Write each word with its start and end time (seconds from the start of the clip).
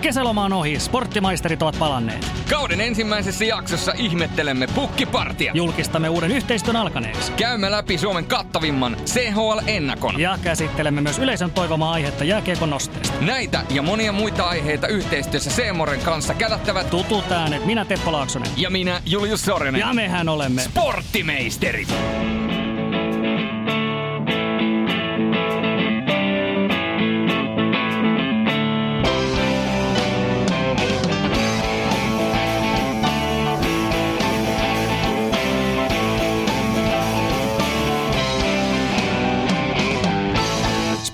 Kesäloma 0.00 0.44
on 0.44 0.52
ohi, 0.52 0.78
sporttimaisterit 0.80 1.62
ovat 1.62 1.76
palanneet. 1.78 2.26
Kauden 2.50 2.80
ensimmäisessä 2.80 3.44
jaksossa 3.44 3.92
ihmettelemme 3.96 4.66
pukkipartia. 4.74 5.52
Julkistamme 5.54 6.08
uuden 6.08 6.30
yhteistyön 6.30 6.76
alkaneeksi. 6.76 7.32
Käymme 7.32 7.70
läpi 7.70 7.98
Suomen 7.98 8.24
kattavimman 8.24 8.96
CHL-ennakon. 9.06 10.20
Ja 10.20 10.38
käsittelemme 10.42 11.00
myös 11.00 11.18
yleisön 11.18 11.50
toivomaa 11.50 11.92
aihetta 11.92 12.24
jääkiekon 12.24 12.70
nosteesta. 12.70 13.20
Näitä 13.20 13.64
ja 13.70 13.82
monia 13.82 14.12
muita 14.12 14.44
aiheita 14.44 14.88
yhteistyössä 14.88 15.50
Seemoren 15.50 16.00
kanssa 16.00 16.34
kätättävät 16.34 16.90
Tutut 16.90 17.32
äänet, 17.32 17.66
minä 17.66 17.84
Teppo 17.84 18.12
Laaksonen. 18.12 18.50
ja 18.56 18.70
minä 18.70 19.02
Julius 19.06 19.42
Sorinen. 19.44 19.80
Ja 19.80 19.94
mehän 19.94 20.28
olemme. 20.28 20.62
Sporttimeisterit! 20.62 22.39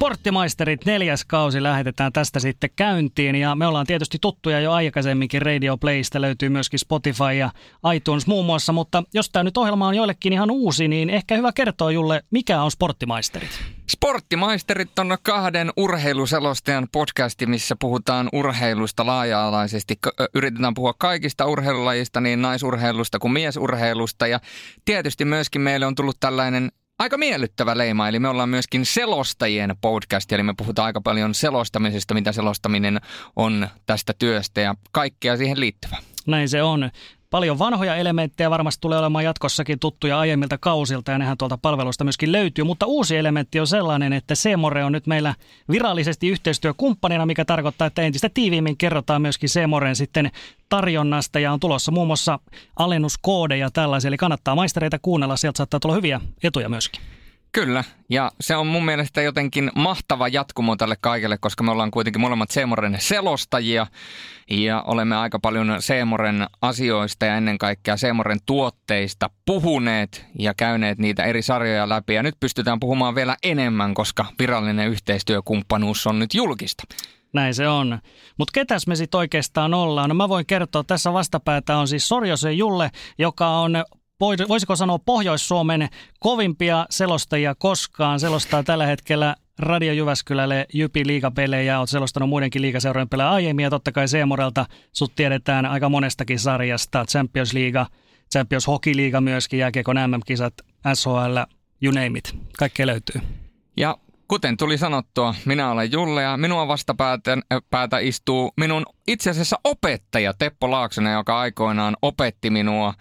Sporttimaisterit 0.07 0.85
neljäs 0.85 1.25
kausi 1.25 1.63
lähetetään 1.63 2.13
tästä 2.13 2.41
sitten 2.41 2.71
käyntiin 2.77 3.35
ja 3.35 3.55
me 3.55 3.67
ollaan 3.67 3.87
tietysti 3.87 4.19
tuttuja 4.21 4.61
jo 4.61 4.73
aikaisemminkin 4.73 5.43
Radio 5.43 5.77
Playsta, 5.77 6.21
löytyy 6.21 6.49
myöskin 6.49 6.79
Spotify 6.79 7.33
ja 7.39 7.51
iTunes 7.95 8.27
muun 8.27 8.47
muassa, 8.47 8.73
mutta 8.73 9.03
jos 9.15 9.31
tämä 9.31 9.43
nyt 9.43 9.57
ohjelma 9.57 9.87
on 9.87 9.95
joillekin 9.95 10.33
ihan 10.33 10.51
uusi, 10.51 10.89
niin 10.89 11.11
ehkä 11.11 11.37
hyvä 11.37 11.53
kertoa 11.53 11.91
Julle, 11.91 12.23
mikä 12.31 12.63
on 12.63 12.71
Sporttimaisterit? 12.71 13.51
Sporttimaisterit 13.91 14.99
on 14.99 15.17
kahden 15.23 15.73
urheiluselostajan 15.77 16.89
podcasti, 16.93 17.47
missä 17.47 17.77
puhutaan 17.81 18.29
urheilusta 18.33 19.07
laaja-alaisesti. 19.07 19.99
Yritetään 20.35 20.75
puhua 20.75 20.95
kaikista 20.99 21.47
urheilulajista, 21.47 22.21
niin 22.21 22.43
naisurheilusta 22.43 23.19
kuin 23.19 23.33
miesurheilusta. 23.33 24.27
Ja 24.27 24.41
tietysti 24.85 25.25
myöskin 25.25 25.61
meille 25.61 25.87
on 25.87 25.95
tullut 25.95 26.17
tällainen 26.21 26.71
aika 26.99 27.19
miellyttävä 27.19 27.79
leima, 27.79 28.09
eli 28.09 28.19
me 28.19 28.29
ollaan 28.29 28.49
myöskin 28.49 28.87
selostajien 28.87 29.77
podcast, 29.81 30.33
eli 30.33 30.43
me 30.43 30.55
puhutaan 30.57 30.87
aika 30.87 31.01
paljon 31.01 31.35
selostamisesta, 31.35 32.15
mitä 32.15 32.33
selostaminen 32.33 33.01
on 33.37 33.69
tästä 33.87 34.13
työstä 34.19 34.61
ja 34.61 34.75
kaikkea 34.93 35.37
siihen 35.37 35.61
liittyvää. 35.61 35.99
Näin 36.27 36.49
se 36.49 36.63
on. 36.63 36.91
Paljon 37.31 37.59
vanhoja 37.59 37.97
elementtejä 37.97 38.51
varmasti 38.51 38.81
tulee 38.81 38.99
olemaan 38.99 39.25
jatkossakin 39.25 39.79
tuttuja 39.79 40.19
aiemmilta 40.19 40.59
kausilta 40.59 41.13
ja 41.13 41.19
nehän 41.19 41.39
tuolta 41.39 41.59
palvelusta 41.59 42.05
myöskin 42.05 42.33
löytyy. 42.33 42.65
Mutta 42.65 42.87
uusi 42.87 43.17
elementti 43.17 43.61
on 43.61 43.67
sellainen, 43.67 44.13
että 44.13 44.35
Seemore 44.35 44.85
on 44.85 44.93
nyt 44.93 45.07
meillä 45.07 45.35
virallisesti 45.71 46.29
yhteistyökumppanina, 46.29 47.27
mikä 47.27 47.45
tarkoittaa, 47.45 47.87
että 47.87 48.03
entistä 48.03 48.31
tiiviimmin 48.35 48.77
kerrotaan 48.77 49.23
myöskin 49.23 49.49
Seemoren 49.49 49.97
sitten 49.97 50.31
tarjonnasta 50.69 51.39
ja 51.39 51.53
on 51.53 51.61
tulossa 51.61 51.93
muun 51.93 52.07
muassa 52.07 52.39
alennuskoodeja 52.77 53.71
tällaisia. 53.71 54.09
Eli 54.09 54.17
kannattaa 54.17 54.55
maistereita 54.55 54.99
kuunnella, 54.99 55.37
sieltä 55.37 55.57
saattaa 55.57 55.81
tulla 55.81 55.95
hyviä 55.95 56.21
etuja 56.43 56.69
myöskin. 56.69 57.16
Kyllä, 57.57 57.85
ja 58.11 58.31
se 58.41 58.57
on 58.57 58.67
mun 58.67 58.85
mielestä 58.85 59.23
jotenkin 59.23 59.71
mahtava 59.75 60.29
jatkumo 60.29 60.77
tälle 60.77 60.97
kaikille, 61.01 61.39
koska 61.39 61.65
me 61.65 61.71
ollaan 61.71 61.91
kuitenkin 61.91 62.21
molemmat 62.21 62.51
Seemoren 62.51 62.97
selostajia 62.99 63.87
ja 64.51 64.83
olemme 64.83 65.17
aika 65.17 65.39
paljon 65.39 65.77
Seemoren 65.81 66.47
asioista 66.63 67.27
ja 67.27 67.37
ennen 67.37 67.59
kaikkea 67.59 67.97
Seemoren 67.97 68.39
tuotteista 68.47 69.31
puhuneet 69.47 70.27
ja 70.39 70.55
käyneet 70.55 70.99
niitä 70.99 71.25
eri 71.25 71.43
sarjoja 71.43 71.89
läpi. 71.89 72.15
Ja 72.15 72.23
nyt 72.23 72.35
pystytään 72.41 72.81
puhumaan 72.81 73.15
vielä 73.15 73.37
enemmän, 73.43 73.95
koska 73.95 74.27
virallinen 74.39 74.89
yhteistyökumppanuus 74.89 76.07
on 76.07 76.19
nyt 76.19 76.35
julkista. 76.35 76.85
Näin 77.33 77.55
se 77.55 77.69
on. 77.69 77.99
Mutta 78.39 78.53
ketäs 78.55 78.87
me 78.87 78.97
sitten 78.97 79.19
oikeastaan 79.19 79.75
ollaan? 79.75 80.09
No 80.09 80.15
mä 80.15 80.29
voin 80.29 80.47
kertoa, 80.47 80.85
tässä 80.85 81.13
vastapäätä 81.13 81.77
on 81.77 81.89
siis 81.89 82.09
Sorjosen 82.09 82.59
Julle, 82.59 82.91
joka 83.19 83.49
on 83.49 83.85
voisiko 84.21 84.77
sanoa 84.77 84.99
Pohjois-Suomen 84.99 85.89
kovimpia 86.21 86.87
selostajia 86.91 87.55
koskaan. 87.55 88.21
Selostaa 88.21 88.63
tällä 88.63 88.87
hetkellä 88.87 89.37
Radio 89.59 89.93
Jyväskylälle 89.93 90.67
Jypi 90.75 91.07
liigapelejä, 91.07 91.79
olet 91.79 91.91
selostanut 91.91 92.29
muidenkin 92.29 92.63
liigaseurojen 92.63 93.09
pelejä 93.09 93.31
aiemmin 93.31 93.63
ja 93.63 93.71
totta 93.71 93.93
kai 93.93 94.09
Seemorelta 94.09 94.67
sut 94.93 95.15
tiedetään 95.15 95.67
aika 95.67 95.89
monestakin 95.89 96.39
sarjasta, 96.39 97.05
Champions 97.05 97.53
League, 97.53 97.87
Champions 98.33 98.67
Hockey 98.67 98.97
League 98.97 99.21
myöskin, 99.21 99.59
jääkiekon 99.59 99.97
MM-kisat, 99.97 100.55
SHL, 100.95 101.39
you 101.83 101.93
name 101.95 102.19
it, 102.19 102.35
kaikkea 102.59 102.87
löytyy. 102.87 103.21
Ja 103.77 103.97
kuten 104.29 104.57
tuli 104.57 104.79
sanottua, 104.79 105.35
minä 105.45 105.71
olen 105.71 105.93
Julle 105.93 106.23
ja 106.23 106.37
minua 106.37 106.69
vastapäätä 106.69 107.39
päätä 107.71 107.99
istuu 107.99 108.53
minun 108.57 108.87
itse 109.09 109.31
asiassa 109.31 109.59
opettaja 109.65 110.35
Teppo 110.35 110.71
Laaksonen, 110.71 111.13
joka 111.13 111.41
aikoinaan 111.41 111.97
opetti 112.03 112.51
minua 112.51 112.95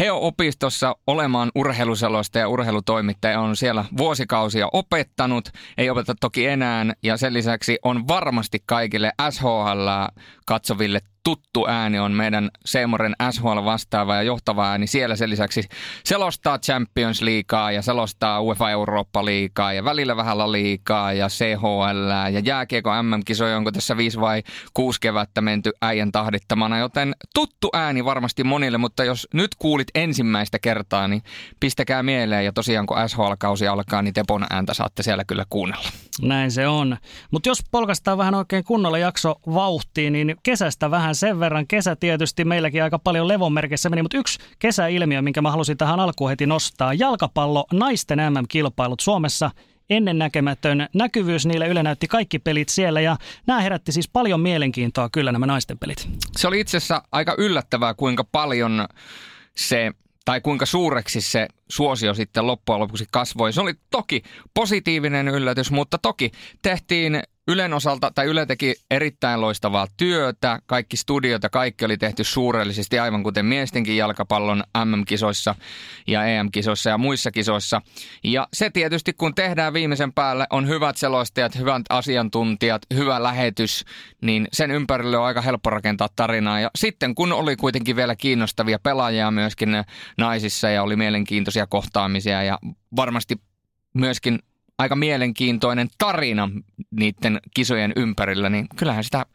Heo-opistossa 0.00 0.96
olemaan 1.06 1.50
urheiluselosta 1.54 2.38
ja 2.38 2.48
urheilutoimittaja 2.48 3.40
on 3.40 3.56
siellä 3.56 3.84
vuosikausia 3.96 4.68
opettanut. 4.72 5.48
Ei 5.78 5.90
opeta 5.90 6.14
toki 6.20 6.46
enää 6.46 6.86
ja 7.02 7.16
sen 7.16 7.32
lisäksi 7.32 7.78
on 7.82 8.08
varmasti 8.08 8.62
kaikille 8.66 9.12
SHL 9.30 9.88
katsoville 10.46 11.00
tuttu 11.26 11.66
ääni 11.68 11.98
on 11.98 12.12
meidän 12.12 12.50
Seemoren 12.64 13.16
SHL 13.30 13.64
vastaava 13.64 14.14
ja 14.14 14.22
johtava 14.22 14.70
ääni. 14.70 14.86
Siellä 14.86 15.16
sen 15.16 15.30
lisäksi 15.30 15.62
selostaa 16.04 16.58
Champions 16.58 17.22
Leaguea 17.22 17.70
ja 17.70 17.82
selostaa 17.82 18.42
UEFA 18.42 18.70
Eurooppa 18.70 19.24
liikaa 19.24 19.72
ja 19.72 19.84
välillä 19.84 20.16
vähän 20.16 20.52
liikaa 20.52 21.12
ja 21.12 21.28
CHL 21.28 22.10
ja 22.32 22.40
jääkiekko 22.40 23.02
MM-kisoja, 23.02 23.56
onko 23.56 23.72
tässä 23.72 23.96
viisi 23.96 24.20
vai 24.20 24.42
kuusi 24.74 25.00
kevättä 25.00 25.40
menty 25.40 25.70
äijän 25.82 26.12
tahdittamana, 26.12 26.78
joten 26.78 27.14
tuttu 27.34 27.70
ääni 27.72 28.04
varmasti 28.04 28.44
monille, 28.44 28.78
mutta 28.78 29.04
jos 29.04 29.28
nyt 29.34 29.54
kuulit 29.58 29.88
ensimmäistä 29.94 30.58
kertaa, 30.58 31.08
niin 31.08 31.22
pistäkää 31.60 32.02
mieleen 32.02 32.44
ja 32.44 32.52
tosiaan 32.52 32.86
kun 32.86 32.96
SHL-kausi 33.08 33.68
alkaa, 33.68 34.02
niin 34.02 34.14
Tepon 34.14 34.46
ääntä 34.50 34.74
saatte 34.74 35.02
siellä 35.02 35.24
kyllä 35.24 35.44
kuunnella. 35.50 35.88
Näin 36.22 36.50
se 36.50 36.68
on. 36.68 36.96
Mutta 37.30 37.48
jos 37.48 37.62
polkastaan 37.70 38.18
vähän 38.18 38.34
oikein 38.34 38.64
kunnolla 38.64 38.98
jakso 38.98 39.34
vauhtiin, 39.54 40.12
niin 40.12 40.36
kesästä 40.42 40.90
vähän 40.90 41.15
sen 41.16 41.40
verran. 41.40 41.66
Kesä 41.66 41.96
tietysti 41.96 42.44
meilläkin 42.44 42.82
aika 42.82 42.98
paljon 42.98 43.28
levonmerkissä 43.28 43.90
meni, 43.90 44.02
mutta 44.02 44.16
yksi 44.16 44.38
kesäilmiö, 44.58 45.22
minkä 45.22 45.42
mä 45.42 45.50
halusin 45.50 45.76
tähän 45.76 46.00
alkuun 46.00 46.30
heti 46.30 46.46
nostaa. 46.46 46.94
Jalkapallo 46.94 47.66
naisten 47.72 48.18
MM-kilpailut 48.18 49.00
Suomessa 49.00 49.50
ennennäkemätön 49.90 50.88
näkyvyys 50.94 51.46
niille. 51.46 51.68
Yle 51.68 51.82
näytti 51.82 52.08
kaikki 52.08 52.38
pelit 52.38 52.68
siellä 52.68 53.00
ja 53.00 53.16
nämä 53.46 53.60
herätti 53.60 53.92
siis 53.92 54.08
paljon 54.08 54.40
mielenkiintoa 54.40 55.08
kyllä 55.10 55.32
nämä 55.32 55.46
naisten 55.46 55.78
pelit. 55.78 56.08
Se 56.36 56.48
oli 56.48 56.60
itse 56.60 56.76
asiassa 56.76 57.02
aika 57.12 57.34
yllättävää, 57.38 57.94
kuinka 57.94 58.24
paljon 58.24 58.86
se 59.56 59.92
tai 60.24 60.40
kuinka 60.40 60.66
suureksi 60.66 61.20
se 61.20 61.48
suosio 61.68 62.14
sitten 62.14 62.46
loppujen 62.46 62.80
lopuksi 62.80 63.06
kasvoi. 63.12 63.52
Se 63.52 63.60
oli 63.60 63.74
toki 63.90 64.22
positiivinen 64.54 65.28
yllätys, 65.28 65.70
mutta 65.70 65.98
toki 65.98 66.30
tehtiin 66.62 67.22
Ylen 67.48 67.74
osalta, 67.74 68.10
tai 68.14 68.26
Yle 68.26 68.46
teki 68.46 68.74
erittäin 68.90 69.40
loistavaa 69.40 69.86
työtä. 69.96 70.58
Kaikki 70.66 70.96
studiot 70.96 71.42
ja 71.42 71.48
kaikki 71.48 71.84
oli 71.84 71.96
tehty 71.96 72.24
suurellisesti, 72.24 72.98
aivan 72.98 73.22
kuten 73.22 73.46
miestenkin 73.46 73.96
jalkapallon 73.96 74.64
MM-kisoissa 74.84 75.54
ja 76.06 76.24
EM-kisoissa 76.24 76.90
ja 76.90 76.98
muissa 76.98 77.30
kisoissa. 77.30 77.82
Ja 78.24 78.48
se 78.52 78.70
tietysti, 78.70 79.12
kun 79.12 79.34
tehdään 79.34 79.72
viimeisen 79.72 80.12
päälle, 80.12 80.46
on 80.50 80.68
hyvät 80.68 80.96
selostajat, 80.96 81.58
hyvät 81.58 81.82
asiantuntijat, 81.90 82.82
hyvä 82.94 83.22
lähetys, 83.22 83.84
niin 84.22 84.48
sen 84.52 84.70
ympärille 84.70 85.16
on 85.18 85.24
aika 85.24 85.40
helppo 85.40 85.70
rakentaa 85.70 86.08
tarinaa. 86.16 86.60
Ja 86.60 86.70
sitten 86.78 87.14
kun 87.14 87.32
oli 87.32 87.56
kuitenkin 87.56 87.96
vielä 87.96 88.16
kiinnostavia 88.16 88.78
pelaajia 88.78 89.30
myöskin 89.30 89.68
naisissa 90.18 90.70
ja 90.70 90.82
oli 90.82 90.96
mielenkiintoisia 90.96 91.66
kohtaamisia 91.66 92.42
ja 92.42 92.58
varmasti 92.96 93.40
myöskin 93.94 94.38
aika 94.78 94.96
mielenkiintoinen 94.96 95.88
tarina 95.98 96.50
niiden 96.90 97.40
kisojen 97.54 97.92
ympärillä, 97.96 98.48
niin 98.50 98.66
kyllähän 98.76 99.04
sitä 99.04 99.26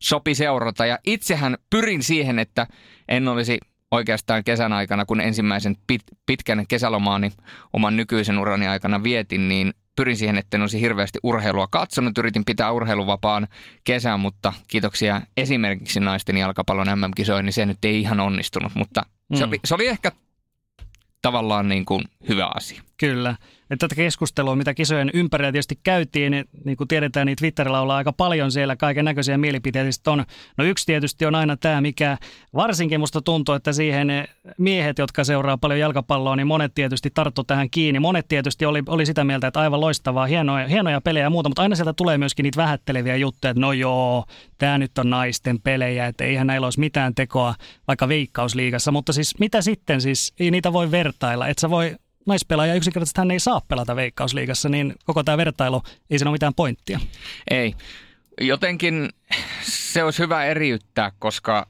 sopi 0.00 0.34
seurata. 0.34 0.86
Ja 0.86 0.98
itsehän 1.06 1.56
pyrin 1.70 2.02
siihen, 2.02 2.38
että 2.38 2.66
en 3.08 3.28
olisi 3.28 3.58
oikeastaan 3.90 4.44
kesän 4.44 4.72
aikana, 4.72 5.04
kun 5.04 5.20
ensimmäisen 5.20 5.76
pit, 5.86 6.02
pitkän 6.26 6.66
kesälomaani 6.66 7.32
oman 7.72 7.96
nykyisen 7.96 8.38
urani 8.38 8.66
aikana 8.66 9.02
vietin, 9.02 9.48
niin 9.48 9.74
pyrin 9.96 10.16
siihen, 10.16 10.38
että 10.38 10.56
en 10.56 10.60
olisi 10.60 10.80
hirveästi 10.80 11.18
urheilua 11.22 11.66
katsonut. 11.70 12.18
Yritin 12.18 12.44
pitää 12.44 12.72
urheiluvapaan 12.72 13.48
kesän, 13.84 14.20
mutta 14.20 14.52
kiitoksia 14.68 15.20
esimerkiksi 15.36 16.00
naisten 16.00 16.36
jalkapallon 16.36 16.86
MM-kisoihin, 16.98 17.44
niin 17.46 17.52
se 17.52 17.66
nyt 17.66 17.84
ei 17.84 18.00
ihan 18.00 18.20
onnistunut. 18.20 18.74
Mutta 18.74 19.02
se, 19.34 19.44
Mm. 19.44 19.48
oli, 19.48 19.60
se 19.64 19.74
oli 19.74 19.86
ehkä 19.88 20.12
tavallaan 21.22 21.68
niin 21.68 21.84
kuin 21.84 22.04
hyvä 22.28 22.50
asia. 22.54 22.82
Kyllä. 23.02 23.36
Että 23.70 23.88
tätä 23.88 23.94
keskustelua, 23.94 24.56
mitä 24.56 24.74
kisojen 24.74 25.10
ympärillä 25.14 25.52
tietysti 25.52 25.78
käytiin, 25.82 26.30
niin, 26.30 26.44
niin 26.64 26.76
kuin 26.76 26.88
tiedetään, 26.88 27.26
niin 27.26 27.36
Twitterillä 27.36 27.80
ollaan 27.80 27.96
aika 27.96 28.12
paljon 28.12 28.52
siellä 28.52 28.76
kaiken 28.76 29.04
näköisiä 29.04 29.38
mielipiteitä 29.38 30.10
on. 30.10 30.24
No 30.56 30.64
yksi 30.64 30.86
tietysti 30.86 31.26
on 31.26 31.34
aina 31.34 31.56
tämä, 31.56 31.80
mikä 31.80 32.18
varsinkin 32.54 33.00
musta 33.00 33.22
tuntuu, 33.22 33.54
että 33.54 33.72
siihen 33.72 34.08
miehet, 34.58 34.98
jotka 34.98 35.24
seuraa 35.24 35.58
paljon 35.58 35.80
jalkapalloa, 35.80 36.36
niin 36.36 36.46
monet 36.46 36.74
tietysti 36.74 37.10
tarttu 37.14 37.44
tähän 37.44 37.70
kiinni. 37.70 38.00
Monet 38.00 38.28
tietysti 38.28 38.66
oli, 38.66 38.82
oli 38.88 39.06
sitä 39.06 39.24
mieltä, 39.24 39.46
että 39.46 39.60
aivan 39.60 39.80
loistavaa, 39.80 40.26
hienoja, 40.26 40.68
hienoja 40.68 41.00
pelejä 41.00 41.26
ja 41.26 41.30
muuta, 41.30 41.48
mutta 41.48 41.62
aina 41.62 41.76
sieltä 41.76 41.92
tulee 41.92 42.18
myöskin 42.18 42.42
niitä 42.44 42.56
vähätteleviä 42.56 43.16
juttuja, 43.16 43.50
että 43.50 43.60
no 43.60 43.72
joo, 43.72 44.24
tämä 44.58 44.78
nyt 44.78 44.98
on 44.98 45.10
naisten 45.10 45.60
pelejä, 45.60 46.06
että 46.06 46.24
eihän 46.24 46.46
näillä 46.46 46.66
olisi 46.66 46.80
mitään 46.80 47.14
tekoa 47.14 47.54
vaikka 47.88 48.08
veikkausliigassa, 48.08 48.92
mutta 48.92 49.12
siis 49.12 49.38
mitä 49.38 49.62
sitten 49.62 50.00
siis, 50.00 50.34
ei 50.40 50.50
niitä 50.50 50.72
voi 50.72 50.90
vertailla, 50.90 51.48
että 51.48 51.60
sä 51.60 51.70
voi 51.70 51.96
naispelaaja 52.26 52.74
yksinkertaisesti 52.74 53.20
hän 53.20 53.30
ei 53.30 53.40
saa 53.40 53.60
pelata 53.68 53.96
Veikkausliigassa, 53.96 54.68
niin 54.68 54.94
koko 55.04 55.22
tämä 55.22 55.36
vertailu, 55.36 55.82
ei 56.10 56.18
siinä 56.18 56.28
ole 56.28 56.34
mitään 56.34 56.54
pointtia. 56.54 57.00
Ei. 57.50 57.74
Jotenkin 58.40 59.08
se 59.62 60.04
olisi 60.04 60.22
hyvä 60.22 60.44
eriyttää, 60.44 61.12
koska 61.18 61.66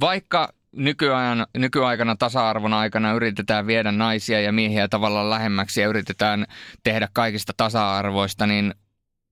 vaikka 0.00 0.52
nykyajan, 0.72 1.46
nykyaikana 1.56 2.16
tasa-arvon 2.16 2.74
aikana 2.74 3.12
yritetään 3.12 3.66
viedä 3.66 3.92
naisia 3.92 4.40
ja 4.40 4.52
miehiä 4.52 4.88
tavallaan 4.88 5.30
lähemmäksi 5.30 5.80
ja 5.80 5.88
yritetään 5.88 6.46
tehdä 6.82 7.08
kaikista 7.12 7.52
tasa-arvoista, 7.56 8.46
niin 8.46 8.74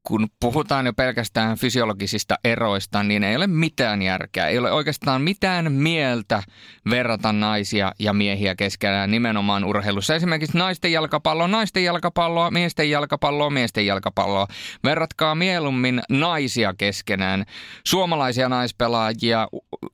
kun 0.08 0.28
puhutaan 0.40 0.87
jo 0.87 0.93
pelkästään 0.93 1.58
fysiologisista 1.58 2.34
eroista, 2.44 3.02
niin 3.02 3.25
ei 3.25 3.37
ole 3.37 3.46
mitään 3.46 4.02
järkeä. 4.02 4.49
Ei 4.49 4.58
ole 4.58 4.72
oikeastaan 4.72 5.22
mitään 5.22 5.72
mieltä 5.72 6.43
verrata 6.90 7.32
naisia 7.32 7.93
ja 7.99 8.12
miehiä 8.12 8.55
keskenään 8.55 9.10
nimenomaan 9.10 9.64
urheilussa. 9.64 10.14
Esimerkiksi 10.14 10.58
naisten 10.58 10.93
jalkapalloa, 10.93 11.49
naisten 11.49 11.84
jalkapalloa, 11.84 12.50
miesten 12.50 12.90
jalkapalloa, 12.90 13.50
miesten 13.50 13.87
jalkapalloa. 13.87 14.46
Verratkaa 14.84 15.34
mieluummin 15.34 16.00
naisia 16.11 16.75
keskenään. 16.78 17.44
Suomalaisia 17.84 18.49
naispelaajia, 18.49 19.49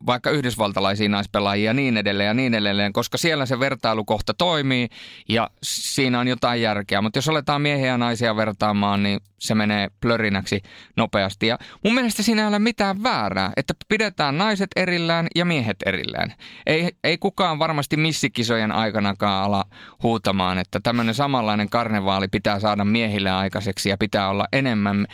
vaikka 0.06 0.30
yhdysvaltalaisia 0.30 1.08
naispelaajia 1.08 1.70
ja 1.70 1.74
niin 1.74 1.96
edelleen 1.96 2.26
ja 2.26 2.34
niin 2.34 2.54
edelleen, 2.54 2.92
koska 2.92 3.18
siellä 3.18 3.46
se 3.46 3.60
vertailukohta 3.60 4.34
toimii 4.34 4.88
ja 5.28 5.50
siinä 5.62 6.20
on 6.20 6.28
jotain 6.28 6.62
järkeä. 6.62 7.02
Mutta 7.02 7.18
jos 7.18 7.28
aletaan 7.28 7.62
miehiä 7.62 7.86
ja 7.86 7.98
naisia 7.98 8.36
vertaamaan, 8.36 9.02
niin 9.02 9.20
se 9.46 9.54
menee 9.54 9.88
plörinäksi 10.00 10.62
nopeasti. 10.96 11.46
Ja 11.46 11.58
mun 11.84 11.94
mielestä 11.94 12.22
siinä 12.22 12.42
ei 12.42 12.48
ole 12.48 12.58
mitään 12.58 13.02
väärää, 13.02 13.52
että 13.56 13.74
pidetään 13.88 14.38
naiset 14.38 14.70
erillään 14.76 15.26
ja 15.34 15.44
miehet 15.44 15.76
erillään. 15.86 16.32
Ei, 16.66 16.92
ei 17.04 17.18
kukaan 17.18 17.58
varmasti 17.58 17.96
missikisojen 17.96 18.72
aikanakaan 18.72 19.44
ala 19.44 19.64
huutamaan, 20.02 20.58
että 20.58 20.80
tämmöinen 20.82 21.14
samanlainen 21.14 21.70
karnevaali 21.70 22.28
pitää 22.28 22.60
saada 22.60 22.84
miehille 22.84 23.30
aikaiseksi 23.30 23.88
ja 23.88 23.96
pitää 23.98 24.28
olla 24.28 24.46
enemmän 24.52 25.06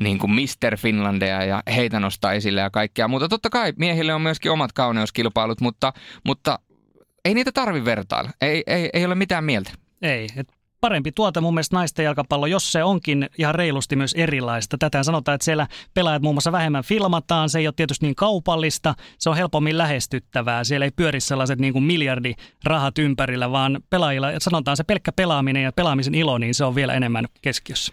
niin 0.00 0.18
kuin 0.18 0.32
Mr. 0.32 0.76
Finlandia 0.76 1.44
ja 1.44 1.62
heitä 1.76 2.00
nostaa 2.00 2.32
esille 2.32 2.60
ja 2.60 2.70
kaikkea. 2.70 3.08
Mutta 3.08 3.28
totta 3.28 3.50
kai 3.50 3.72
miehille 3.76 4.14
on 4.14 4.22
myöskin 4.22 4.52
omat 4.52 4.72
kauneuskilpailut, 4.72 5.60
mutta, 5.60 5.92
mutta 6.24 6.58
ei 7.24 7.34
niitä 7.34 7.52
tarvi 7.52 7.84
vertailla. 7.84 8.30
Ei, 8.40 8.62
ei, 8.66 8.90
ei 8.92 9.04
ole 9.04 9.14
mitään 9.14 9.44
mieltä. 9.44 9.70
Ei, 10.02 10.28
et 10.36 10.53
parempi 10.84 11.12
tuote 11.12 11.40
mun 11.40 11.54
mielestä 11.54 11.76
naisten 11.76 12.04
jalkapallo, 12.04 12.46
jos 12.46 12.72
se 12.72 12.84
onkin 12.84 13.28
ihan 13.38 13.54
reilusti 13.54 13.96
myös 13.96 14.14
erilaista. 14.14 14.78
Tätä 14.78 15.02
sanotaan, 15.02 15.34
että 15.34 15.44
siellä 15.44 15.66
pelaajat 15.94 16.22
muun 16.22 16.34
muassa 16.34 16.52
vähemmän 16.52 16.84
filmataan, 16.84 17.50
se 17.50 17.58
ei 17.58 17.66
ole 17.66 17.74
tietysti 17.76 18.06
niin 18.06 18.14
kaupallista, 18.14 18.94
se 19.18 19.30
on 19.30 19.36
helpommin 19.36 19.78
lähestyttävää. 19.78 20.64
Siellä 20.64 20.84
ei 20.84 20.90
pyöri 20.90 21.20
sellaiset 21.20 21.58
niin 21.58 21.72
kuin 21.72 21.82
miljardirahat 21.82 22.98
ympärillä, 22.98 23.50
vaan 23.50 23.80
pelaajilla, 23.90 24.28
sanotaan 24.38 24.76
se 24.76 24.84
pelkkä 24.84 25.12
pelaaminen 25.12 25.62
ja 25.62 25.72
pelaamisen 25.72 26.14
ilo, 26.14 26.38
niin 26.38 26.54
se 26.54 26.64
on 26.64 26.74
vielä 26.74 26.94
enemmän 26.94 27.24
keskiössä. 27.42 27.92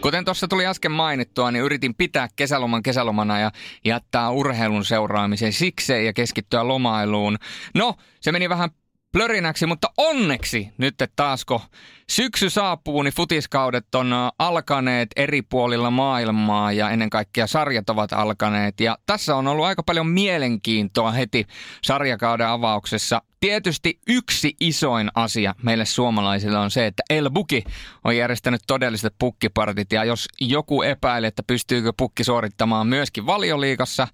Kuten 0.00 0.24
tuossa 0.24 0.48
tuli 0.48 0.66
äsken 0.66 0.92
mainittua, 0.92 1.50
niin 1.50 1.64
yritin 1.64 1.94
pitää 1.94 2.28
kesäloman 2.36 2.82
kesälomana 2.82 3.38
ja 3.38 3.50
jättää 3.84 4.30
urheilun 4.30 4.84
seuraamisen 4.84 5.52
sikseen 5.52 6.06
ja 6.06 6.12
keskittyä 6.12 6.68
lomailuun. 6.68 7.36
No, 7.74 7.94
se 8.20 8.32
meni 8.32 8.48
vähän 8.48 8.70
plörinäksi, 9.18 9.66
mutta 9.66 9.90
onneksi 9.96 10.68
nyt 10.78 10.94
taasko 11.16 11.62
syksy 12.10 12.50
saapuu, 12.50 13.02
niin 13.02 13.14
futiskaudet 13.14 13.94
on 13.94 14.14
alkaneet 14.38 15.08
eri 15.16 15.42
puolilla 15.42 15.90
maailmaa 15.90 16.72
ja 16.72 16.90
ennen 16.90 17.10
kaikkea 17.10 17.46
sarjat 17.46 17.90
ovat 17.90 18.12
alkaneet. 18.12 18.80
Ja 18.80 18.98
tässä 19.06 19.36
on 19.36 19.46
ollut 19.46 19.64
aika 19.64 19.82
paljon 19.82 20.06
mielenkiintoa 20.06 21.10
heti 21.10 21.46
sarjakauden 21.82 22.46
avauksessa. 22.46 23.22
Tietysti 23.40 23.98
yksi 24.08 24.56
isoin 24.60 25.10
asia 25.14 25.54
meille 25.62 25.84
suomalaisille 25.84 26.58
on 26.58 26.70
se, 26.70 26.86
että 26.86 27.02
El 27.10 27.30
Buki 27.30 27.64
on 28.04 28.16
järjestänyt 28.16 28.60
todelliset 28.66 29.14
pukkipartit. 29.18 29.92
Ja 29.92 30.04
jos 30.04 30.28
joku 30.40 30.82
epäilee, 30.82 31.28
että 31.28 31.42
pystyykö 31.42 31.92
pukki 31.96 32.24
suorittamaan 32.24 32.86
myöskin 32.86 33.26
valioliikassa 33.26 34.08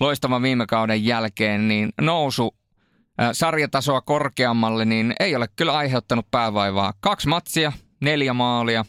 loistavan 0.00 0.42
viime 0.42 0.66
kauden 0.66 1.04
jälkeen, 1.04 1.68
niin 1.68 1.92
nousu 2.00 2.54
sarjatasoa 3.32 4.00
korkeammalle, 4.00 4.84
niin 4.84 5.14
ei 5.20 5.36
ole 5.36 5.48
kyllä 5.56 5.72
aiheuttanut 5.72 6.30
päävaivaa. 6.30 6.92
Kaksi 7.00 7.28
matsia, 7.28 7.72
neljä 8.00 8.34
maalia, 8.34 8.84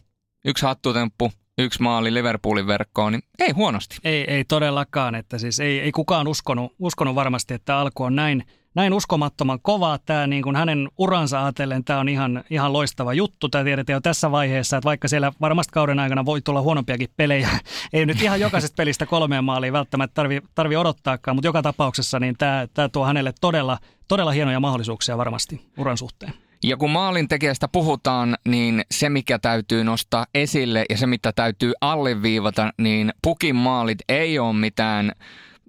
yksi 0.45 0.65
hattutemppu, 0.65 1.31
yksi 1.57 1.81
maali 1.81 2.13
Liverpoolin 2.13 2.67
verkkoon, 2.67 3.11
niin 3.11 3.23
ei 3.39 3.51
huonosti. 3.51 3.97
Ei, 4.03 4.31
ei 4.31 4.45
todellakaan, 4.45 5.15
että 5.15 5.37
siis 5.37 5.59
ei, 5.59 5.79
ei 5.79 5.91
kukaan 5.91 6.27
uskonut, 6.27 6.75
uskonut 6.79 7.15
varmasti, 7.15 7.53
että 7.53 7.77
alku 7.77 8.03
on 8.03 8.15
näin, 8.15 8.43
näin 8.75 8.93
uskomattoman 8.93 9.59
kovaa. 9.61 9.97
Tämä 9.97 10.27
niin 10.27 10.43
kuin 10.43 10.55
hänen 10.55 10.89
uransa 10.97 11.43
ajatellen, 11.43 11.83
tämä 11.83 11.99
on 11.99 12.09
ihan, 12.09 12.43
ihan 12.49 12.73
loistava 12.73 13.13
juttu. 13.13 13.49
Tämä 13.49 13.63
tiedetään 13.63 13.95
jo 13.95 14.01
tässä 14.01 14.31
vaiheessa, 14.31 14.77
että 14.77 14.85
vaikka 14.85 15.07
siellä 15.07 15.31
varmasti 15.41 15.71
kauden 15.73 15.99
aikana 15.99 16.25
voi 16.25 16.41
tulla 16.41 16.61
huonompiakin 16.61 17.09
pelejä, 17.17 17.49
ei 17.93 18.05
nyt 18.05 18.21
ihan 18.21 18.39
jokaisesta 18.39 18.75
pelistä 18.75 19.05
kolmeen 19.05 19.43
maaliin 19.43 19.73
välttämättä 19.73 20.13
tarvi, 20.13 20.41
tarvi 20.55 20.75
odottaakaan, 20.75 21.37
mutta 21.37 21.47
joka 21.47 21.61
tapauksessa 21.61 22.19
niin 22.19 22.35
tämä, 22.37 22.67
tämä 22.73 22.89
tuo 22.89 23.05
hänelle 23.05 23.33
todella, 23.41 23.77
todella 24.07 24.31
hienoja 24.31 24.59
mahdollisuuksia 24.59 25.17
varmasti 25.17 25.61
uran 25.77 25.97
suhteen. 25.97 26.33
Ja 26.63 26.77
kun 26.77 26.89
maalintekijästä 26.89 27.67
puhutaan, 27.67 28.35
niin 28.47 28.83
se 28.91 29.09
mikä 29.09 29.39
täytyy 29.39 29.83
nostaa 29.83 30.25
esille 30.33 30.85
ja 30.89 30.97
se 30.97 31.07
mitä 31.07 31.31
täytyy 31.31 31.73
alleviivata, 31.81 32.73
niin 32.77 33.13
pukin 33.21 33.55
maalit 33.55 33.99
ei 34.09 34.39
ole 34.39 34.53
mitään 34.53 35.11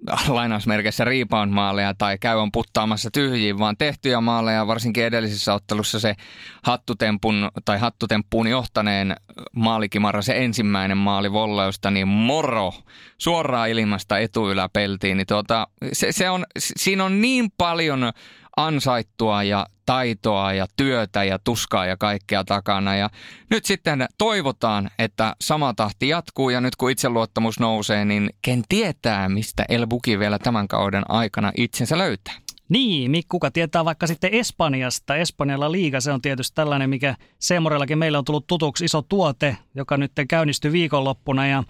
lainausmerkeissä 0.27 1.05
rebound-maaleja 1.05 1.93
tai 1.97 2.17
käy 2.17 2.37
on 2.37 2.51
puttaamassa 2.51 3.11
tyhjiin, 3.11 3.59
vaan 3.59 3.77
tehtyjä 3.77 4.21
maaleja, 4.21 4.67
varsinkin 4.67 5.03
edellisessä 5.03 5.53
ottelussa 5.53 5.99
se 5.99 6.15
hattutempun 6.63 7.51
tai 7.65 7.79
hattutemppuun 7.79 8.47
johtaneen 8.47 9.15
maalikimara, 9.55 10.21
se 10.21 10.37
ensimmäinen 10.37 10.97
maali 10.97 11.31
volleusta, 11.31 11.91
niin 11.91 12.07
moro 12.07 12.73
suoraan 13.17 13.69
ilmasta 13.69 14.17
etuyläpeltiin. 14.17 15.17
Niin 15.17 15.27
tuota, 15.27 15.67
se, 15.93 16.11
se 16.11 16.29
on, 16.29 16.45
siinä 16.57 17.05
on 17.05 17.21
niin 17.21 17.51
paljon 17.57 18.11
ansaittua 18.57 19.43
ja 19.43 19.65
taitoa 19.87 20.53
ja 20.53 20.67
työtä 20.77 21.23
ja 21.23 21.39
tuskaa 21.39 21.85
ja 21.85 21.97
kaikkea 21.97 22.43
takana. 22.43 22.95
Ja 22.95 23.09
nyt 23.49 23.65
sitten 23.65 24.05
toivotaan, 24.17 24.89
että 24.99 25.35
sama 25.41 25.73
tahti 25.73 26.07
jatkuu 26.07 26.49
ja 26.49 26.61
nyt 26.61 26.75
kun 26.75 26.91
itseluottamus 26.91 27.59
nousee, 27.59 28.05
niin 28.05 28.29
ken 28.41 28.63
tietää, 28.69 29.29
mistä 29.29 29.65
El 29.69 29.87
Buki 29.87 30.19
vielä 30.19 30.39
tämän 30.39 30.67
kauden 30.67 31.03
aikana 31.11 31.51
itsensä 31.57 31.97
löytää. 31.97 32.33
Niin, 32.69 33.23
kuka 33.29 33.51
tietää 33.51 33.85
vaikka 33.85 34.07
sitten 34.07 34.33
Espanjasta. 34.33 35.15
Espanjalla 35.15 35.71
liiga, 35.71 36.01
se 36.01 36.11
on 36.11 36.21
tietysti 36.21 36.55
tällainen, 36.55 36.89
mikä 36.89 37.15
Seemorellakin 37.39 37.97
meillä 37.97 38.17
on 38.17 38.25
tullut 38.25 38.47
tutuksi 38.47 38.85
iso 38.85 39.01
tuote, 39.01 39.57
joka 39.75 39.97
nyt 39.97 40.11
käynnistyi 40.29 40.71
viikonloppuna 40.71 41.47
ja 41.47 41.63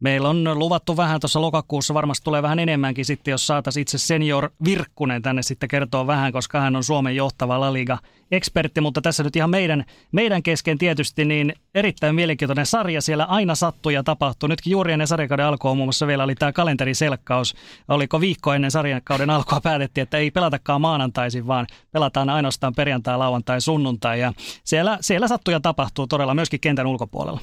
Meillä 0.00 0.28
on 0.28 0.58
luvattu 0.58 0.96
vähän 0.96 1.20
tuossa 1.20 1.40
lokakuussa, 1.40 1.94
varmasti 1.94 2.24
tulee 2.24 2.42
vähän 2.42 2.58
enemmänkin 2.58 3.04
sitten, 3.04 3.32
jos 3.32 3.46
saataisiin 3.46 3.82
itse 3.82 3.98
senior 3.98 4.50
Virkkunen 4.64 5.22
tänne 5.22 5.42
sitten 5.42 5.68
kertoa 5.68 6.06
vähän, 6.06 6.32
koska 6.32 6.60
hän 6.60 6.76
on 6.76 6.84
Suomen 6.84 7.16
johtava 7.16 7.60
La 7.60 7.72
Liga 7.72 7.98
ekspertti, 8.30 8.80
mutta 8.80 9.00
tässä 9.00 9.22
nyt 9.22 9.36
ihan 9.36 9.50
meidän, 9.50 9.84
meidän 10.12 10.42
kesken 10.42 10.78
tietysti 10.78 11.24
niin 11.24 11.52
erittäin 11.74 12.14
mielenkiintoinen 12.14 12.66
sarja. 12.66 13.02
Siellä 13.02 13.24
aina 13.24 13.54
sattuu 13.54 13.90
ja 13.90 14.02
tapahtuu. 14.02 14.46
Nytkin 14.46 14.70
juuri 14.70 14.92
ennen 14.92 15.06
sarjakauden 15.06 15.46
alkua 15.46 15.74
muun 15.74 15.86
muassa 15.86 16.06
vielä 16.06 16.24
oli 16.24 16.34
tämä 16.34 16.52
kalenteriselkkaus. 16.52 17.54
Oliko 17.88 18.20
viikko 18.20 18.52
ennen 18.54 18.70
sarjakauden 18.70 19.30
alkua 19.30 19.60
päätettiin, 19.60 20.02
että 20.02 20.18
ei 20.18 20.30
pelatakaan 20.30 20.80
maanantaisin, 20.80 21.46
vaan 21.46 21.66
pelataan 21.92 22.30
ainoastaan 22.30 22.74
perjantai, 22.74 23.18
lauantai, 23.18 23.60
sunnuntai. 23.60 24.20
Ja 24.20 24.32
siellä, 24.64 24.98
siellä 25.00 25.28
sattuu 25.28 25.52
ja 25.52 25.60
tapahtuu 25.60 26.06
todella 26.06 26.34
myöskin 26.34 26.60
kentän 26.60 26.86
ulkopuolella. 26.86 27.40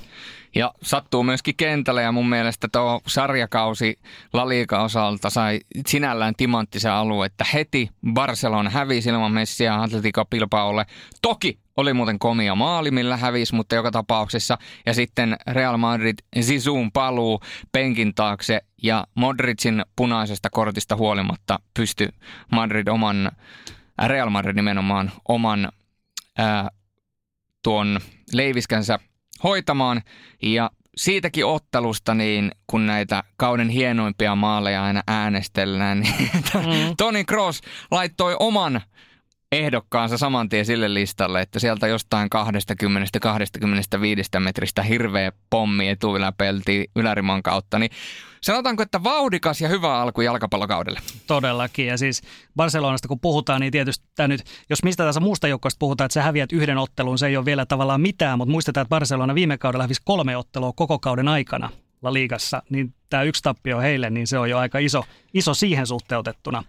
Ja 0.56 0.74
sattuu 0.84 1.24
myöskin 1.24 1.56
kentällä 1.56 2.02
ja 2.02 2.12
mun 2.12 2.30
mielestä 2.30 2.68
tuo 2.72 3.02
sarjakausi 3.08 3.96
Laliikan 4.34 4.82
osalta 4.82 5.30
sai 5.30 5.60
sinällään 5.88 6.34
timanttisen 6.38 6.92
alue, 6.92 7.26
että 7.26 7.46
heti 7.54 7.90
Barcelona 8.14 8.70
hävisi 8.70 9.10
ilman 9.10 9.32
Messiä 9.32 9.82
Atletico 9.82 10.26
Bilbaolle. 10.86 11.18
Toki 11.22 11.60
oli 11.78 11.94
muuten 11.94 12.20
komia 12.20 12.56
maali, 12.56 12.92
millä 12.92 13.18
hävisi, 13.18 13.56
mutta 13.56 13.76
joka 13.76 13.92
tapauksessa. 13.92 14.58
Ja 14.86 14.94
sitten 14.94 15.38
Real 15.48 15.78
Madrid 15.78 16.18
Zizun 16.42 16.92
paluu 16.92 17.40
penkin 17.72 18.16
taakse 18.16 18.62
ja 18.84 19.08
Modricin 19.16 19.86
punaisesta 19.96 20.50
kortista 20.50 20.96
huolimatta 20.96 21.60
pysty 21.74 22.10
Madrid 22.52 22.88
oman, 22.88 23.32
Real 24.08 24.30
Madrid 24.30 24.56
nimenomaan 24.56 25.12
oman 25.28 25.70
ää, 26.38 26.70
tuon 27.64 28.00
leiviskänsä 28.34 29.00
hoitamaan. 29.44 30.02
Ja 30.42 30.72
siitäkin 30.98 31.46
ottelusta, 31.46 32.14
niin 32.14 32.52
kun 32.68 32.86
näitä 32.86 33.24
kauden 33.38 33.70
hienoimpia 33.70 34.36
maaleja 34.36 34.84
aina 34.84 35.04
äänestellään, 35.08 36.00
niin 36.00 36.32
mm. 36.54 36.96
Toni 36.98 37.26
Kroos 37.26 37.62
laittoi 37.92 38.36
oman 38.40 38.82
ehdokkaansa 39.52 40.18
saman 40.18 40.50
tien 40.50 40.66
sille 40.66 40.94
listalle, 40.94 41.42
että 41.42 41.60
sieltä 41.60 41.88
jostain 41.88 42.30
20-25 44.38 44.40
metristä 44.40 44.84
hirveä 44.84 45.32
pommi 45.50 45.90
etuiläpelti 45.90 46.92
yläriman 46.96 47.44
kautta, 47.44 47.80
niin 47.80 47.92
sanotaanko, 48.42 48.84
että 48.84 49.04
vauhdikas 49.04 49.62
ja 49.62 49.70
hyvä 49.70 50.02
alku 50.02 50.22
jalkapallokaudelle. 50.22 51.00
Todellakin, 51.28 51.88
ja 51.88 51.98
siis 51.98 52.22
Barcelonasta 52.56 53.08
kun 53.08 53.20
puhutaan, 53.20 53.62
niin 53.62 53.72
tietysti 53.72 54.06
tämä 54.16 54.28
nyt, 54.28 54.42
jos 54.70 54.84
mistä 54.84 55.06
tässä 55.06 55.22
muusta 55.22 55.48
joukkoista 55.48 55.80
puhutaan, 55.80 56.06
että 56.06 56.14
sä 56.14 56.24
häviät 56.24 56.52
yhden 56.52 56.78
ottelun, 56.78 57.18
se 57.18 57.28
ei 57.28 57.38
ole 57.38 57.46
vielä 57.46 57.66
tavallaan 57.66 58.02
mitään, 58.02 58.38
mutta 58.38 58.52
muistetaan, 58.52 58.82
että 58.82 58.90
Barcelona 58.90 59.36
viime 59.36 59.58
kaudella 59.58 59.84
hävisi 59.84 60.02
kolme 60.06 60.38
ottelua 60.38 60.74
koko 60.76 61.00
kauden 61.00 61.28
aikana 61.28 61.70
La 62.02 62.14
Ligassa, 62.14 62.64
niin 62.70 62.94
tämä 63.10 63.24
yksi 63.24 63.44
tappio 63.44 63.80
heille, 63.80 64.10
niin 64.10 64.28
se 64.28 64.38
on 64.38 64.50
jo 64.50 64.58
aika 64.58 64.80
iso, 64.80 65.04
iso 65.34 65.54
siihen 65.54 65.88
suhteutettuna. 65.88 66.64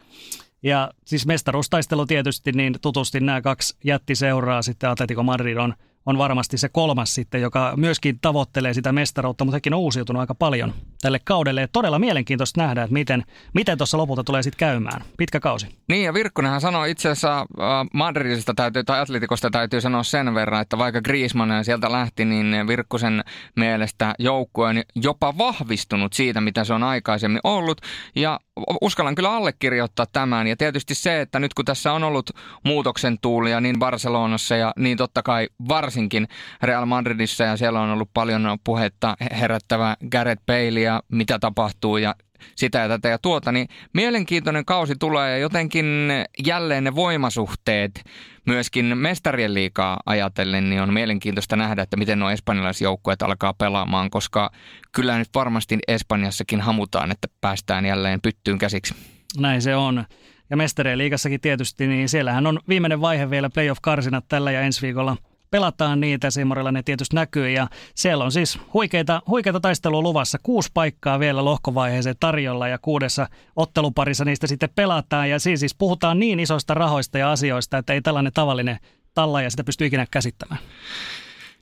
Ja 0.62 0.91
siis 1.05 1.27
mestaruustaistelu 1.27 2.07
tietysti, 2.07 2.53
niin 2.53 2.77
tutusti 2.83 3.21
nämä 3.21 3.41
kaksi 3.41 3.77
jättiseuraa, 3.85 4.62
sitten 4.62 4.91
Atletico 4.91 5.23
Madrid 5.23 5.57
on– 5.57 5.75
on 6.09 6.19
varmasti 6.19 6.59
se 6.59 6.69
kolmas 6.69 7.15
sitten, 7.15 7.43
joka 7.43 7.73
myöskin 7.77 8.19
tavoittelee 8.21 8.75
sitä 8.75 8.93
mestaruutta, 8.93 9.45
mutta 9.45 9.57
hekin 9.57 9.75
on 9.75 9.81
uusiutunut 9.81 10.21
aika 10.21 10.35
paljon 10.35 10.75
tälle 11.00 11.21
kaudelle. 11.25 11.61
Ja 11.61 11.69
todella 11.69 11.99
mielenkiintoista 11.99 12.61
nähdä, 12.61 12.83
että 12.83 12.93
miten, 12.93 13.25
miten 13.55 13.79
tuossa 13.79 13.99
lopulta 13.99 14.25
tulee 14.25 14.43
sitten 14.43 14.59
käymään. 14.59 15.03
Pitkä 15.17 15.41
kausi. 15.41 15.67
Niin 15.88 16.05
ja 16.05 16.15
Virkkunenhan 16.15 16.61
sanoi 16.61 16.91
itse 16.91 17.09
asiassa 17.09 17.41
äh, 17.41 17.47
Madridista 17.93 18.55
täytyy, 18.55 18.85
tai 18.85 19.00
Atletikosta 19.00 19.50
täytyy 19.50 19.81
sanoa 19.81 20.03
sen 20.03 20.35
verran, 20.35 20.62
että 20.62 20.79
vaikka 20.79 21.00
Griezmann 21.00 21.65
sieltä 21.65 21.93
lähti, 21.93 22.25
niin 22.25 22.67
Virkkusen 22.67 23.25
mielestä 23.57 24.15
joukkue 24.19 24.69
on 24.69 24.83
jopa 24.95 25.38
vahvistunut 25.38 26.12
siitä, 26.12 26.41
mitä 26.41 26.65
se 26.65 26.75
on 26.75 26.83
aikaisemmin 26.83 27.41
ollut. 27.45 27.81
Ja 28.17 28.41
uskallan 28.81 29.15
kyllä 29.15 29.33
allekirjoittaa 29.33 30.07
tämän. 30.12 30.47
Ja 30.47 30.57
tietysti 30.57 30.95
se, 30.95 31.21
että 31.21 31.38
nyt 31.38 31.55
kun 31.55 31.65
tässä 31.65 31.93
on 31.93 32.05
ollut 32.05 32.31
muutoksen 32.65 33.19
tuulia 33.23 33.61
niin 33.61 33.79
Barcelonassa 33.79 34.57
ja 34.57 34.73
niin 34.77 34.99
totta 34.99 35.23
kai 35.23 35.49
varsinkin 35.99 36.28
Real 36.62 36.87
Madridissa 36.87 37.45
ja 37.45 37.57
siellä 37.57 37.81
on 37.81 37.90
ollut 37.90 38.11
paljon 38.14 38.59
puhetta 38.64 39.17
herättävä 39.40 39.97
Gareth 40.11 40.43
Bale 40.47 40.81
ja 40.81 41.02
mitä 41.12 41.38
tapahtuu 41.38 41.97
ja 41.97 42.14
sitä 42.57 42.78
ja 42.78 42.88
tätä 42.88 43.09
ja 43.09 43.19
tuota, 43.19 43.52
niin 43.52 43.69
mielenkiintoinen 43.93 44.64
kausi 44.64 44.95
tulee 44.99 45.31
ja 45.31 45.38
jotenkin 45.38 45.87
jälleen 46.47 46.85
ne 46.85 46.95
voimasuhteet 46.95 48.05
myöskin 48.47 48.99
mestarien 48.99 49.55
liikaa 49.55 50.00
ajatellen, 50.07 50.71
niin 50.71 50.83
on 50.83 50.93
mielenkiintoista 50.93 51.57
nähdä, 51.57 51.83
että 51.83 51.97
miten 51.97 52.19
nuo 52.19 52.31
espanjalaisjoukkueet 52.31 53.23
alkaa 53.23 53.55
pelaamaan, 53.55 54.11
koska 54.11 54.50
kyllä 54.93 55.19
nyt 55.19 55.28
varmasti 55.35 55.78
Espanjassakin 55.88 56.61
hamutaan, 56.61 57.11
että 57.11 57.28
päästään 57.40 57.87
jälleen 57.87 58.21
pyttyyn 58.21 58.59
käsiksi. 58.59 58.95
Näin 59.38 59.62
se 59.62 59.76
on. 59.76 60.05
Ja 60.50 60.57
mestarien 60.57 60.99
liigassakin 60.99 61.40
tietysti, 61.40 61.87
niin 61.87 62.09
siellähän 62.09 62.47
on 62.47 62.61
viimeinen 62.69 63.00
vaihe 63.00 63.31
vielä 63.31 63.50
playoff-karsinat 63.50 64.25
tällä 64.28 64.50
ja 64.50 64.61
ensi 64.61 64.83
viikolla– 64.83 65.17
pelataan 65.50 66.00
niitä, 66.00 66.31
Simorilla 66.31 66.73
ne 66.73 66.83
tietysti 66.83 67.17
näkyy 67.17 67.50
ja 67.50 67.69
siellä 67.95 68.25
on 68.25 68.33
siis 68.33 68.59
huikeita, 68.75 69.23
huikeita 69.26 69.61
taistelua 69.61 70.02
luvassa. 70.02 70.38
Kuusi 70.43 70.71
paikkaa 70.75 71.21
vielä 71.21 71.45
lohkovaiheeseen 71.45 72.17
tarjolla 72.21 72.69
ja 72.69 72.78
kuudessa 72.78 73.28
otteluparissa 73.57 74.25
niistä 74.25 74.47
sitten 74.47 74.71
pelataan 74.75 75.31
ja 75.31 75.38
siis, 75.38 75.61
siis 75.61 75.75
puhutaan 75.75 76.19
niin 76.19 76.40
isoista 76.40 76.75
rahoista 76.75 77.19
ja 77.19 77.33
asioista, 77.33 77.78
että 77.78 77.93
ei 77.93 78.02
tällainen 78.02 78.33
tavallinen 78.33 78.78
talla 79.14 79.43
ja 79.43 79.50
sitä 79.50 79.64
pysty 79.64 79.87
ikinä 79.87 80.07
käsittämään. 80.11 80.61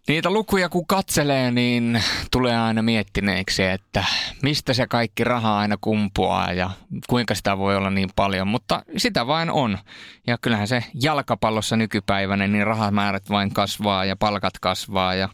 Niitä 0.09 0.31
lukuja 0.31 0.69
kun 0.69 0.87
katselee, 0.87 1.51
niin 1.51 2.03
tulee 2.31 2.59
aina 2.59 2.83
miettineeksi, 2.83 3.63
että 3.63 4.05
mistä 4.43 4.75
se 4.75 4.87
kaikki 4.87 5.25
raha 5.25 5.59
aina 5.59 5.77
kumpuaa 5.81 6.53
ja 6.53 6.71
kuinka 7.09 7.35
sitä 7.35 7.59
voi 7.59 7.77
olla 7.77 7.91
niin 7.91 8.09
paljon, 8.17 8.49
mutta 8.49 8.83
sitä 8.97 9.27
vain 9.27 9.51
on. 9.51 9.79
Ja 10.27 10.39
kyllähän 10.39 10.69
se 10.69 10.85
jalkapallossa 11.03 11.77
nykypäivänä, 11.77 12.47
niin 12.47 12.67
rahamäärät 12.67 13.31
vain 13.31 13.55
kasvaa 13.55 14.05
ja 14.05 14.17
palkat 14.17 14.59
kasvaa 14.61 15.15
ja 15.15 15.29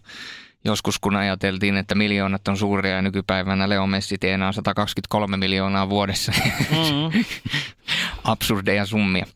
joskus 0.65 0.99
kun 0.99 1.17
ajateltiin, 1.17 1.77
että 1.77 1.95
miljoonat 1.95 2.49
on 2.49 2.57
suuria 2.57 2.95
ja 2.95 3.03
nykypäivänä 3.03 3.69
Leo 3.69 3.87
Messi 3.87 4.19
tienaa 4.19 4.53
123 4.53 5.37
miljoonaa 5.37 5.89
vuodessa. 5.89 6.33
Mm-hmm. 6.71 7.25
Absurdeja 8.25 8.87
summia. 8.87 9.27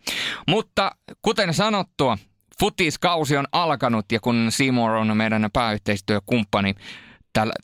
Mutta 0.49 0.93
kuten 1.23 1.55
sanottua, 1.55 2.19
Futiskausi 2.61 3.37
on 3.37 3.47
alkanut 3.53 4.13
ja 4.13 4.21
kun 4.21 4.47
Seymour 4.51 4.91
on 4.91 5.17
meidän 5.17 5.51
pääyhteistyökumppani 5.53 6.75
tällä, 7.33 7.55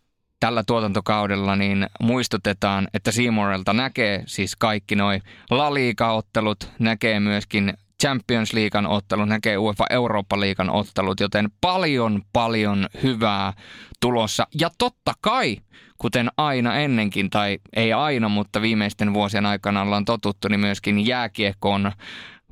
tällä 0.40 0.62
tuotantokaudella, 0.66 1.56
niin 1.56 1.86
muistutetaan, 2.02 2.88
että 2.94 3.12
Seymourelta 3.12 3.72
näkee 3.72 4.22
siis 4.26 4.56
kaikki 4.56 4.96
noin 4.96 5.22
La 5.50 5.74
Liga-ottelut, 5.74 6.68
näkee 6.78 7.20
myöskin 7.20 7.74
Champions 8.02 8.52
Leaguean 8.52 8.86
ottelut, 8.86 9.28
näkee 9.28 9.58
UEFA 9.58 9.86
Eurooppa-liigan 9.90 10.70
ottelut, 10.70 11.20
joten 11.20 11.48
paljon, 11.60 12.22
paljon 12.32 12.88
hyvää 13.02 13.52
tulossa. 14.00 14.46
Ja 14.60 14.70
totta 14.78 15.12
kai, 15.20 15.56
kuten 15.98 16.30
aina 16.36 16.76
ennenkin, 16.76 17.30
tai 17.30 17.58
ei 17.76 17.92
aina, 17.92 18.28
mutta 18.28 18.62
viimeisten 18.62 19.14
vuosien 19.14 19.46
aikana 19.46 19.82
ollaan 19.82 20.04
totuttu, 20.04 20.48
niin 20.48 20.60
myöskin 20.60 21.06
jääkiekkoon 21.06 21.92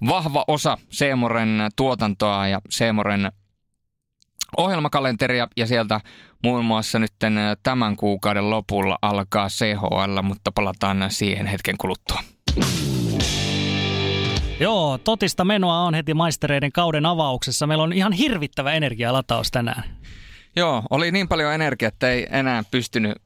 vahva 0.09 0.45
osa 0.49 0.79
Seemoren 0.89 1.69
tuotantoa 1.77 2.49
ja 2.49 2.61
Seemoren 2.71 3.33
ohjelmakalenteria 4.57 5.49
ja 5.57 5.67
sieltä 5.67 6.01
muun 6.43 6.65
muassa 6.65 6.99
nyt 6.99 7.13
tämän 7.63 7.97
kuukauden 7.97 8.51
lopulla 8.51 8.99
alkaa 9.03 9.49
CHL, 9.49 10.23
mutta 10.23 10.53
palataan 10.53 11.07
siihen 11.09 11.47
hetken 11.47 11.77
kuluttua. 11.79 12.19
Joo, 14.61 14.99
totista 14.99 15.45
menoa 15.45 15.81
on 15.81 15.95
heti 15.95 16.15
maistereiden 16.15 16.73
kauden 16.73 17.07
avauksessa. 17.07 17.67
Meillä 17.67 17.85
on 17.85 17.93
ihan 17.93 18.13
hirvittävä 18.13 18.73
energialataus 18.73 19.51
tänään. 19.51 19.83
Joo, 20.57 20.83
oli 20.91 21.11
niin 21.11 21.29
paljon 21.29 21.55
energiaa, 21.55 21.89
että 21.89 22.11
ei 22.11 22.27
enää 22.31 22.63
pystynyt 22.71 23.17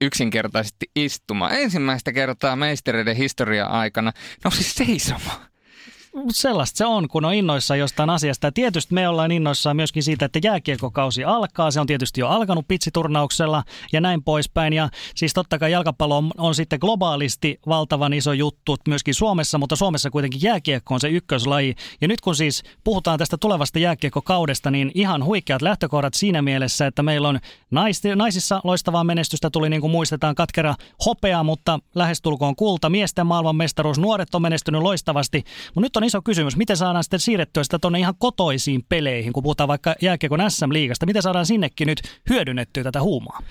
yksinkertaisesti 0.00 0.90
istumaan. 0.96 1.52
Ensimmäistä 1.54 2.12
kertaa 2.12 2.56
meistereiden 2.56 3.16
historia 3.16 3.66
aikana 3.66 4.12
nousi 4.44 4.62
seisomaan 4.62 5.49
sellaista 6.32 6.78
se 6.78 6.86
on, 6.86 7.08
kun 7.08 7.24
on 7.24 7.34
innoissa 7.34 7.76
jostain 7.76 8.10
asiasta. 8.10 8.46
Ja 8.46 8.52
tietysti 8.52 8.94
me 8.94 9.08
ollaan 9.08 9.32
innoissaan 9.32 9.76
myöskin 9.76 10.02
siitä, 10.02 10.24
että 10.24 10.38
jääkiekokausi 10.44 11.24
alkaa. 11.24 11.70
Se 11.70 11.80
on 11.80 11.86
tietysti 11.86 12.20
jo 12.20 12.28
alkanut 12.28 12.68
pitsiturnauksella 12.68 13.64
ja 13.92 14.00
näin 14.00 14.22
poispäin. 14.22 14.72
Ja 14.72 14.88
siis 15.14 15.32
totta 15.32 15.58
kai 15.58 15.72
jalkapallo 15.72 16.16
on, 16.16 16.30
on 16.38 16.54
sitten 16.54 16.78
globaalisti 16.80 17.58
valtavan 17.68 18.12
iso 18.12 18.32
juttu 18.32 18.76
myöskin 18.88 19.14
Suomessa, 19.14 19.58
mutta 19.58 19.76
Suomessa 19.76 20.10
kuitenkin 20.10 20.42
jääkiekko 20.42 20.94
on 20.94 21.00
se 21.00 21.08
ykköslaji. 21.08 21.74
Ja 22.00 22.08
nyt 22.08 22.20
kun 22.20 22.36
siis 22.36 22.62
puhutaan 22.84 23.18
tästä 23.18 23.36
tulevasta 23.36 23.78
jääkiekkokaudesta, 23.78 24.70
niin 24.70 24.90
ihan 24.94 25.24
huikeat 25.24 25.62
lähtökohdat 25.62 26.14
siinä 26.14 26.42
mielessä, 26.42 26.86
että 26.86 27.02
meillä 27.02 27.28
on 27.28 27.38
nais, 27.70 28.02
naisissa 28.16 28.60
loistavaa 28.64 29.04
menestystä. 29.04 29.50
Tuli 29.50 29.70
niin 29.70 29.80
kuin 29.80 29.90
muistetaan 29.90 30.34
katkera 30.34 30.74
hopea, 31.06 31.42
mutta 31.42 31.78
lähestulkoon 31.94 32.56
kulta. 32.56 32.90
Miesten 32.90 33.26
maailmanmestaruus, 33.26 33.98
nuoret 33.98 34.34
on 34.34 34.42
menestynyt 34.42 34.82
loistavasti. 34.82 35.44
Mutta 35.74 35.80
nyt 35.80 35.96
on 35.96 35.99
iso 36.04 36.22
kysymys, 36.22 36.56
miten 36.56 36.76
saadaan 36.76 37.04
sitten 37.04 37.20
siirrettyä 37.20 37.64
sitä 37.64 37.78
tuonne 37.78 37.98
ihan 37.98 38.14
kotoisiin 38.18 38.84
peleihin, 38.88 39.32
kun 39.32 39.42
puhutaan 39.42 39.68
vaikka 39.68 39.94
jääkiekon 40.02 40.50
SM-liigasta. 40.50 41.06
Miten 41.06 41.22
saadaan 41.22 41.46
sinnekin 41.46 41.86
nyt 41.86 42.00
hyödynnettyä 42.30 42.82
tätä 42.82 43.02
huumaa? 43.02 43.42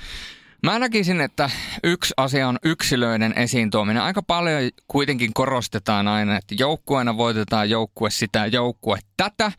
Mä 0.63 0.79
näkisin, 0.79 1.21
että 1.21 1.49
yksi 1.83 2.13
asia 2.17 2.47
on 2.47 2.57
yksilöiden 2.63 3.33
esiin 3.37 3.71
tuominen. 3.71 4.03
Aika 4.03 4.21
paljon 4.21 4.61
kuitenkin 4.87 5.33
korostetaan 5.33 6.07
aina, 6.07 6.37
että 6.37 6.55
joukkueena 6.59 7.17
voitetaan 7.17 7.69
joukkue 7.69 8.09
sitä, 8.09 8.45
joukkue 8.45 8.99
tätä. 9.17 9.51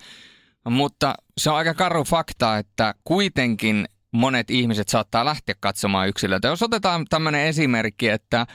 Mutta 0.68 1.14
se 1.38 1.50
on 1.50 1.56
aika 1.56 1.74
karu 1.74 2.04
fakta, 2.04 2.58
että 2.58 2.94
kuitenkin 3.04 3.86
monet 4.12 4.50
ihmiset 4.50 4.88
saattaa 4.88 5.24
lähteä 5.24 5.54
katsomaan 5.60 6.08
yksilöitä. 6.08 6.48
Jos 6.48 6.62
otetaan 6.62 7.06
tämmöinen 7.10 7.46
esimerkki, 7.46 8.08
että 8.08 8.46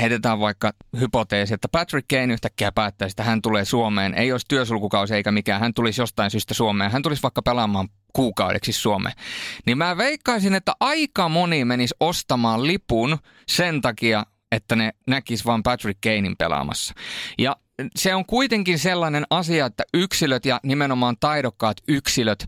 heitetään 0.00 0.40
vaikka 0.40 0.72
hypoteesi, 1.00 1.54
että 1.54 1.68
Patrick 1.68 2.08
Kane 2.08 2.32
yhtäkkiä 2.32 2.72
päättäisi, 2.72 3.12
että 3.12 3.22
hän 3.22 3.42
tulee 3.42 3.64
Suomeen, 3.64 4.14
ei 4.14 4.32
olisi 4.32 4.46
työsulkukausi 4.48 5.14
eikä 5.14 5.32
mikään, 5.32 5.60
hän 5.60 5.74
tulisi 5.74 6.00
jostain 6.00 6.30
syystä 6.30 6.54
Suomeen, 6.54 6.90
hän 6.90 7.02
tulisi 7.02 7.22
vaikka 7.22 7.42
pelaamaan 7.42 7.88
kuukaudeksi 8.12 8.72
Suomeen. 8.72 9.14
Niin 9.66 9.78
mä 9.78 9.96
veikkaisin, 9.96 10.54
että 10.54 10.72
aika 10.80 11.28
moni 11.28 11.64
menisi 11.64 11.94
ostamaan 12.00 12.66
lipun 12.66 13.18
sen 13.48 13.80
takia, 13.80 14.26
että 14.52 14.76
ne 14.76 14.92
näkis 15.06 15.46
vain 15.46 15.62
Patrick 15.62 16.00
Kanein 16.00 16.36
pelaamassa. 16.36 16.94
Ja 17.38 17.56
se 17.96 18.14
on 18.14 18.26
kuitenkin 18.26 18.78
sellainen 18.78 19.24
asia, 19.30 19.66
että 19.66 19.84
yksilöt 19.94 20.46
ja 20.46 20.60
nimenomaan 20.62 21.16
taidokkaat 21.20 21.76
yksilöt 21.88 22.46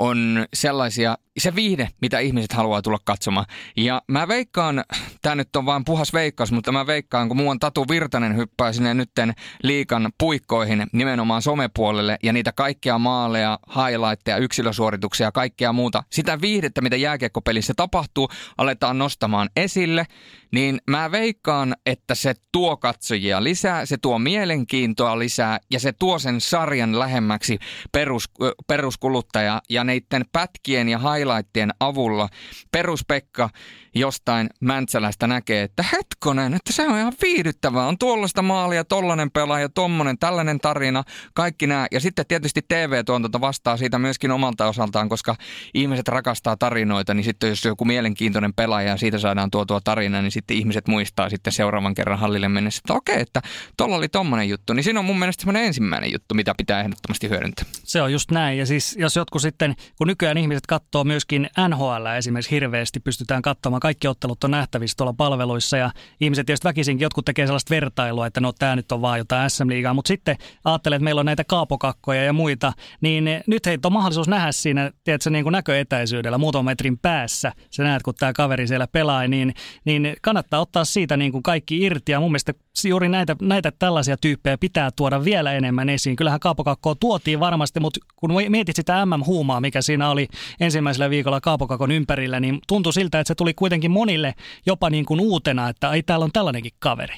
on 0.00 0.46
sellaisia, 0.54 1.18
se 1.38 1.54
viihde, 1.54 1.88
mitä 2.02 2.18
ihmiset 2.18 2.52
haluaa 2.52 2.82
tulla 2.82 2.98
katsomaan. 3.04 3.46
Ja 3.76 4.02
mä 4.08 4.28
veikkaan, 4.28 4.84
tämä 5.22 5.34
nyt 5.34 5.56
on 5.56 5.66
vain 5.66 5.84
puhas 5.84 6.12
veikkaus, 6.12 6.52
mutta 6.52 6.72
mä 6.72 6.86
veikkaan, 6.86 7.28
kun 7.28 7.36
muuan 7.36 7.58
Tatu 7.58 7.88
Virtanen 7.88 8.36
hyppää 8.36 8.72
sinne 8.72 8.94
nytten 8.94 9.32
liikan 9.62 10.12
puikkoihin 10.18 10.86
nimenomaan 10.92 11.42
somepuolelle 11.42 12.16
ja 12.22 12.32
niitä 12.32 12.52
kaikkia 12.52 12.98
maaleja, 12.98 13.58
highlightteja, 13.76 14.36
yksilösuorituksia 14.36 15.26
ja 15.26 15.32
kaikkea 15.32 15.72
muuta. 15.72 16.02
Sitä 16.10 16.40
viihdettä, 16.40 16.80
mitä 16.80 16.96
jääkiekkopelissä 16.96 17.72
tapahtuu, 17.76 18.28
aletaan 18.58 18.98
nostamaan 18.98 19.50
esille 19.56 20.06
niin 20.52 20.80
mä 20.90 21.10
veikkaan, 21.10 21.76
että 21.86 22.14
se 22.14 22.34
tuo 22.52 22.76
katsojia 22.76 23.44
lisää, 23.44 23.86
se 23.86 23.96
tuo 24.02 24.18
mielenkiintoa 24.18 25.18
lisää 25.18 25.58
ja 25.70 25.80
se 25.80 25.92
tuo 25.92 26.18
sen 26.18 26.40
sarjan 26.40 26.98
lähemmäksi 26.98 27.58
perus, 27.92 28.30
peruskuluttaja 28.66 29.62
ja 29.70 29.84
neiden 29.90 30.24
pätkien 30.32 30.88
ja 30.88 30.98
highlightien 30.98 31.70
avulla. 31.80 32.28
Peruspekka 32.72 33.50
jostain 33.94 34.50
Mäntsälästä 34.60 35.26
näkee, 35.26 35.62
että 35.62 35.84
hetkonen, 35.92 36.54
että 36.54 36.72
se 36.72 36.88
on 36.88 36.98
ihan 36.98 37.12
viihdyttävää. 37.22 37.86
On 37.86 37.98
tuollaista 37.98 38.42
maalia, 38.42 38.84
tollainen 38.84 39.30
pelaaja, 39.30 39.68
tommonen, 39.68 40.18
tällainen 40.18 40.60
tarina, 40.60 41.04
kaikki 41.34 41.66
nämä. 41.66 41.86
Ja 41.92 42.00
sitten 42.00 42.26
tietysti 42.26 42.60
TV-tuotanto 42.68 43.40
vastaa 43.40 43.76
siitä 43.76 43.98
myöskin 43.98 44.30
omalta 44.30 44.68
osaltaan, 44.68 45.08
koska 45.08 45.36
ihmiset 45.74 46.08
rakastaa 46.08 46.56
tarinoita, 46.56 47.14
niin 47.14 47.24
sitten 47.24 47.48
jos 47.48 47.64
joku 47.64 47.84
mielenkiintoinen 47.84 48.54
pelaaja 48.54 48.88
ja 48.88 48.96
siitä 48.96 49.18
saadaan 49.18 49.50
tuotua 49.50 49.80
tarina, 49.84 50.22
niin 50.22 50.32
sitten 50.32 50.56
ihmiset 50.56 50.88
muistaa 50.88 51.30
sitten 51.30 51.52
seuraavan 51.52 51.94
kerran 51.94 52.18
hallille 52.18 52.48
mennessä, 52.48 52.80
että 52.84 52.94
okei, 52.94 53.20
että 53.20 53.42
tuolla 53.76 53.96
oli 53.96 54.08
tommonen 54.08 54.48
juttu. 54.48 54.72
Niin 54.72 54.84
siinä 54.84 55.00
on 55.00 55.06
mun 55.06 55.18
mielestä 55.18 55.40
semmoinen 55.40 55.64
ensimmäinen 55.64 56.12
juttu, 56.12 56.34
mitä 56.34 56.54
pitää 56.56 56.80
ehdottomasti 56.80 57.28
hyödyntää. 57.28 57.64
Se 57.84 58.02
on 58.02 58.12
just 58.12 58.30
näin. 58.30 58.58
Ja 58.58 58.66
siis 58.66 58.96
jos 58.98 59.16
jotkut 59.16 59.42
sitten, 59.42 59.74
kun 59.98 60.06
nykyään 60.06 60.38
ihmiset 60.38 60.66
katsoo 60.66 61.04
myöskin 61.04 61.48
NHL 61.68 62.06
esimerkiksi 62.18 62.50
hirveästi, 62.50 63.00
pystytään 63.00 63.42
katsomaan, 63.42 63.79
kaikki 63.80 64.08
ottelut 64.08 64.44
on 64.44 64.50
nähtävissä 64.50 64.96
tuolla 64.96 65.12
palveluissa 65.12 65.76
ja 65.76 65.90
ihmiset 66.20 66.46
tietysti 66.46 66.68
väkisinkin, 66.68 67.04
jotkut 67.04 67.24
tekee 67.24 67.46
sellaista 67.46 67.74
vertailua, 67.74 68.26
että 68.26 68.40
no 68.40 68.52
tämä 68.52 68.76
nyt 68.76 68.92
on 68.92 69.02
vaan 69.02 69.18
jotain 69.18 69.50
SM-liigaa, 69.50 69.94
mutta 69.94 70.08
sitten 70.08 70.36
ajattelee, 70.64 70.96
että 70.96 71.04
meillä 71.04 71.18
on 71.18 71.26
näitä 71.26 71.44
kaapokakkoja 71.44 72.24
ja 72.24 72.32
muita, 72.32 72.72
niin 73.00 73.24
nyt 73.46 73.66
heitä 73.66 73.88
on 73.88 73.92
mahdollisuus 73.92 74.28
nähdä 74.28 74.52
siinä, 74.52 74.90
tiedätkö, 75.04 75.30
niin 75.30 75.44
kuin 75.44 75.52
näköetäisyydellä 75.52 76.38
muutaman 76.38 76.64
metrin 76.64 76.98
päässä, 76.98 77.52
sä 77.70 77.82
näet, 77.82 78.02
kun 78.02 78.14
tämä 78.14 78.32
kaveri 78.32 78.66
siellä 78.66 78.86
pelaa, 78.86 79.28
niin, 79.28 79.54
niin 79.84 80.16
kannattaa 80.22 80.60
ottaa 80.60 80.84
siitä 80.84 81.16
niin 81.16 81.32
kuin 81.32 81.42
kaikki 81.42 81.82
irti 81.82 82.12
ja 82.12 82.20
mun 82.20 82.30
mielestä 82.30 82.52
juuri 82.88 83.08
näitä, 83.08 83.36
näitä 83.42 83.72
tällaisia 83.78 84.16
tyyppejä 84.16 84.58
pitää 84.58 84.90
tuoda 84.90 85.24
vielä 85.24 85.52
enemmän 85.52 85.88
esiin. 85.88 86.16
Kyllähän 86.16 86.40
kaapokakkoa 86.40 86.94
tuotiin 86.94 87.40
varmasti, 87.40 87.80
mutta 87.80 88.00
kun 88.16 88.32
mietit 88.48 88.76
sitä 88.76 89.06
MM-huumaa, 89.06 89.60
mikä 89.60 89.82
siinä 89.82 90.10
oli 90.10 90.28
ensimmäisellä 90.60 91.10
viikolla 91.10 91.40
kaapokakon 91.40 91.90
ympärillä, 91.90 92.40
niin 92.40 92.58
tuntui 92.68 92.92
siltä, 92.92 93.20
että 93.20 93.28
se 93.28 93.34
tuli 93.34 93.54
kuitenkin 93.54 93.69
monille 93.88 94.34
jopa 94.66 94.90
niin 94.90 95.04
kuin 95.04 95.20
uutena, 95.20 95.68
että 95.68 95.88
ai 95.88 96.02
täällä 96.02 96.24
on 96.24 96.32
tällainenkin 96.32 96.72
kaveri. 96.78 97.16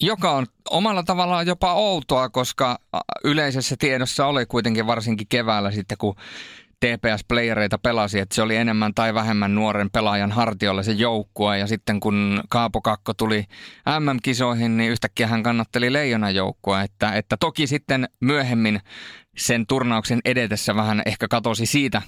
Joka 0.00 0.30
on 0.30 0.46
omalla 0.70 1.02
tavallaan 1.02 1.46
jopa 1.46 1.74
outoa, 1.74 2.28
koska 2.28 2.78
yleisessä 3.24 3.76
tiedossa 3.78 4.26
oli 4.26 4.46
kuitenkin 4.46 4.86
varsinkin 4.86 5.26
keväällä 5.28 5.70
sitten, 5.70 5.98
kun 5.98 6.14
TPS-playereita 6.82 7.78
pelasi, 7.82 8.18
että 8.18 8.34
se 8.34 8.42
oli 8.42 8.56
enemmän 8.56 8.94
tai 8.94 9.14
vähemmän 9.14 9.54
nuoren 9.54 9.90
pelaajan 9.90 10.32
hartiolla 10.32 10.82
se 10.82 10.92
joukkue. 10.92 11.58
Ja 11.58 11.66
sitten 11.66 12.00
kun 12.00 12.40
Kaapo 12.48 12.80
Kakko 12.80 13.14
tuli 13.14 13.44
MM-kisoihin, 14.00 14.76
niin 14.76 14.90
yhtäkkiä 14.90 15.26
hän 15.26 15.42
kannatteli 15.42 15.92
Leijonan 15.92 16.34
joukkoa. 16.34 16.82
Että, 16.82 17.12
että 17.12 17.36
toki 17.36 17.66
sitten 17.66 18.08
myöhemmin 18.20 18.80
sen 19.36 19.66
turnauksen 19.66 20.20
edetessä 20.24 20.76
vähän 20.76 21.02
ehkä 21.06 21.28
katosi 21.28 21.66
siitä 21.66 22.02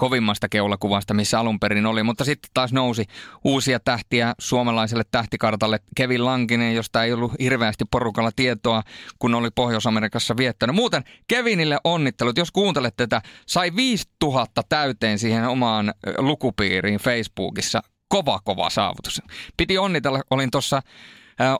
kovimmasta 0.00 0.48
keulakuvasta, 0.48 1.14
missä 1.14 1.40
alun 1.40 1.60
perin 1.60 1.86
oli, 1.86 2.02
mutta 2.02 2.24
sitten 2.24 2.50
taas 2.54 2.72
nousi 2.72 3.04
uusia 3.44 3.80
tähtiä 3.80 4.34
suomalaiselle 4.38 5.04
tähtikartalle. 5.10 5.80
Kevin 5.96 6.24
Lankinen, 6.24 6.74
josta 6.74 7.04
ei 7.04 7.12
ollut 7.12 7.32
hirveästi 7.40 7.84
porukalla 7.90 8.30
tietoa, 8.36 8.82
kun 9.18 9.34
oli 9.34 9.48
Pohjois-Amerikassa 9.54 10.36
viettänyt. 10.36 10.76
Muuten 10.76 11.04
Kevinille 11.28 11.78
onnittelut, 11.84 12.38
jos 12.38 12.50
kuuntelet 12.50 12.96
tätä, 12.96 13.22
sai 13.46 13.76
5000 13.76 14.62
täyteen 14.68 15.18
siihen 15.18 15.48
omaan 15.48 15.94
lukupiiriin 16.18 16.98
Facebookissa. 16.98 17.82
Kova, 18.08 18.40
kova 18.44 18.70
saavutus. 18.70 19.22
Piti 19.56 19.78
onnitella, 19.78 20.20
olin 20.30 20.50
tuossa 20.50 20.82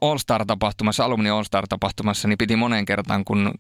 All 0.01 0.19
Star-tapahtumassa, 0.19 1.05
Alumni 1.05 1.31
All 1.31 1.45
Star-tapahtumassa, 1.45 2.29
niin 2.29 2.39
piti 2.39 2.57
moneen 2.57 2.85
kertaan, 2.85 3.25
kun 3.25 3.55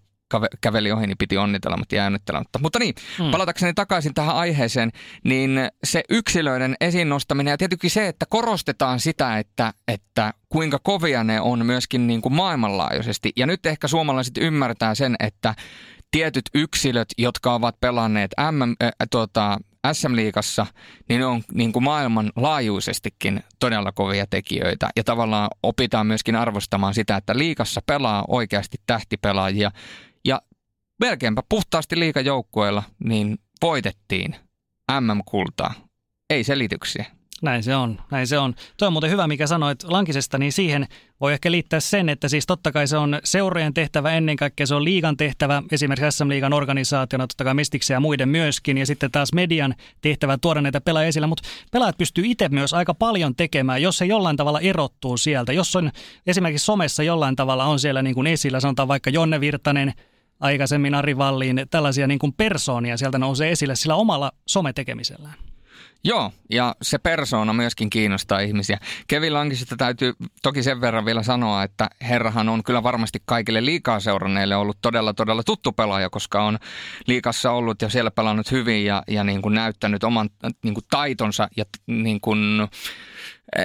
käveli 0.60 0.92
ohi, 0.92 1.06
niin 1.06 1.18
piti 1.18 1.36
onnitella, 1.36 1.76
mutta 1.76 1.94
jäi 1.94 2.06
onnittelematta. 2.06 2.58
Mutta 2.58 2.78
niin, 2.78 2.94
hmm. 3.18 3.30
palatakseni 3.30 3.74
takaisin 3.74 4.14
tähän 4.14 4.36
aiheeseen, 4.36 4.90
niin 5.24 5.60
se 5.84 6.02
yksilöiden 6.10 6.76
esiin 6.80 7.08
nostaminen 7.08 7.50
ja 7.50 7.58
tietenkin 7.58 7.90
se, 7.90 8.08
että 8.08 8.26
korostetaan 8.26 9.00
sitä, 9.00 9.38
että, 9.38 9.72
että 9.88 10.34
kuinka 10.48 10.78
kovia 10.82 11.24
ne 11.24 11.40
on 11.40 11.66
myöskin 11.66 12.06
niin 12.06 12.22
kuin 12.22 12.34
maailmanlaajuisesti. 12.34 13.32
Ja 13.36 13.46
nyt 13.46 13.66
ehkä 13.66 13.88
suomalaiset 13.88 14.38
ymmärtää 14.38 14.94
sen, 14.94 15.16
että 15.20 15.54
tietyt 16.10 16.44
yksilöt, 16.54 17.08
jotka 17.18 17.54
ovat 17.54 17.80
pelanneet 17.80 18.30
MM, 18.50 18.74
äh, 18.82 18.92
tuota, 19.10 19.58
SM-liigassa, 19.92 20.66
niin 21.08 21.18
ne 21.18 21.26
on 21.26 21.42
niin 21.52 21.72
kuin 21.72 21.82
maailmanlaajuisestikin 21.82 23.44
todella 23.58 23.92
kovia 23.92 24.26
tekijöitä. 24.30 24.88
Ja 24.96 25.04
tavallaan 25.04 25.50
opitaan 25.62 26.06
myöskin 26.06 26.36
arvostamaan 26.36 26.94
sitä, 26.94 27.16
että 27.16 27.38
liikassa 27.38 27.80
pelaa 27.86 28.24
oikeasti 28.28 28.76
tähtipelaajia, 28.86 29.70
melkeinpä 31.00 31.42
puhtaasti 31.48 31.98
liikajoukkueella 31.98 32.82
niin 33.04 33.38
voitettiin 33.62 34.36
MM-kultaa. 35.00 35.74
Ei 36.30 36.44
selityksiä. 36.44 37.04
Näin 37.42 37.62
se 37.62 37.76
on, 37.76 38.00
näin 38.10 38.26
se 38.26 38.38
on. 38.38 38.54
Tuo 38.76 38.86
on 38.86 38.92
muuten 38.92 39.10
hyvä, 39.10 39.26
mikä 39.26 39.46
sanoit 39.46 39.82
Lankisesta, 39.82 40.38
niin 40.38 40.52
siihen 40.52 40.86
voi 41.20 41.32
ehkä 41.32 41.50
liittää 41.50 41.80
sen, 41.80 42.08
että 42.08 42.28
siis 42.28 42.46
totta 42.46 42.72
kai 42.72 42.86
se 42.86 42.96
on 42.96 43.18
seurojen 43.24 43.74
tehtävä 43.74 44.12
ennen 44.12 44.36
kaikkea, 44.36 44.66
se 44.66 44.74
on 44.74 44.84
liigan 44.84 45.16
tehtävä, 45.16 45.62
esimerkiksi 45.72 46.10
SM-liigan 46.10 46.52
organisaationa, 46.52 47.26
totta 47.26 47.44
kai 47.44 47.54
Mestiksen 47.54 47.94
ja 47.94 48.00
muiden 48.00 48.28
myöskin, 48.28 48.78
ja 48.78 48.86
sitten 48.86 49.10
taas 49.10 49.32
median 49.32 49.74
tehtävä 50.00 50.38
tuoda 50.38 50.60
näitä 50.60 50.80
pelaajia 50.80 51.08
esille, 51.08 51.26
mutta 51.26 51.48
pelaajat 51.72 51.98
pystyy 51.98 52.24
itse 52.26 52.48
myös 52.48 52.74
aika 52.74 52.94
paljon 52.94 53.36
tekemään, 53.36 53.82
jos 53.82 53.98
se 53.98 54.06
jollain 54.06 54.36
tavalla 54.36 54.60
erottuu 54.60 55.16
sieltä. 55.16 55.52
Jos 55.52 55.76
on 55.76 55.90
esimerkiksi 56.26 56.64
somessa 56.64 57.02
jollain 57.02 57.36
tavalla 57.36 57.64
on 57.64 57.78
siellä 57.78 58.02
niin 58.02 58.14
kuin 58.14 58.26
esillä, 58.26 58.60
sanotaan 58.60 58.88
vaikka 58.88 59.10
Jonne 59.10 59.40
Virtanen, 59.40 59.94
aikaisemmin 60.40 60.94
Ari 60.94 61.18
Valliin, 61.18 61.66
tällaisia 61.70 62.06
niin 62.06 62.18
kuin 62.18 62.32
persoonia 62.32 62.96
sieltä 62.96 63.18
nousee 63.18 63.50
esille 63.50 63.76
sillä 63.76 63.94
omalla 63.94 64.32
sometekemisellään. 64.46 65.34
Joo, 66.04 66.32
ja 66.50 66.76
se 66.82 66.98
persoona 66.98 67.52
myöskin 67.52 67.90
kiinnostaa 67.90 68.40
ihmisiä. 68.40 68.78
Kevin 69.08 69.34
Lankisesta 69.34 69.76
täytyy 69.76 70.12
toki 70.42 70.62
sen 70.62 70.80
verran 70.80 71.04
vielä 71.04 71.22
sanoa, 71.22 71.62
että 71.62 71.90
herrahan 72.02 72.48
on 72.48 72.64
kyllä 72.64 72.82
varmasti 72.82 73.22
kaikille 73.24 73.64
liikaa 73.64 74.00
seuranneille 74.00 74.56
ollut 74.56 74.78
todella, 74.82 75.14
todella 75.14 75.42
tuttu 75.42 75.72
pelaaja, 75.72 76.10
koska 76.10 76.42
on 76.42 76.58
liikassa 77.06 77.50
ollut 77.50 77.82
ja 77.82 77.88
siellä 77.88 78.10
pelannut 78.10 78.50
hyvin 78.50 78.84
ja, 78.84 79.02
ja 79.08 79.24
niin 79.24 79.42
kuin 79.42 79.54
näyttänyt 79.54 80.04
oman 80.04 80.30
niin 80.64 80.74
kuin 80.74 80.84
taitonsa 80.90 81.48
ja 81.56 81.64
niin 81.86 82.20
kuin, 82.20 82.68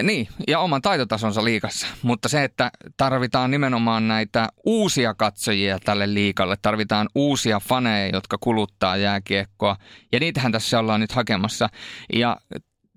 niin, 0.03 0.27
ja 0.47 0.59
oman 0.59 0.81
taitotasonsa 0.81 1.43
liikassa. 1.43 1.87
Mutta 2.01 2.29
se, 2.29 2.43
että 2.43 2.71
tarvitaan 2.97 3.51
nimenomaan 3.51 4.07
näitä 4.07 4.49
uusia 4.65 5.13
katsojia 5.13 5.79
tälle 5.79 6.13
liikalle, 6.13 6.55
tarvitaan 6.61 7.07
uusia 7.15 7.59
faneja, 7.59 8.15
jotka 8.15 8.37
kuluttaa 8.37 8.97
jääkiekkoa. 8.97 9.77
Ja 10.11 10.19
niitähän 10.19 10.51
tässä 10.51 10.79
ollaan 10.79 10.99
nyt 10.99 11.11
hakemassa. 11.11 11.69
Ja 12.13 12.37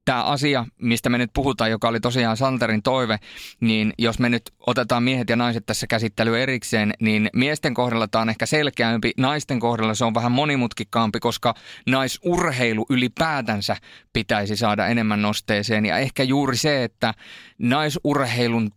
tämä 0.09 0.23
asia, 0.23 0.67
mistä 0.83 1.11
me 1.11 1.19
nyt 1.19 1.31
puhutaan, 1.35 1.71
joka 1.71 1.89
oli 1.89 2.01
tosiaan 2.01 2.37
Santerin 2.37 2.83
toive, 2.83 3.19
niin 3.61 3.93
jos 3.99 4.19
me 4.19 4.29
nyt 4.29 4.51
otetaan 4.67 5.03
miehet 5.03 5.31
ja 5.31 5.37
naiset 5.37 5.67
tässä 5.67 5.87
käsittely 5.87 6.43
erikseen, 6.43 6.95
niin 7.01 7.31
miesten 7.33 7.75
kohdalla 7.75 8.09
tämä 8.09 8.23
on 8.23 8.31
ehkä 8.31 8.47
selkeämpi, 8.47 9.13
naisten 9.17 9.61
kohdalla 9.61 9.95
se 9.95 10.05
on 10.05 10.15
vähän 10.15 10.33
monimutkikkaampi, 10.33 11.21
koska 11.21 11.55
naisurheilu 11.87 12.87
ylipäätänsä 12.91 13.77
pitäisi 14.13 14.57
saada 14.57 14.87
enemmän 14.87 15.23
nosteeseen. 15.23 15.87
Ja 15.87 15.99
ehkä 15.99 16.23
juuri 16.23 16.57
se, 16.57 16.85
että 16.85 17.15
naisurheilun 17.59 18.71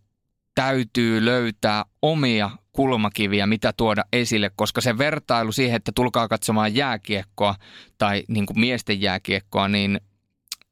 täytyy 0.56 1.26
löytää 1.26 1.86
omia 2.02 2.50
kulmakiviä, 2.72 3.48
mitä 3.48 3.74
tuoda 3.74 4.04
esille, 4.14 4.52
koska 4.56 4.82
se 4.82 4.98
vertailu 4.98 5.52
siihen, 5.52 5.76
että 5.76 5.92
tulkaa 5.96 6.28
katsomaan 6.28 6.76
jääkiekkoa 6.76 7.56
tai 7.98 8.24
niin 8.28 8.46
kuin 8.46 8.60
miesten 8.60 9.02
jääkiekkoa, 9.02 9.68
niin 9.68 10.02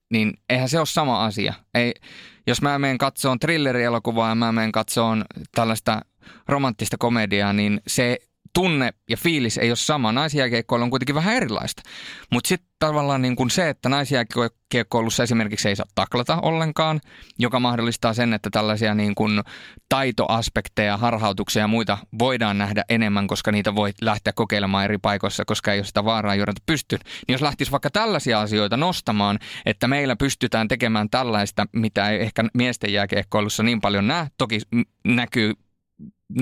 niin 0.09 0.33
eihän 0.49 0.69
se 0.69 0.77
ole 0.79 0.85
sama 0.85 1.25
asia. 1.25 1.53
Ei, 1.73 1.93
jos 2.47 2.61
mä 2.61 2.79
menen 2.79 2.97
katsoon 2.97 3.39
thrillerielokuvaa 3.39 4.29
ja 4.29 4.35
mä 4.35 4.51
menen 4.51 4.71
katsoon 4.71 5.25
tällaista 5.55 6.01
romanttista 6.47 6.97
komediaa, 6.99 7.53
niin 7.53 7.81
se 7.87 8.17
tunne 8.53 8.93
ja 9.09 9.17
fiilis 9.17 9.57
ei 9.57 9.69
ole 9.69 9.75
sama. 9.75 10.11
Naisjääkiekkoilu 10.11 10.83
on 10.83 10.89
kuitenkin 10.89 11.15
vähän 11.15 11.35
erilaista. 11.35 11.81
Mutta 12.31 12.47
sitten 12.47 12.69
tavallaan 12.79 13.21
niin 13.21 13.35
kuin 13.35 13.49
se, 13.49 13.69
että 13.69 13.89
naisjääkiekkoilussa 13.89 15.23
esimerkiksi 15.23 15.69
ei 15.69 15.75
saa 15.75 15.85
taklata 15.95 16.39
ollenkaan, 16.41 17.01
joka 17.39 17.59
mahdollistaa 17.59 18.13
sen, 18.13 18.33
että 18.33 18.49
tällaisia 18.49 18.95
niin 18.95 19.15
kuin 19.15 19.41
taitoaspekteja, 19.89 20.97
harhautuksia 20.97 21.63
ja 21.63 21.67
muita 21.67 21.97
voidaan 22.19 22.57
nähdä 22.57 22.83
enemmän, 22.89 23.27
koska 23.27 23.51
niitä 23.51 23.75
voi 23.75 23.91
lähteä 24.01 24.33
kokeilemaan 24.33 24.85
eri 24.85 24.97
paikoissa, 24.97 25.45
koska 25.45 25.73
ei 25.73 25.79
ole 25.79 25.85
sitä 25.85 26.05
vaaraa 26.05 26.35
juurenta 26.35 26.61
pystyyn. 26.65 27.01
Niin 27.27 27.33
jos 27.33 27.41
lähtisi 27.41 27.71
vaikka 27.71 27.89
tällaisia 27.89 28.41
asioita 28.41 28.77
nostamaan, 28.77 29.39
että 29.65 29.87
meillä 29.87 30.15
pystytään 30.15 30.67
tekemään 30.67 31.09
tällaista, 31.09 31.65
mitä 31.73 32.09
ei 32.09 32.21
ehkä 32.21 32.43
miesten 32.53 32.93
jääkiekkoilussa 32.93 33.63
niin 33.63 33.81
paljon 33.81 34.07
näe, 34.07 34.27
toki 34.37 34.59
näkyy 35.03 35.53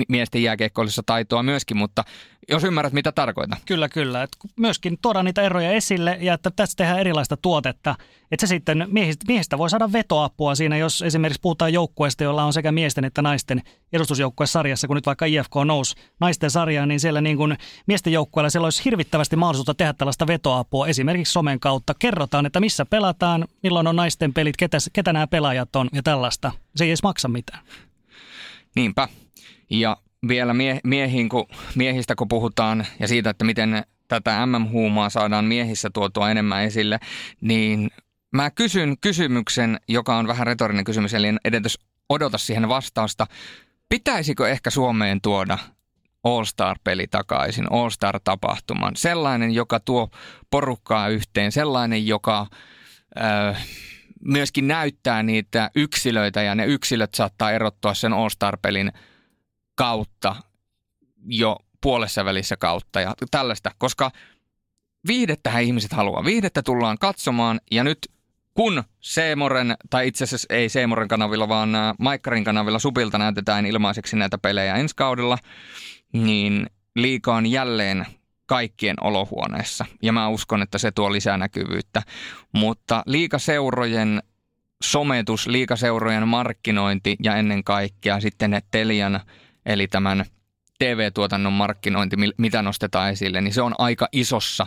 miesten 0.08 0.42
jääkiekkoilussa 0.42 1.02
taitoa 1.06 1.42
myöskin, 1.42 1.76
mutta 1.76 2.04
jos 2.48 2.64
ymmärrät, 2.64 2.92
mitä 2.92 3.12
tarkoitan. 3.12 3.58
Kyllä, 3.66 3.88
kyllä. 3.88 4.22
Et 4.22 4.36
myöskin 4.56 4.98
tuodaan 5.02 5.24
niitä 5.24 5.42
eroja 5.42 5.72
esille 5.72 6.18
ja 6.20 6.34
että 6.34 6.50
tässä 6.50 6.76
tehdään 6.76 6.98
erilaista 6.98 7.36
tuotetta. 7.36 7.94
Että 8.32 8.46
se 8.46 8.50
sitten 8.50 8.86
miehistä, 8.90 9.24
miehistä 9.28 9.58
voi 9.58 9.70
saada 9.70 9.92
vetoapua 9.92 10.54
siinä, 10.54 10.76
jos 10.76 11.02
esimerkiksi 11.02 11.40
puhutaan 11.40 11.72
joukkueesta, 11.72 12.24
jolla 12.24 12.44
on 12.44 12.52
sekä 12.52 12.72
miesten 12.72 13.04
että 13.04 13.22
naisten 13.22 13.62
edustusjoukkuesarjassa, 13.92 14.86
kun 14.86 14.96
nyt 14.96 15.06
vaikka 15.06 15.26
IFK 15.26 15.54
nousi 15.64 15.96
naisten 16.20 16.50
sarjaan, 16.50 16.88
niin 16.88 17.00
siellä 17.00 17.20
niin 17.20 17.36
kuin 17.36 17.56
miesten 17.86 18.12
joukkueella 18.12 18.50
siellä 18.50 18.66
olisi 18.66 18.84
hirvittävästi 18.84 19.36
mahdollisuutta 19.36 19.74
tehdä 19.74 19.92
tällaista 19.92 20.26
vetoapua 20.26 20.86
esimerkiksi 20.86 21.32
somen 21.32 21.60
kautta. 21.60 21.94
Kerrotaan, 21.98 22.46
että 22.46 22.60
missä 22.60 22.86
pelataan, 22.86 23.48
milloin 23.62 23.86
on 23.86 23.96
naisten 23.96 24.34
pelit, 24.34 24.56
ketä, 24.56 24.78
ketä 24.92 25.12
nämä 25.12 25.26
pelaajat 25.26 25.76
on 25.76 25.88
ja 25.92 26.02
tällaista. 26.02 26.52
Se 26.76 26.84
ei 26.84 26.90
edes 26.90 27.02
maksa 27.02 27.28
mitään. 27.28 27.60
Niinpä. 28.76 29.08
Ja 29.70 29.96
vielä 30.28 30.54
mie- 30.54 30.80
miehiin, 30.84 31.28
kun, 31.28 31.46
miehistä 31.74 32.14
kun 32.14 32.28
puhutaan 32.28 32.86
ja 33.00 33.08
siitä, 33.08 33.30
että 33.30 33.44
miten 33.44 33.82
tätä 34.08 34.46
MM-huumaa 34.46 35.10
saadaan 35.10 35.44
miehissä 35.44 35.90
tuotua 35.90 36.30
enemmän 36.30 36.64
esille, 36.64 36.98
niin 37.40 37.90
mä 38.32 38.50
kysyn 38.50 38.96
kysymyksen, 39.00 39.80
joka 39.88 40.16
on 40.16 40.28
vähän 40.28 40.46
retorinen 40.46 40.84
kysymys, 40.84 41.14
eli 41.14 41.26
en 41.26 41.38
edes 41.44 41.78
odota 42.08 42.38
siihen 42.38 42.68
vastausta. 42.68 43.26
Pitäisikö 43.88 44.48
ehkä 44.48 44.70
Suomeen 44.70 45.20
tuoda 45.20 45.58
All-Star-peli 46.24 47.06
takaisin, 47.06 47.72
All-Star-tapahtuman, 47.72 48.96
sellainen, 48.96 49.50
joka 49.50 49.80
tuo 49.80 50.10
porukkaa 50.50 51.08
yhteen, 51.08 51.52
sellainen, 51.52 52.06
joka... 52.06 52.46
Äh, 53.20 53.66
myöskin 54.20 54.68
näyttää 54.68 55.22
niitä 55.22 55.70
yksilöitä 55.74 56.42
ja 56.42 56.54
ne 56.54 56.66
yksilöt 56.66 57.14
saattaa 57.14 57.52
erottua 57.52 57.94
sen 57.94 58.12
All-Star-pelin 58.12 58.92
kautta 59.78 60.36
jo 61.26 61.56
puolessa 61.80 62.24
välissä 62.24 62.56
kautta 62.56 63.00
ja 63.00 63.14
tällaista, 63.30 63.70
koska 63.78 64.10
viihdettähän 65.06 65.62
ihmiset 65.62 65.92
haluaa. 65.92 66.24
Viihdettä 66.24 66.62
tullaan 66.62 66.98
katsomaan 66.98 67.60
ja 67.70 67.84
nyt 67.84 67.98
kun 68.54 68.84
Seemoren, 69.00 69.74
tai 69.90 70.08
itse 70.08 70.24
asiassa 70.24 70.54
ei 70.54 70.68
Seemoren 70.68 71.08
kanavilla, 71.08 71.48
vaan 71.48 71.74
äh, 71.74 71.94
Maikkarin 71.98 72.44
kanavilla 72.44 72.78
Supilta 72.78 73.18
näytetään 73.18 73.66
ilmaiseksi 73.66 74.16
näitä 74.16 74.38
pelejä 74.38 74.76
ensi 74.76 74.96
kaudella, 74.96 75.38
niin 76.12 76.66
liika 76.96 77.34
on 77.34 77.46
jälleen 77.46 78.06
kaikkien 78.46 78.96
olohuoneessa. 79.00 79.86
Ja 80.02 80.12
mä 80.12 80.28
uskon, 80.28 80.62
että 80.62 80.78
se 80.78 80.90
tuo 80.90 81.12
lisää 81.12 81.38
näkyvyyttä. 81.38 82.02
Mutta 82.52 83.02
liikaseurojen 83.06 84.22
sometus, 84.82 85.46
liikaseurojen 85.46 86.28
markkinointi 86.28 87.16
ja 87.22 87.36
ennen 87.36 87.64
kaikkea 87.64 88.20
sitten 88.20 88.50
ne 88.50 88.62
Telian– 88.70 89.20
eli 89.68 89.88
tämän 89.88 90.24
TV-tuotannon 90.78 91.52
markkinointi, 91.52 92.16
mitä 92.36 92.62
nostetaan 92.62 93.10
esille, 93.10 93.40
niin 93.40 93.54
se 93.54 93.62
on 93.62 93.74
aika 93.78 94.08
isossa 94.12 94.66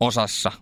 osassa 0.00 0.52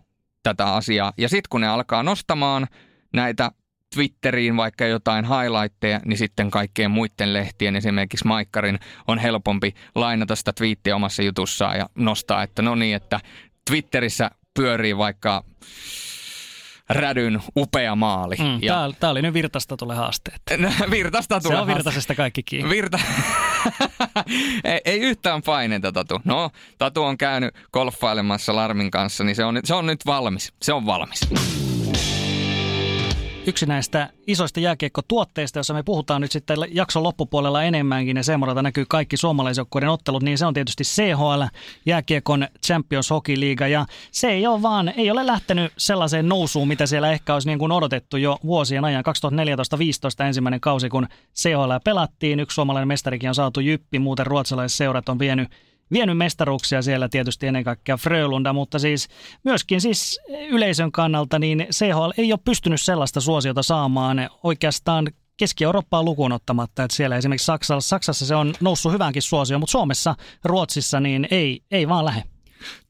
tätä 0.43 0.75
asiaa. 0.75 1.13
Ja 1.17 1.29
sitten 1.29 1.49
kun 1.51 1.61
ne 1.61 1.69
alkaa 1.69 2.03
nostamaan 2.03 2.67
näitä 3.13 3.51
Twitteriin 3.95 4.57
vaikka 4.57 4.87
jotain 4.87 5.25
highlightteja, 5.25 6.01
niin 6.05 6.19
sitten 6.19 6.51
kaikkien 6.51 6.91
muiden 6.91 7.33
lehtien, 7.33 7.77
esimerkiksi 7.77 8.27
Maikkarin, 8.27 8.79
on 9.09 9.19
helpompi 9.19 9.75
lainata 9.95 10.37
sitä 10.37 10.53
twiittiä 10.53 10.97
omassa 10.97 11.23
jutussaan 11.23 11.79
ja 11.79 11.89
nostaa, 11.95 12.43
että 12.43 12.63
no 12.63 12.75
niin, 12.75 12.97
että 12.97 13.21
Twitterissä 13.71 14.31
pyörii 14.55 14.97
vaikka 14.97 15.45
rädyn 16.89 17.41
upea 17.57 17.95
maali. 17.95 18.37
Mm, 18.39 18.59
ja... 18.63 18.91
Tämä 19.01 19.11
oli 19.11 19.23
nyt 19.23 19.35
Virtasta 19.35 19.77
tulee 19.77 19.97
haasteet. 19.97 20.43
virtasta 20.91 21.41
tulee 21.41 21.57
Se 21.57 21.61
on 21.63 21.69
Virtasesta 21.69 22.15
kaikki 22.15 22.43
kiinni. 22.43 22.71
Virta... 22.71 22.99
ei, 24.65 24.81
ei 24.85 25.01
yhtään 25.01 25.43
paineita 25.43 25.93
Tatu. 25.93 26.21
No, 26.25 26.51
Tatu 26.79 27.03
on 27.03 27.19
käynyt 27.19 27.55
golfailemassa 27.73 28.57
Larmin 28.57 28.91
kanssa, 28.91 29.25
niin 29.25 29.37
se 29.37 29.45
on, 29.45 29.61
se 29.65 29.75
on 29.75 29.87
nyt 29.87 30.07
valmis. 30.07 30.53
Se 30.63 30.73
on 30.73 30.87
valmis 30.87 31.21
yksi 33.47 33.67
näistä 33.67 34.11
isoista 34.27 34.61
jääkiekkotuotteista, 34.61 35.59
jossa 35.59 35.75
me 35.75 35.83
puhutaan 35.83 36.21
nyt 36.21 36.33
sitten 36.33 36.59
jakson 36.71 37.03
loppupuolella 37.03 37.63
enemmänkin, 37.63 38.17
ja 38.17 38.23
Seemoralta 38.23 38.63
näkyy 38.63 38.85
kaikki 38.89 39.17
suomalaisjoukkueiden 39.17 39.91
ottelut, 39.91 40.23
niin 40.23 40.39
se 40.39 40.47
on 40.47 40.55
tietysti 40.55 40.85
CHL, 40.85 41.43
jääkiekon 41.87 42.49
Champions 42.67 43.11
Hockey 43.11 43.41
League, 43.41 43.69
ja 43.69 43.87
se 44.11 44.29
ei 44.29 44.47
ole 44.47 44.63
vaan, 44.63 44.93
ei 44.97 45.11
ole 45.11 45.27
lähtenyt 45.27 45.73
sellaiseen 45.77 46.29
nousuun, 46.29 46.69
mitä 46.69 46.87
siellä 46.87 47.13
ehkä 47.13 47.35
olisi 47.35 47.49
niin 47.49 47.59
kuin 47.59 47.73
odotettu 47.73 48.17
jo 48.17 48.39
vuosien 48.45 48.85
ajan. 48.85 49.05
2014-2015 50.23 50.27
ensimmäinen 50.27 50.61
kausi, 50.61 50.89
kun 50.89 51.09
CHL 51.37 51.73
pelattiin, 51.85 52.41
yksi 52.41 52.55
suomalainen 52.55 52.89
mestarikin 52.89 53.29
on 53.29 53.35
saatu 53.35 53.61
jyppi, 53.61 53.99
muuten 53.99 54.27
ruotsalaiset 54.27 54.77
seurat 54.77 55.09
on 55.09 55.19
vienyt 55.19 55.49
vienyt 55.93 56.19
mestaruuksia 56.19 56.83
siellä 56.83 57.09
tietysti 57.09 57.47
ennen 57.47 57.65
kaikkea 57.65 57.97
Frölunda, 57.97 58.53
mutta 58.53 58.79
siis 58.79 59.09
myöskin 59.45 59.81
siis 59.81 60.21
yleisön 60.49 60.93
kannalta 60.93 61.39
niin 61.39 61.67
CHL 61.73 62.11
ei 62.19 62.33
ole 62.33 62.41
pystynyt 62.45 62.81
sellaista 62.81 63.21
suosiota 63.21 63.63
saamaan 63.63 64.31
oikeastaan 64.43 65.11
Keski-Eurooppaa 65.37 66.03
lukuun 66.03 66.33
ottamatta, 66.33 66.83
että 66.83 66.97
siellä 66.97 67.17
esimerkiksi 67.17 67.45
Saksassa, 67.45 67.89
Saksassa 67.89 68.27
se 68.27 68.35
on 68.35 68.55
noussut 68.61 68.93
hyvänkin 68.93 69.23
suosio, 69.23 69.59
mutta 69.59 69.71
Suomessa, 69.71 70.15
Ruotsissa 70.45 71.01
niin 71.01 71.29
ei, 71.31 71.61
ei 71.71 71.89
vaan 71.89 72.05
lähde. 72.05 72.23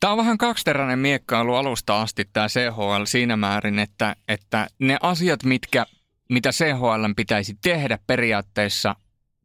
Tämä 0.01 0.11
on 0.11 0.19
vähän 0.19 0.39
kaksiteräinen 0.39 0.99
miekka 0.99 1.41
ollut 1.41 1.57
alusta 1.57 2.01
asti 2.01 2.25
tämä 2.33 2.49
CHL 2.49 3.05
siinä 3.05 3.37
määrin, 3.37 3.79
että, 3.79 4.17
että 4.29 4.67
ne 4.79 4.97
asiat, 5.03 5.45
mitkä, 5.45 5.87
mitä 6.31 6.51
CHL 6.51 7.05
pitäisi 7.17 7.55
tehdä 7.63 7.99
periaatteessa 8.07 8.97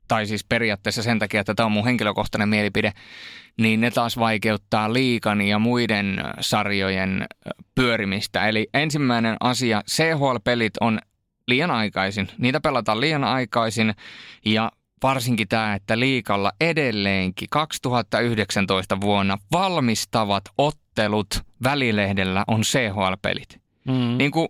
tai 0.10 0.26
siis 0.26 0.43
periaatteessa 0.43 1.04
sen 1.04 1.19
takia, 1.19 1.39
että 1.41 1.56
tämä 1.56 1.65
on 1.65 1.72
mun 1.72 1.86
henkilökohtainen 1.86 2.50
mielipide, 2.50 2.93
niin 3.58 3.82
ne 3.82 3.91
taas 3.91 4.19
vaikeuttaa 4.19 4.93
liikan 4.93 5.41
ja 5.41 5.60
muiden 5.60 6.24
sarjojen 6.39 7.26
pyörimistä. 7.76 8.48
Eli 8.48 8.69
ensimmäinen 8.74 9.38
asia, 9.39 9.84
CHL-pelit 9.89 10.74
on 10.82 11.00
liian 11.48 11.72
aikaisin. 11.72 12.28
Niitä 12.38 12.60
pelataan 12.60 13.02
liian 13.02 13.24
aikaisin 13.24 13.93
ja 14.45 14.72
varsinkin 15.04 15.48
tämä, 15.48 15.76
että 15.76 16.00
liikalla 16.00 16.52
edelleenkin 16.62 17.48
2019 17.52 19.02
vuonna 19.02 19.38
valmistavat 19.52 20.43
ottelut 20.58 21.43
välilehdellä 21.63 22.43
on 22.48 22.62
CHL-pelit. 22.62 23.60
Mm. 23.88 24.17
Niin 24.17 24.32
kuin, 24.32 24.48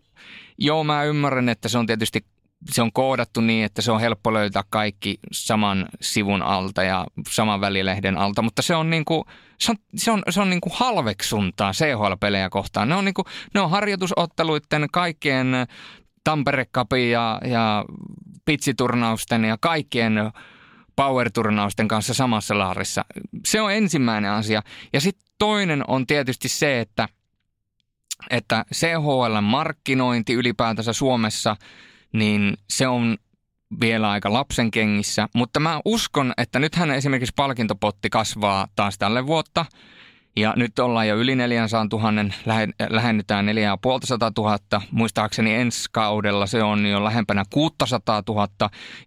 joo, 0.58 0.84
mä 0.84 1.04
ymmärrän, 1.04 1.50
että 1.50 1.70
se 1.70 1.78
on 1.78 1.86
tietysti 1.86 2.26
se 2.66 2.82
on 2.82 2.92
koodattu 2.94 3.42
niin, 3.42 3.66
että 3.66 3.82
se 3.82 3.92
on 3.92 4.02
helppo 4.02 4.34
löytää 4.34 4.64
kaikki 4.70 5.20
saman 5.32 5.90
sivun 6.02 6.42
alta 6.42 6.84
ja 6.84 7.08
saman 7.30 7.62
välilehden 7.62 8.18
alta, 8.18 8.42
mutta 8.42 8.62
se 8.62 8.76
on 8.76 8.90
niin 8.90 9.06
kuin, 9.06 9.24
se 9.60 9.72
on, 9.72 9.78
se 9.96 10.12
on, 10.12 10.24
se 10.30 10.42
on 10.42 10.50
niin 10.50 10.62
kuin 10.62 10.74
halveksuntaa 10.76 11.72
CHL-pelejä 11.72 12.50
kohtaan. 12.50 12.90
Ne 12.90 12.96
on, 12.96 13.06
niin 13.06 13.14
kuin, 13.14 13.26
ne 13.54 13.60
on 13.60 13.70
harjoitusotteluiden 13.70 14.88
kaikkien 14.92 15.68
Tampere 16.24 16.66
ja, 17.12 17.42
ja 17.46 17.86
pitsiturnausten 18.46 19.46
ja 19.46 19.58
kaikkien 19.62 20.32
power-turnausten 20.96 21.88
kanssa 21.88 22.14
samassa 22.14 22.58
laarissa. 22.58 23.06
Se 23.46 23.62
on 23.62 23.74
ensimmäinen 23.74 24.32
asia. 24.32 24.62
Ja 24.94 25.02
sitten 25.02 25.28
toinen 25.38 25.84
on 25.88 26.08
tietysti 26.08 26.50
se, 26.50 26.80
että, 26.80 27.08
että 28.30 28.66
CHL-markkinointi 28.76 30.34
ylipäätänsä 30.34 30.94
Suomessa– 30.94 31.56
niin 32.14 32.58
se 32.70 32.88
on 32.88 33.18
vielä 33.82 34.12
aika 34.12 34.34
lapsen 34.34 34.72
kengissä, 34.72 35.28
mutta 35.36 35.60
mä 35.60 35.80
uskon, 35.86 36.34
että 36.38 36.60
nythän 36.60 36.92
esimerkiksi 36.92 37.34
palkintopotti 37.36 38.10
kasvaa 38.10 38.68
taas 38.76 38.98
tälle 38.98 39.28
vuotta. 39.28 39.66
Ja 40.36 40.54
nyt 40.56 40.80
ollaan 40.80 41.08
jo 41.08 41.16
yli 41.16 41.36
400 41.36 41.88
000, 41.92 42.34
lähennytään 42.90 43.46
450 43.46 44.42
000. 44.42 44.60
Muistaakseni 44.92 45.56
ensi 45.56 45.90
kaudella 45.92 46.48
se 46.48 46.64
on 46.64 46.86
jo 46.86 47.04
lähempänä 47.04 47.44
600 47.50 48.24
000. 48.28 48.48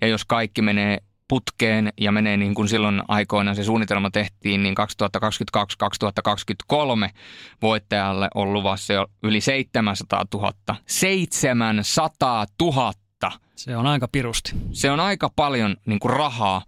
Ja 0.00 0.06
jos 0.08 0.24
kaikki 0.24 0.62
menee 0.62 0.98
putkeen 1.32 1.92
ja 2.00 2.12
menee 2.12 2.36
niin 2.36 2.54
kuin 2.54 2.68
silloin 2.68 3.02
aikoina 3.08 3.54
se 3.54 3.64
suunnitelma 3.64 4.10
tehtiin, 4.10 4.62
niin 4.62 4.74
2022-2023 7.06 7.10
voittajalle 7.62 8.28
on 8.34 8.52
luvassa 8.52 8.92
jo 8.92 9.06
yli 9.22 9.40
700 9.40 10.24
000. 10.34 10.52
700 10.86 12.46
000! 12.62 12.92
Se 13.56 13.76
on 13.76 13.86
aika 13.86 14.08
pirusti. 14.08 14.52
Se 14.72 14.90
on 14.90 15.00
aika 15.00 15.30
paljon 15.36 15.76
niin 15.86 15.98
kuin 15.98 16.12
rahaa. 16.12 16.62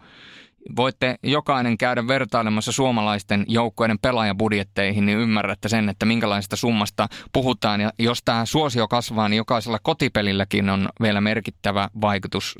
Voitte 0.76 1.18
jokainen 1.22 1.78
käydä 1.78 2.08
vertailemassa 2.08 2.72
suomalaisten 2.72 3.44
joukkueiden 3.48 3.98
pelaajabudjetteihin, 3.98 5.06
niin 5.06 5.18
ymmärrätte 5.18 5.68
sen, 5.68 5.88
että 5.88 6.06
minkälaista 6.06 6.56
summasta 6.56 7.08
puhutaan. 7.32 7.80
Ja 7.80 7.90
jos 7.98 8.22
tämä 8.24 8.46
suosio 8.46 8.88
kasvaa, 8.88 9.28
niin 9.28 9.36
jokaisella 9.36 9.78
kotipelilläkin 9.82 10.70
on 10.70 10.88
vielä 11.00 11.20
merkittävä 11.20 11.88
vaikutus 12.00 12.54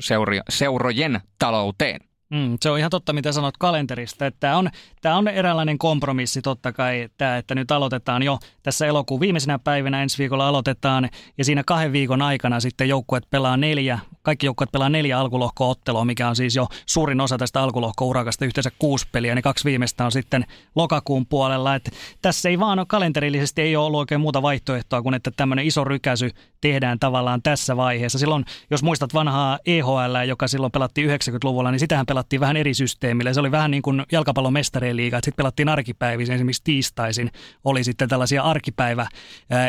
seurojen 0.49 1.21
talouteen. 1.39 1.99
Mm, 2.29 2.57
se 2.61 2.69
on 2.69 2.79
ihan 2.79 2.91
totta, 2.91 3.13
mitä 3.13 3.31
sanot 3.31 3.57
kalenterista. 3.57 4.25
Että 4.25 4.39
tämä, 4.39 4.57
on, 4.57 4.69
tämä 5.01 5.17
on 5.17 5.27
eräänlainen 5.27 5.77
kompromissi 5.77 6.41
totta 6.41 6.73
kai, 6.73 7.09
tämä, 7.17 7.37
että 7.37 7.55
nyt 7.55 7.71
aloitetaan 7.71 8.23
jo 8.23 8.39
tässä 8.63 8.85
elokuun 8.85 9.19
viimeisenä 9.19 9.59
päivinä, 9.59 10.03
ensi 10.03 10.17
viikolla 10.17 10.47
aloitetaan, 10.47 11.09
ja 11.37 11.45
siinä 11.45 11.63
kahden 11.65 11.91
viikon 11.91 12.21
aikana 12.21 12.59
sitten 12.59 12.89
joukkueet 12.89 13.29
pelaa 13.29 13.57
neljä, 13.57 13.99
kaikki 14.25 14.45
joukkueet 14.45 14.71
pelaa 14.71 14.89
neljä 14.89 15.19
alkulohko-ottelua, 15.19 16.05
mikä 16.05 16.29
on 16.29 16.35
siis 16.35 16.55
jo 16.55 16.67
suurin 16.85 17.21
osa 17.21 17.37
tästä 17.37 17.61
alkulohko-urakasta, 17.61 18.45
yhteensä 18.45 18.71
kuusi 18.79 19.07
peliä, 19.11 19.35
niin 19.35 19.43
kaksi 19.43 19.65
viimeistä 19.65 20.05
on 20.05 20.11
sitten 20.11 20.45
lokakuun 20.75 21.25
puolella. 21.25 21.75
Että 21.75 21.91
tässä 22.21 22.49
ei 22.49 22.59
vaan 22.59 22.79
ole 22.79 22.85
kalenterillisesti 22.89 23.61
ei 23.61 23.75
ole 23.75 23.85
ollut 23.85 23.99
oikein 23.99 24.21
muuta 24.21 24.41
vaihtoehtoa 24.41 25.01
kuin, 25.01 25.15
että 25.15 25.31
tämmöinen 25.37 25.65
iso 25.65 25.83
rykäsy 25.83 26.31
tehdään 26.61 26.99
tavallaan 26.99 27.41
tässä 27.41 27.77
vaiheessa. 27.77 28.19
Silloin, 28.19 28.45
jos 28.71 28.83
muistat 28.83 29.13
vanhaa 29.13 29.59
EHL, 29.65 30.15
joka 30.27 30.47
silloin 30.47 30.71
pelattiin 30.71 31.09
90-luvulla, 31.09 31.71
niin 31.71 31.79
sitähän 31.79 32.05
pelattiin 32.05 32.39
vähän 32.39 32.57
eri 32.57 32.73
systeemillä. 32.73 33.33
Se 33.33 33.39
oli 33.39 33.51
vähän 33.51 33.71
niin 33.71 33.81
kuin 33.81 34.03
jalkapallon 34.11 34.53
mestarien 34.53 34.97
liiga, 34.97 35.17
että 35.17 35.25
sitten 35.25 35.43
pelattiin 35.43 35.69
arkipäivisin, 35.69 36.35
esimerkiksi 36.35 36.63
tiistaisin 36.63 37.31
oli 37.63 37.83
sitten 37.83 38.09
tällaisia 38.09 38.43
arkipäivä 38.43 39.07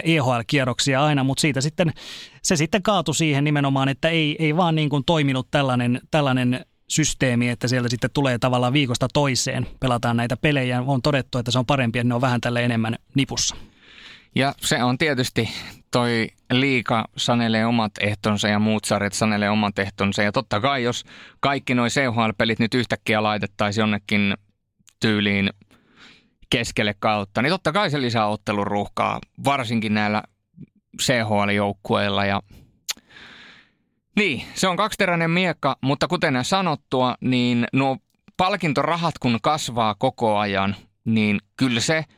EHL-kierroksia 0.05 1.05
aina, 1.05 1.25
mutta 1.25 1.41
siitä 1.41 1.61
sitten, 1.61 1.93
se 2.47 2.57
sitten 2.57 2.83
kaatui 2.83 3.15
siihen 3.15 3.45
nimenomaan, 3.45 3.89
että 3.89 4.09
ei, 4.09 4.37
ei 4.39 4.57
vaan 4.57 4.75
niin 4.75 4.89
kuin 4.89 5.05
toiminut 5.05 5.49
tällainen, 5.51 6.01
tällainen 6.11 6.67
systeemi, 6.89 7.49
että 7.49 7.69
siellä 7.69 7.89
sitten 7.89 8.11
tulee 8.11 8.39
tavallaan 8.39 8.73
viikosta 8.73 9.09
toiseen, 9.13 9.67
pelataan 9.81 10.17
näitä 10.17 10.37
pelejä. 10.37 10.83
On 10.87 11.03
todettu, 11.03 11.39
että 11.39 11.51
se 11.51 11.59
on 11.59 11.67
parempi, 11.67 11.99
että 11.99 12.09
ne 12.09 12.15
on 12.15 12.21
vähän 12.21 12.41
tälle 12.41 12.65
enemmän 12.65 12.97
nipussa. 13.15 13.57
Ja 14.35 14.55
se 14.61 14.83
on 14.83 14.99
tietysti 14.99 15.49
toi 15.91 16.29
liika 16.53 17.09
sanelee 17.17 17.67
omat 17.67 17.93
ehtonsa 18.01 18.49
ja 18.49 18.59
muut 18.59 18.85
sarjat 18.85 19.13
sanelee 19.13 19.51
omat 19.51 19.79
ehtonsa. 19.79 20.23
Ja 20.23 20.33
totta 20.33 20.61
kai, 20.61 20.83
jos 20.83 21.05
kaikki 21.41 21.75
nuo 21.75 21.87
CHL-pelit 21.87 22.59
nyt 22.59 22.75
yhtäkkiä 22.75 23.23
laitettaisiin 23.23 23.83
jonnekin 23.83 24.35
tyyliin 25.01 25.51
keskelle 26.51 26.95
kautta, 26.99 27.43
niin 27.43 27.51
totta 27.51 27.73
kai 27.73 27.91
se 27.91 28.01
lisää 28.01 28.27
otteluruuhkaa, 28.27 29.21
varsinkin 29.45 29.95
näillä 29.95 30.23
CHL-joukkueilla. 31.03 32.25
Ja 32.25 32.43
niin, 34.17 34.43
se 34.55 34.69
on 34.69 34.77
kaksiteräinen 34.77 35.31
miekka, 35.31 35.77
mutta 35.81 36.09
kuten 36.09 36.45
sanottua, 36.45 37.15
niin 37.21 37.67
nuo 37.73 37.97
palkintorahat 38.37 39.19
kun 39.19 39.39
kasvaa 39.43 39.95
koko 39.95 40.39
ajan, 40.39 40.77
niin 41.05 41.41
kyllä 41.57 41.81
se– 41.81 42.05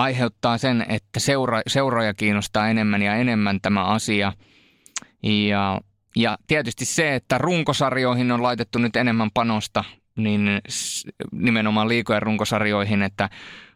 aiheuttaa 0.00 0.58
sen, 0.58 0.86
että 0.88 1.20
seura, 1.20 1.62
seuroja 1.66 2.14
kiinnostaa 2.14 2.68
enemmän 2.68 3.02
ja 3.02 3.14
enemmän 3.14 3.60
tämä 3.60 3.84
asia. 3.84 4.32
Ja, 5.22 5.80
ja 6.16 6.38
tietysti 6.46 6.84
se, 6.84 7.14
että 7.14 7.38
runkosarjoihin 7.38 8.32
on 8.32 8.42
laitettu 8.42 8.78
nyt 8.78 8.96
enemmän 8.96 9.30
panosta, 9.34 9.84
niin 10.16 10.60
nimenomaan 11.32 11.88
liikojen 11.88 12.22
runkosarjoihin, 12.22 13.02
että 13.02 13.28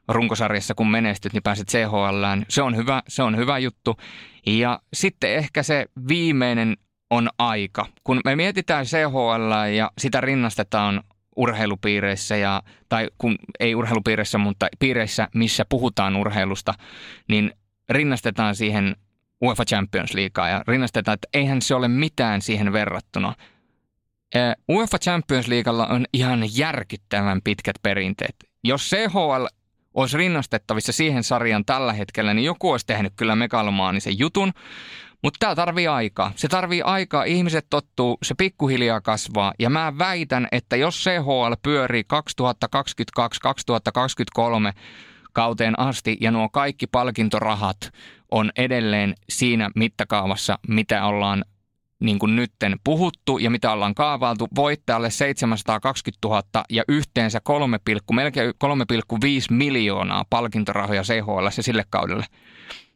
runkosarjassa 0.09 0.75
kun 0.75 0.91
menestyt, 0.91 1.33
niin 1.33 1.43
pääset 1.43 1.69
CHLään. 1.69 2.47
Se 2.49 2.63
on 2.63 2.77
hyvä, 2.77 3.03
se 3.09 3.23
on 3.23 3.37
hyvä 3.37 3.59
juttu. 3.59 3.97
Ja 4.47 4.81
sitten 4.93 5.35
ehkä 5.35 5.63
se 5.63 5.87
viimeinen 6.09 6.77
on 7.11 7.29
aika. 7.39 7.87
Kun 8.05 8.21
me 8.25 8.37
mietitään 8.37 8.85
CHL 8.85 9.73
ja 9.77 9.91
sitä 9.99 10.21
rinnastetaan 10.21 11.03
urheilupiireissä, 11.37 12.37
ja, 12.37 12.63
tai 12.89 13.09
kun 13.19 13.37
ei 13.61 13.75
urheilupiireissä, 13.75 14.39
mutta 14.39 14.69
piireissä, 14.79 15.29
missä 15.35 15.65
puhutaan 15.69 16.17
urheilusta, 16.17 16.75
niin 17.29 17.53
rinnastetaan 17.89 18.55
siihen 18.57 18.97
UEFA 19.43 19.65
Champions 19.65 20.15
Leaguea 20.15 20.49
ja 20.49 20.65
rinnastetaan, 20.69 21.15
että 21.15 21.29
eihän 21.35 21.63
se 21.63 21.75
ole 21.75 21.89
mitään 21.89 22.43
siihen 22.43 22.73
verrattuna. 22.73 23.35
UEFA 24.69 24.99
Champions 24.99 25.49
Leaguella 25.49 25.87
on 25.87 26.05
ihan 26.13 26.45
järkyttävän 26.57 27.41
pitkät 27.45 27.77
perinteet. 27.83 28.37
Jos 28.65 28.91
CHL 28.91 29.47
olisi 29.95 30.17
rinnastettavissa 30.17 30.93
siihen 30.93 31.25
sarjaan 31.25 31.65
tällä 31.65 31.93
hetkellä, 31.93 32.35
niin 32.35 32.45
joku 32.45 32.71
olisi 32.71 32.87
tehnyt 32.87 33.13
kyllä 33.17 33.37
megalomaanisen 33.37 34.19
jutun. 34.19 34.53
Mutta 35.23 35.39
tämä 35.41 35.55
tarvii 35.55 35.87
aikaa. 35.87 36.33
Se 36.37 36.49
tarvii 36.49 36.83
aikaa, 36.83 37.25
ihmiset 37.25 37.67
tottuu, 37.71 38.19
se 38.23 38.35
pikkuhiljaa 38.35 39.01
kasvaa. 39.01 39.55
Ja 39.59 39.71
mä 39.71 39.99
väitän, 39.99 40.49
että 40.53 40.77
jos 40.77 41.05
CHL 41.05 41.53
pyörii 41.63 42.05
2022-2023 44.71 44.73
kauteen 45.33 45.81
asti 45.81 46.17
ja 46.21 46.31
nuo 46.31 46.49
kaikki 46.49 46.87
palkintorahat 46.87 47.91
on 48.31 48.51
edelleen 48.57 49.15
siinä 49.29 49.71
mittakaavassa, 49.75 50.59
mitä 50.69 51.07
ollaan 51.07 51.45
niin 52.01 52.19
kuin 52.19 52.37
nytten 52.37 52.77
puhuttu 52.85 53.39
ja 53.39 53.51
mitä 53.51 53.73
ollaan 53.73 53.95
kaavailtu, 53.95 54.49
voittajalle 54.57 55.11
720 55.11 56.29
000 56.29 56.65
ja 56.71 56.85
yhteensä 56.89 57.41
3, 57.45 57.79
melkein 58.13 58.51
3,5 58.65 59.27
miljoonaa 59.51 60.25
palkintorahoja 60.31 61.03
CHL 61.03 61.47
sille 61.51 61.85
kaudelle. 61.91 62.25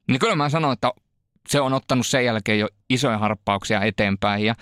Niin 0.08 0.18
kyllä 0.18 0.34
mä 0.34 0.48
sanon, 0.48 0.72
että 0.72 0.92
se 1.48 1.60
on 1.60 1.72
ottanut 1.72 2.06
sen 2.06 2.24
jälkeen 2.24 2.58
jo 2.58 2.68
isoja 2.90 3.18
harppauksia 3.18 3.82
eteenpäin. 3.82 4.44
Ja, 4.44 4.54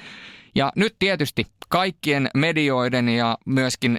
ja 0.54 0.72
nyt 0.76 0.96
tietysti 0.98 1.46
kaikkien 1.68 2.30
medioiden 2.34 3.08
ja 3.08 3.38
myöskin, 3.46 3.98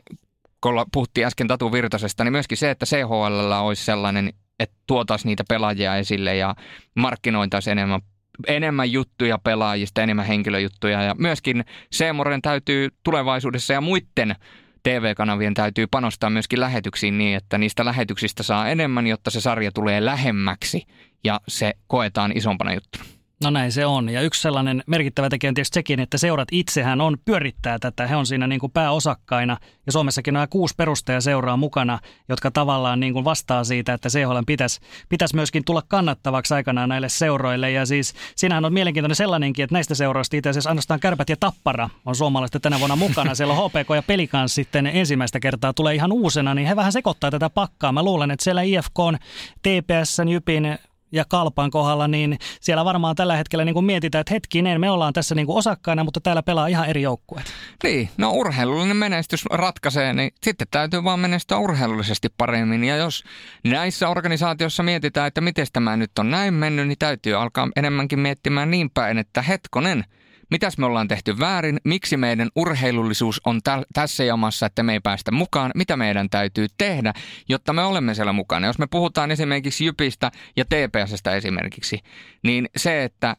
kun 0.61 0.85
puhuttiin 0.93 1.27
äsken 1.27 1.47
Tatu 1.47 1.71
Virtasesta, 1.71 2.23
niin 2.23 2.31
myöskin 2.31 2.57
se, 2.57 2.69
että 2.69 2.85
CHL 2.85 3.51
olisi 3.61 3.85
sellainen, 3.85 4.33
että 4.59 4.75
tuotaisiin 4.87 5.29
niitä 5.29 5.43
pelaajia 5.49 5.95
esille 5.95 6.35
ja 6.35 6.55
markkinoitaisiin 6.95 7.71
enemmän 7.71 8.01
enemmän 8.47 8.91
juttuja 8.91 9.37
pelaajista, 9.37 10.01
enemmän 10.03 10.25
henkilöjuttuja 10.25 11.01
ja 11.01 11.15
myöskin 11.17 11.65
Seemoren 11.91 12.41
täytyy 12.41 12.89
tulevaisuudessa 13.03 13.73
ja 13.73 13.81
muiden 13.81 14.35
TV-kanavien 14.83 15.53
täytyy 15.53 15.87
panostaa 15.87 16.29
myöskin 16.29 16.59
lähetyksiin 16.59 17.17
niin, 17.17 17.37
että 17.37 17.57
niistä 17.57 17.85
lähetyksistä 17.85 18.43
saa 18.43 18.69
enemmän, 18.69 19.07
jotta 19.07 19.31
se 19.31 19.41
sarja 19.41 19.71
tulee 19.71 20.05
lähemmäksi 20.05 20.83
ja 21.23 21.41
se 21.47 21.73
koetaan 21.87 22.31
isompana 22.35 22.73
juttuna. 22.73 23.16
No 23.43 23.49
näin 23.49 23.71
se 23.71 23.85
on. 23.85 24.09
Ja 24.09 24.21
yksi 24.21 24.41
sellainen 24.41 24.83
merkittävä 24.87 25.29
tekijä 25.29 25.49
on 25.49 25.53
tietysti 25.53 25.73
sekin, 25.73 25.99
että 25.99 26.17
seurat 26.17 26.47
itsehän 26.51 27.01
on 27.01 27.17
pyörittää 27.25 27.79
tätä. 27.79 28.07
He 28.07 28.15
on 28.15 28.25
siinä 28.25 28.47
niin 28.47 28.59
kuin 28.59 28.71
pääosakkaina. 28.71 29.57
Ja 29.85 29.91
Suomessakin 29.91 30.33
nämä 30.33 30.47
kuusi 30.47 30.73
perustajaseuraa 30.77 31.57
mukana, 31.57 31.99
jotka 32.29 32.51
tavallaan 32.51 32.99
niin 32.99 33.13
kuin 33.13 33.25
vastaa 33.25 33.63
siitä, 33.63 33.93
että 33.93 34.09
CHL 34.09 34.39
pitäisi, 34.47 34.79
pitäisi 35.09 35.35
myöskin 35.35 35.65
tulla 35.65 35.81
kannattavaksi 35.87 36.53
aikanaan 36.53 36.89
näille 36.89 37.09
seuroille. 37.09 37.71
Ja 37.71 37.85
siis 37.85 38.13
siinähän 38.35 38.65
on 38.65 38.73
mielenkiintoinen 38.73 39.15
sellainenkin, 39.15 39.63
että 39.63 39.73
näistä 39.73 39.95
seuroista 39.95 40.37
itse 40.37 40.49
asiassa 40.49 40.69
ainoastaan 40.69 40.99
Kärpät 40.99 41.29
ja 41.29 41.35
Tappara 41.39 41.89
on 42.05 42.15
suomalaista 42.15 42.59
tänä 42.59 42.79
vuonna 42.79 42.95
mukana. 42.95 43.35
Siellä 43.35 43.53
on 43.53 43.69
HPK 43.69 43.89
ja 43.95 44.03
Pelikans 44.03 44.55
sitten 44.55 44.87
ensimmäistä 44.87 45.39
kertaa 45.39 45.73
tulee 45.73 45.95
ihan 45.95 46.11
uusena, 46.11 46.53
niin 46.53 46.67
he 46.67 46.75
vähän 46.75 46.91
sekoittaa 46.91 47.31
tätä 47.31 47.49
pakkaa. 47.49 47.91
Mä 47.91 48.03
luulen, 48.03 48.31
että 48.31 48.43
siellä 48.43 48.61
IFK 48.61 48.99
on 48.99 49.17
TPS, 49.61 50.17
Jypin, 50.29 50.77
ja 51.11 51.25
Kalpan 51.29 51.71
kohdalla, 51.71 52.07
niin 52.07 52.37
siellä 52.61 52.85
varmaan 52.85 53.15
tällä 53.15 53.35
hetkellä 53.35 53.65
niin 53.65 53.73
kuin 53.73 53.85
mietitään, 53.85 54.19
että 54.21 54.33
hetkinen, 54.33 54.81
me 54.81 54.89
ollaan 54.89 55.13
tässä 55.13 55.35
niin 55.35 55.45
kuin 55.45 55.57
osakkaina, 55.57 56.03
mutta 56.03 56.21
täällä 56.21 56.43
pelaa 56.43 56.67
ihan 56.67 56.89
eri 56.89 57.01
joukkueet. 57.01 57.53
Niin, 57.83 58.09
no 58.17 58.31
urheilullinen 58.31 58.97
menestys 58.97 59.45
ratkaisee, 59.45 60.13
niin 60.13 60.31
sitten 60.43 60.67
täytyy 60.71 61.03
vaan 61.03 61.19
menestyä 61.19 61.57
urheilullisesti 61.57 62.27
paremmin. 62.37 62.83
Ja 62.83 62.95
jos 62.95 63.23
näissä 63.63 64.09
organisaatioissa 64.09 64.83
mietitään, 64.83 65.27
että 65.27 65.41
miten 65.41 65.67
tämä 65.73 65.97
nyt 65.97 66.19
on 66.19 66.31
näin 66.31 66.53
mennyt, 66.53 66.87
niin 66.87 66.99
täytyy 66.99 67.33
alkaa 67.33 67.69
enemmänkin 67.75 68.19
miettimään 68.19 68.71
niin 68.71 68.89
päin, 68.93 69.17
että 69.17 69.41
hetkonen– 69.41 70.03
mitäs 70.51 70.77
me 70.77 70.85
ollaan 70.85 71.07
tehty 71.07 71.39
väärin, 71.39 71.77
miksi 71.83 72.17
meidän 72.17 72.49
urheilullisuus 72.55 73.41
on 73.45 73.61
tä- 73.63 73.83
tässä 73.93 74.23
jamassa, 74.23 74.65
että 74.65 74.83
me 74.83 74.93
ei 74.93 74.99
päästä 74.99 75.31
mukaan, 75.31 75.71
mitä 75.75 75.97
meidän 75.97 76.29
täytyy 76.29 76.67
tehdä, 76.77 77.13
jotta 77.49 77.73
me 77.73 77.83
olemme 77.83 78.13
siellä 78.13 78.33
mukana. 78.33 78.67
Jos 78.67 78.79
me 78.79 78.87
puhutaan 78.87 79.31
esimerkiksi 79.31 79.85
Jypistä 79.85 80.31
ja 80.55 80.65
TPSstä 80.65 81.35
esimerkiksi, 81.35 81.99
niin 82.43 82.69
se, 82.75 83.03
että 83.03 83.37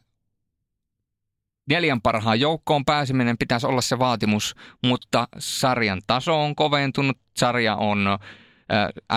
neljän 1.69 2.01
parhaan 2.01 2.39
joukkoon 2.39 2.85
pääseminen 2.85 3.37
pitäisi 3.37 3.67
olla 3.67 3.81
se 3.81 3.99
vaatimus, 3.99 4.55
mutta 4.83 5.27
sarjan 5.37 6.01
taso 6.07 6.43
on 6.43 6.55
koventunut, 6.55 7.17
sarja 7.37 7.75
on 7.75 8.19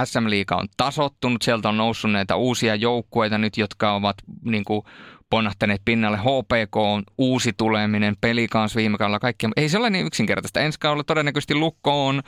SM-liiga 0.05 0.57
on 0.57 0.69
tasottunut, 0.77 1.43
sieltä 1.43 1.69
on 1.69 1.77
noussut 1.77 2.13
näitä 2.13 2.37
uusia 2.37 2.75
joukkueita 2.75 3.39
nyt, 3.39 3.57
jotka 3.57 3.93
ovat 3.93 4.17
niin 4.45 4.65
kuin, 4.65 4.83
ponnahtaneet 5.33 5.83
pinnalle. 5.85 6.19
HPK 6.19 6.77
on 6.77 7.03
uusi 7.19 7.53
tuleminen, 7.57 8.17
peli 8.21 8.49
kanssa 8.49 8.77
viime 8.77 8.99
kaudella, 8.99 9.19
kaikki. 9.19 9.49
Ei 9.57 9.69
se 9.69 9.79
ole 9.79 9.91
niin 9.91 10.07
yksinkertaista. 10.07 10.61
Ensi 10.61 10.81
kaudella 10.81 11.05
todennäköisesti 11.05 11.55
Lukko 11.55 12.07
on 12.07 12.23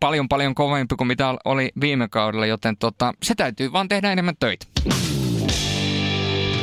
paljon 0.00 0.28
paljon 0.28 0.54
kovempi 0.54 0.94
kuin 0.96 1.08
mitä 1.08 1.34
oli 1.44 1.70
viime 1.80 2.08
kaudella, 2.08 2.46
joten 2.46 2.76
tota, 2.76 3.14
se 3.22 3.34
täytyy 3.34 3.72
vaan 3.72 3.88
tehdä 3.88 4.12
enemmän 4.12 4.34
töitä. 4.40 4.66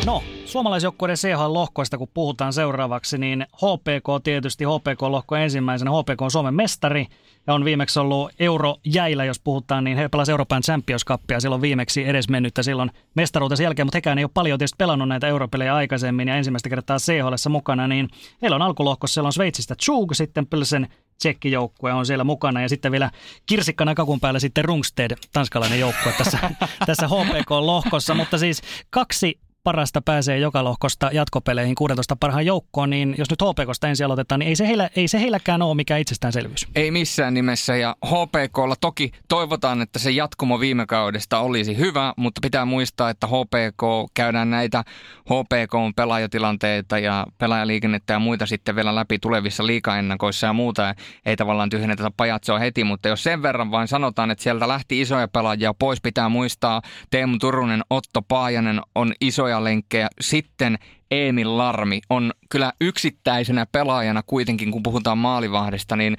No, 0.06 0.24
suomalaisjoukkueiden 0.46 1.18
CHL-lohkoista 1.18 1.98
kun 1.98 2.08
puhutaan 2.14 2.54
seuraavaksi, 2.54 3.18
niin 3.18 3.46
HPK 3.56 4.24
tietysti, 4.24 4.66
HPK-lohko 4.66 5.36
ensimmäisenä, 5.36 5.92
HPK 5.92 6.22
on 6.22 6.32
Suomen 6.32 6.54
mestari 6.54 7.08
ja 7.48 7.54
on 7.54 7.66
viimeksi 7.66 8.00
ollut 8.00 8.32
eurojäillä, 8.40 9.26
jos 9.26 9.40
puhutaan, 9.40 9.84
niin 9.84 9.98
he 9.98 10.10
pelasivat 10.10 10.34
Euroopan 10.34 10.62
Champions 10.62 11.06
Cupia 11.06 11.40
silloin 11.40 11.62
viimeksi 11.62 12.08
edesmennyttä 12.08 12.64
silloin 12.64 12.92
mestaruutensa 13.16 13.64
jälkeen, 13.64 13.86
mutta 13.86 13.98
hekään 13.98 14.18
ei 14.18 14.24
ole 14.24 14.32
paljon 14.34 14.60
tietysti 14.60 14.76
pelannut 14.78 15.08
näitä 15.08 15.28
europelejä 15.28 15.76
aikaisemmin 15.76 16.28
ja 16.28 16.36
ensimmäistä 16.36 16.70
kertaa 16.70 16.98
CHL 16.98 17.50
mukana, 17.50 17.88
niin 17.88 18.10
heillä 18.42 18.56
on 18.56 18.62
alkulohkossa, 18.62 19.14
siellä 19.14 19.28
on 19.28 19.34
Sveitsistä 19.34 19.76
Chug, 19.76 20.14
sitten 20.14 20.48
Pilsen 20.48 20.88
tsekkijoukkue 21.18 21.94
on 21.94 22.06
siellä 22.06 22.24
mukana 22.24 22.62
ja 22.62 22.70
sitten 22.70 22.92
vielä 22.92 23.12
kirsikkana 23.46 23.96
kakun 23.96 24.20
päällä 24.20 24.40
sitten 24.40 24.66
Rungsted, 24.66 25.12
tanskalainen 25.34 25.80
joukkue 25.80 26.14
tässä, 26.18 26.40
tässä 26.88 27.08
HPK-lohkossa, 27.08 28.14
mutta 28.14 28.38
siis 28.38 28.62
kaksi 28.90 29.40
parasta 29.66 30.02
pääsee 30.02 30.38
joka 30.38 30.64
lohkosta 30.64 31.10
jatkopeleihin 31.14 31.76
16 31.76 32.16
parhaan 32.16 32.46
joukkoon, 32.46 32.90
niin 32.90 33.16
jos 33.18 33.30
nyt 33.30 33.42
HPKsta 33.42 33.88
ensin 33.88 34.06
aloitetaan, 34.06 34.40
niin 34.40 34.50
ei 34.50 34.56
se, 34.56 34.68
heillä, 34.68 34.90
ei 34.96 35.08
se 35.08 35.20
heilläkään 35.20 35.62
ole 35.62 35.76
mikään 35.76 36.02
itsestäänselvyys. 36.02 36.68
Ei 36.76 36.92
missään 36.92 37.34
nimessä 37.34 37.76
ja 37.76 37.96
HPKlla 38.06 38.76
toki 38.82 39.12
toivotaan, 39.28 39.82
että 39.82 40.00
se 40.00 40.12
jatkumo 40.12 40.60
viime 40.60 40.86
kaudesta 40.86 41.40
olisi 41.40 41.78
hyvä, 41.78 42.14
mutta 42.18 42.42
pitää 42.42 42.66
muistaa, 42.66 43.10
että 43.10 43.28
HPK 43.28 44.12
käydään 44.14 44.50
näitä 44.50 44.84
HPK-pelaajatilanteita 45.30 47.00
ja 47.00 47.28
pelaajaliikennettä 47.38 48.14
ja 48.14 48.20
muita 48.20 48.46
sitten 48.46 48.76
vielä 48.76 48.96
läpi 48.96 49.20
tulevissa 49.20 49.66
liikaennakoissa 49.66 50.48
ja 50.48 50.54
muuta. 50.54 50.96
Ei 51.26 51.36
tavallaan 51.36 51.70
tyhjennetä 51.70 52.12
pajatsoa 52.18 52.60
heti, 52.60 52.84
mutta 52.84 53.08
jos 53.08 53.24
sen 53.24 53.42
verran 53.42 53.72
vain 53.72 53.88
sanotaan, 53.88 54.32
että 54.32 54.44
sieltä 54.44 54.68
lähti 54.68 55.02
isoja 55.02 55.28
pelaajia 55.28 55.74
pois, 55.74 56.02
pitää 56.02 56.30
muistaa 56.30 56.82
Teemu 57.10 57.38
Turunen, 57.38 57.82
Otto 57.90 58.22
Paajanen 58.22 58.82
on 58.96 59.14
isoja 59.22 59.55
lenkkejä. 59.64 60.08
Sitten 60.22 60.78
Emil 61.12 61.58
Larmi 61.58 62.02
on 62.10 62.34
kyllä 62.50 62.74
yksittäisenä 62.82 63.66
pelaajana 63.66 64.24
kuitenkin, 64.26 64.72
kun 64.72 64.84
puhutaan 64.84 65.18
maalivahdesta, 65.18 65.96
niin 65.96 66.18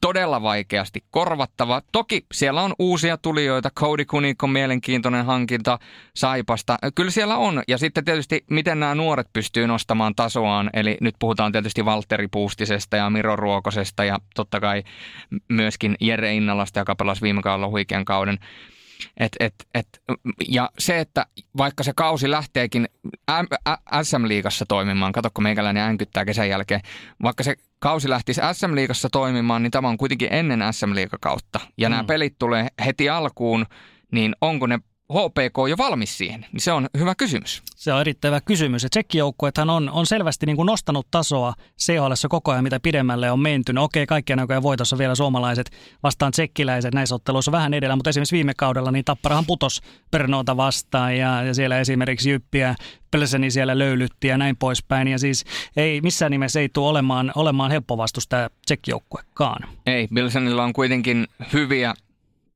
todella 0.00 0.42
vaikeasti 0.42 1.04
korvattava. 1.10 1.82
Toki 1.92 2.26
siellä 2.34 2.62
on 2.62 2.74
uusia 2.78 3.16
tulijoita, 3.16 3.70
Cody 3.70 4.04
Kunikon 4.04 4.50
mielenkiintoinen 4.50 5.24
hankinta 5.24 5.78
Saipasta. 6.16 6.78
Kyllä 6.94 7.10
siellä 7.10 7.36
on. 7.36 7.62
Ja 7.68 7.78
sitten 7.78 8.04
tietysti, 8.04 8.44
miten 8.50 8.80
nämä 8.80 8.94
nuoret 8.94 9.26
pystyy 9.32 9.66
nostamaan 9.66 10.14
tasoaan. 10.14 10.70
Eli 10.72 10.96
nyt 11.00 11.14
puhutaan 11.18 11.52
tietysti 11.52 11.84
Valtteri 11.84 12.28
Puustisesta 12.28 12.96
ja 12.96 13.10
Miro 13.10 13.36
Ruokosesta 13.36 14.04
ja 14.04 14.18
totta 14.34 14.60
kai 14.60 14.82
myöskin 15.48 15.96
Jere 16.00 16.34
Innalasta, 16.34 16.80
joka 16.80 16.96
pelasi 16.96 17.22
viime 17.22 17.42
kaudella 17.42 17.68
huikean 17.68 18.04
kauden. 18.04 18.38
Et, 19.16 19.36
et, 19.40 19.54
et, 19.74 19.88
ja 20.48 20.70
se, 20.78 21.00
että 21.00 21.26
vaikka 21.56 21.82
se 21.82 21.92
kausi 21.96 22.30
lähteekin 22.30 22.88
SM-liigassa 24.02 24.66
toimimaan, 24.68 25.12
katsokko 25.12 25.40
meikäläinen 25.40 25.82
änkyttää 25.82 26.24
kesän 26.24 26.48
jälkeen, 26.48 26.80
vaikka 27.22 27.42
se 27.42 27.56
kausi 27.78 28.08
lähtisi 28.08 28.40
SM-liigassa 28.52 29.08
toimimaan, 29.12 29.62
niin 29.62 29.70
tämä 29.70 29.88
on 29.88 29.96
kuitenkin 29.96 30.28
ennen 30.32 30.60
SM-liigakautta. 30.70 31.60
Ja 31.78 31.88
mm. 31.88 31.90
nämä 31.90 32.04
pelit 32.04 32.34
tulee 32.38 32.68
heti 32.84 33.08
alkuun, 33.08 33.66
niin 34.12 34.36
onko 34.40 34.66
ne 34.66 34.78
HPK 35.12 35.68
jo 35.68 35.76
valmis 35.78 36.18
siihen? 36.18 36.46
Niin 36.52 36.60
se 36.60 36.72
on 36.72 36.88
hyvä 36.98 37.14
kysymys. 37.14 37.62
Se 37.76 37.92
on 37.92 38.00
erittäin 38.00 38.30
hyvä 38.32 38.40
kysymys. 38.40 38.86
Tsekkijoukkuethan 38.90 39.70
on, 39.70 39.90
on 39.90 40.06
selvästi 40.06 40.46
niin 40.46 40.56
kuin 40.56 40.66
nostanut 40.66 41.06
tasoa 41.10 41.54
CHL 41.82 42.12
koko 42.28 42.52
ajan, 42.52 42.64
mitä 42.64 42.80
pidemmälle 42.80 43.30
on 43.30 43.40
menty. 43.40 43.72
No 43.72 43.84
okei, 43.84 44.06
kaikkien 44.06 44.36
näköjään 44.36 44.62
voitossa 44.62 44.98
vielä 44.98 45.14
suomalaiset 45.14 45.70
vastaan 46.02 46.32
tsekkiläiset 46.32 46.94
näissä 46.94 47.14
otteluissa 47.14 47.52
vähän 47.52 47.74
edellä, 47.74 47.96
mutta 47.96 48.10
esimerkiksi 48.10 48.36
viime 48.36 48.52
kaudella 48.56 48.90
niin 48.90 49.04
Tapparahan 49.04 49.46
putos 49.46 49.82
Pernoota 50.10 50.56
vastaan 50.56 51.16
ja, 51.16 51.42
ja 51.42 51.54
siellä 51.54 51.80
esimerkiksi 51.80 52.30
Jyppiä 52.30 52.74
Pelseni 53.10 53.50
siellä 53.50 53.78
löylytti 53.78 54.28
ja 54.28 54.38
näin 54.38 54.56
poispäin. 54.56 55.08
Ja 55.08 55.18
siis 55.18 55.44
ei 55.76 56.00
missään 56.00 56.30
nimessä 56.30 56.60
ei 56.60 56.68
tule 56.68 56.88
olemaan, 56.88 57.32
olemaan 57.34 57.70
helppo 57.70 57.96
vastus 57.96 58.28
tämä 58.28 58.48
tsekkijoukkuekaan. 58.66 59.68
Ei, 59.86 60.08
Pilsenillä 60.14 60.64
on 60.64 60.72
kuitenkin 60.72 61.26
hyviä 61.52 61.94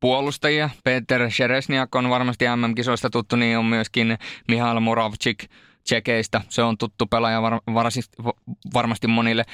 puolustajia. 0.01 0.71
Peter 0.85 1.31
Sheresniak 1.31 1.95
on 1.95 2.11
varmasti 2.11 2.45
MM-kisoista 2.57 3.11
tuttu, 3.11 3.37
niin 3.37 3.59
on 3.59 3.65
myöskin 3.65 4.19
Mihail 4.49 4.81
Moravcik 4.81 5.45
Tsekeistä. 5.85 6.41
Se 6.49 6.63
on 6.63 6.79
tuttu 6.79 7.07
pelaaja 7.07 7.43
var, 7.43 7.61
var, 7.75 7.87
varmasti 8.75 9.07
monille. 9.07 9.45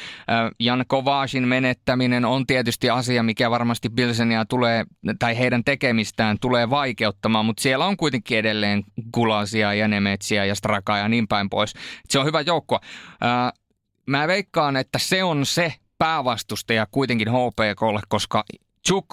Jan 0.60 0.84
Kovaasin 0.88 1.48
menettäminen 1.48 2.24
on 2.24 2.46
tietysti 2.46 2.90
asia, 2.90 3.22
mikä 3.22 3.50
varmasti 3.50 3.90
Bilsenia 3.90 4.44
tulee, 4.44 4.84
tai 5.18 5.38
heidän 5.38 5.64
tekemistään 5.64 6.38
tulee 6.40 6.70
vaikeuttamaan, 6.70 7.46
mutta 7.46 7.62
siellä 7.62 7.86
on 7.86 7.96
kuitenkin 7.96 8.38
edelleen 8.38 8.84
Gulasia 9.12 9.74
ja 9.74 9.88
Nemetsiä 9.88 10.44
ja 10.44 10.54
Strakaa 10.54 10.98
ja 10.98 11.08
niin 11.08 11.28
päin 11.28 11.50
pois. 11.50 11.74
Se 12.08 12.18
on 12.18 12.26
hyvä 12.26 12.40
joukko. 12.40 12.80
Mä 14.06 14.26
veikkaan, 14.28 14.76
että 14.76 14.98
se 14.98 15.24
on 15.24 15.46
se 15.46 15.74
päävastustaja 15.98 16.86
kuitenkin 16.90 17.28
HPKlle, 17.28 18.00
koska 18.08 18.44
Chuk 18.88 19.06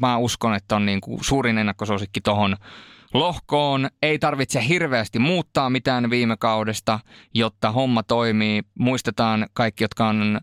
mä 0.00 0.16
uskon, 0.16 0.54
että 0.54 0.76
on 0.76 0.86
niin 0.86 1.00
kuin 1.00 1.24
suurin 1.24 1.58
ennakkosuosikki 1.58 2.20
tuohon 2.20 2.56
lohkoon. 3.14 3.88
Ei 4.02 4.18
tarvitse 4.18 4.68
hirveästi 4.68 5.18
muuttaa 5.18 5.70
mitään 5.70 6.10
viime 6.10 6.36
kaudesta, 6.36 7.00
jotta 7.34 7.70
homma 7.70 8.02
toimii. 8.02 8.62
Muistetaan 8.78 9.46
kaikki, 9.52 9.84
jotka 9.84 10.08
on 10.08 10.40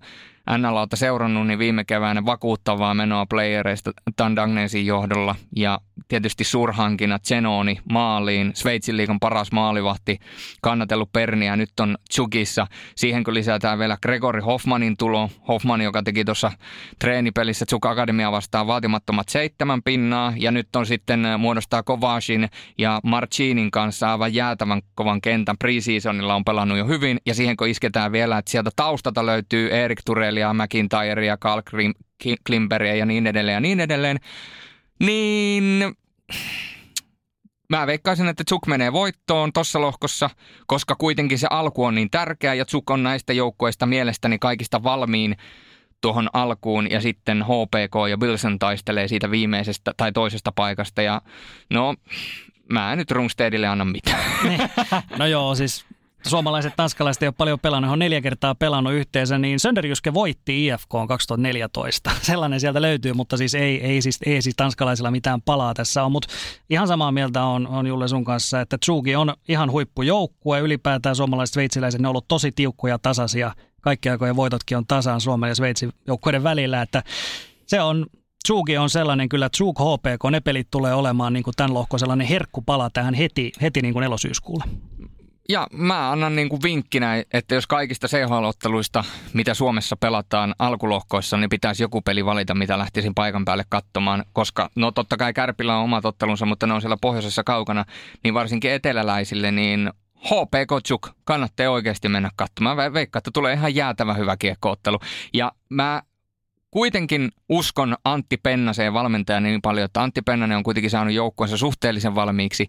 NLAta 0.58 0.96
seurannut, 0.96 1.48
niin 1.48 1.60
viime 1.60 1.84
keväänä 1.84 2.26
vakuuttavaa 2.26 2.94
menoa 2.94 3.26
playereista 3.26 3.92
Tandagnesin 4.16 4.86
johdolla. 4.86 5.36
Ja 5.56 5.80
tietysti 6.08 6.44
suurhankinnat 6.44 7.26
Zenoni 7.26 7.80
maaliin, 7.92 8.52
Sveitsin 8.56 8.98
liikan 8.98 9.20
paras 9.20 9.52
maalivahti, 9.52 10.20
kannatellut 10.62 11.14
Perniä, 11.14 11.56
nyt 11.56 11.80
on 11.80 11.98
Tsukissa. 12.10 12.68
Siihen 12.96 13.24
kun 13.24 13.34
lisätään 13.34 13.80
vielä 13.80 13.98
Gregory 14.02 14.40
Hoffmanin 14.40 14.98
tulo, 14.98 15.30
Hoffman, 15.48 15.82
joka 15.82 16.04
teki 16.04 16.26
tuossa 16.26 16.52
treenipelissä 17.00 17.66
Tsuk 17.66 17.86
Akademia 17.86 18.32
vastaan 18.32 18.68
vaatimattomat 18.68 19.30
seitsemän 19.30 19.84
pinnaa, 19.84 20.34
ja 20.38 20.52
nyt 20.52 20.76
on 20.76 20.86
sitten 20.86 21.28
muodostaa 21.38 21.84
Kovashin 21.84 22.50
ja 22.78 23.00
Marcinin 23.04 23.72
kanssa 23.72 24.12
aivan 24.12 24.34
jäätävän 24.34 24.82
kovan 24.96 25.22
kentän. 25.22 25.58
Preseasonilla 25.58 26.36
on 26.36 26.46
pelannut 26.46 26.78
jo 26.78 26.88
hyvin, 26.88 27.20
ja 27.26 27.34
siihen 27.34 27.58
kun 27.58 27.68
isketään 27.68 28.12
vielä, 28.12 28.38
että 28.38 28.52
sieltä 28.52 28.70
taustalta 28.76 29.26
löytyy 29.26 29.70
Erik 29.70 30.00
Turelia, 30.34 30.54
McIntyrea, 30.54 31.38
Carl 31.38 31.62
Klimberia 32.46 32.96
ja 32.96 33.06
niin 33.06 33.28
edelleen 33.28 33.54
ja 33.54 33.60
niin 33.60 33.80
edelleen, 33.80 34.20
niin 35.00 35.96
mä 37.70 37.88
veikkaisin, 37.88 38.28
että 38.28 38.44
Tsuk 38.44 38.68
menee 38.68 38.94
voittoon 38.94 39.54
tuossa 39.54 39.82
lohkossa, 39.82 40.30
koska 40.68 40.96
kuitenkin 40.96 41.40
se 41.40 41.48
alku 41.50 41.84
on 41.84 41.96
niin 41.96 42.10
tärkeä 42.10 42.54
ja 42.54 42.66
Tsuk 42.66 42.90
on 42.90 43.04
näistä 43.04 43.34
joukkoista 43.34 43.86
mielestäni 43.86 44.40
kaikista 44.40 44.84
valmiin 44.84 45.36
tuohon 46.02 46.30
alkuun 46.34 46.92
ja 46.92 47.02
sitten 47.02 47.44
HPK 47.44 48.10
ja 48.10 48.18
Wilson 48.18 48.60
taistelee 48.60 49.08
siitä 49.08 49.32
viimeisestä 49.32 49.92
tai 49.98 50.12
toisesta 50.12 50.52
paikasta 50.52 51.02
ja 51.02 51.22
no 51.70 51.96
mä 52.70 52.92
en 52.92 52.98
nyt 52.98 53.12
Rungstedille 53.12 53.68
anna 53.68 53.86
mitään. 53.86 54.24
No 55.20 55.26
joo, 55.26 55.56
siis 55.56 55.86
suomalaiset 56.28 56.74
tanskalaiset 56.76 57.24
ei 57.24 57.28
ole 57.28 57.34
paljon 57.38 57.60
pelannut, 57.60 57.92
on 57.92 58.00
neljä 58.00 58.22
kertaa 58.22 58.56
pelannut 58.56 58.94
yhteensä, 58.94 59.38
niin 59.38 59.60
Sönderjuske 59.60 60.14
voitti 60.14 60.68
IFK 60.68 60.90
2014. 61.08 62.12
Sellainen 62.22 62.60
sieltä 62.60 62.82
löytyy, 62.82 63.14
mutta 63.14 63.38
siis 63.38 63.56
ei, 63.56 63.82
ei, 63.86 64.02
siis, 64.02 64.20
ei 64.26 64.42
siis 64.42 64.56
tanskalaisilla 64.56 65.12
mitään 65.12 65.42
palaa 65.42 65.74
tässä 65.74 66.04
on. 66.04 66.12
Mutta 66.12 66.28
ihan 66.70 66.88
samaa 66.88 67.12
mieltä 67.12 67.44
on, 67.44 67.68
on 67.68 67.88
Julle 67.88 68.08
sun 68.08 68.24
kanssa, 68.24 68.62
että 68.62 68.78
Tsugi 68.78 69.16
on 69.16 69.34
ihan 69.48 69.72
huippujoukkue. 69.72 70.60
Ylipäätään 70.60 71.16
suomalaiset 71.16 71.54
sveitsiläiset, 71.54 72.02
ne 72.02 72.08
on 72.08 72.10
ollut 72.10 72.28
tosi 72.28 72.52
tiukkoja 72.52 73.00
tasaisia. 73.00 73.52
Kaikki 73.82 74.10
aikojen 74.10 74.36
voitotkin 74.36 74.78
on 74.78 74.88
tasaan 74.88 75.22
Suomen 75.22 75.48
ja 75.48 75.56
Sveitsin 75.56 75.92
joukkueiden 76.08 76.44
välillä, 76.44 76.82
että 76.82 77.04
se 77.68 77.82
on 77.82 78.06
Tsugi 78.44 78.78
on 78.78 78.90
sellainen 78.90 79.30
kyllä, 79.30 79.50
Tsug 79.50 79.80
HPK, 79.80 80.32
ne 80.32 80.40
pelit 80.40 80.68
tulee 80.72 80.94
olemaan 80.94 81.34
niin 81.34 81.44
kuin 81.44 81.54
tämän 81.58 81.74
lohko 81.74 81.98
sellainen 81.98 82.28
herkkupala 82.28 82.90
tähän 82.90 83.14
heti, 83.14 83.52
heti 83.62 83.82
niin 83.82 83.94
kuin 83.94 84.04
elosyyskuulle. 84.04 84.64
Ja 85.50 85.68
mä 85.72 86.12
annan 86.12 86.36
niin 86.36 86.50
kuin 86.50 86.64
vinkkinä, 86.64 87.24
että 87.34 87.56
jos 87.56 87.68
kaikista 87.68 88.08
CHL-otteluista, 88.08 89.04
mitä 89.34 89.54
Suomessa 89.54 89.96
pelataan 89.96 90.56
alkulohkoissa, 90.60 91.38
niin 91.38 91.50
pitäisi 91.50 91.84
joku 91.84 92.02
peli 92.02 92.26
valita, 92.26 92.56
mitä 92.56 92.78
lähtisin 92.78 93.14
paikan 93.16 93.46
päälle 93.46 93.64
katsomaan. 93.70 94.26
Koska 94.34 94.70
no 94.76 94.92
totta 94.92 95.18
kai 95.18 95.34
Kärpillä 95.34 95.78
on 95.78 95.84
omat 95.84 96.06
ottelunsa, 96.06 96.46
mutta 96.46 96.68
ne 96.68 96.74
on 96.74 96.82
siellä 96.82 96.98
pohjoisessa 97.02 97.44
kaukana, 97.44 97.86
niin 98.24 98.34
varsinkin 98.34 98.72
eteläläisille, 98.72 99.52
niin 99.52 99.92
HP 100.20 100.68
Kotsuk 100.68 101.10
kannattaa 101.24 101.70
oikeasti 101.70 102.10
mennä 102.10 102.30
katsomaan. 102.36 102.78
Veikkaan, 102.78 103.20
että 103.20 103.32
tulee 103.34 103.54
ihan 103.54 103.76
jäätävä 103.76 104.14
hyvä 104.14 104.38
kiekkoottelu. 104.38 105.00
Ja 105.34 105.52
mä 105.70 106.02
kuitenkin 106.72 107.32
uskon 107.50 107.96
Antti 108.06 108.38
Pennaseen 108.38 108.94
valmentajan 108.94 109.44
niin 109.44 109.62
paljon, 109.62 109.86
että 109.86 110.04
Antti 110.04 110.22
Pennanen 110.22 110.58
on 110.58 110.64
kuitenkin 110.64 110.92
saanut 110.92 111.14
joukkueensa 111.14 111.58
suhteellisen 111.58 112.16
valmiiksi. 112.16 112.68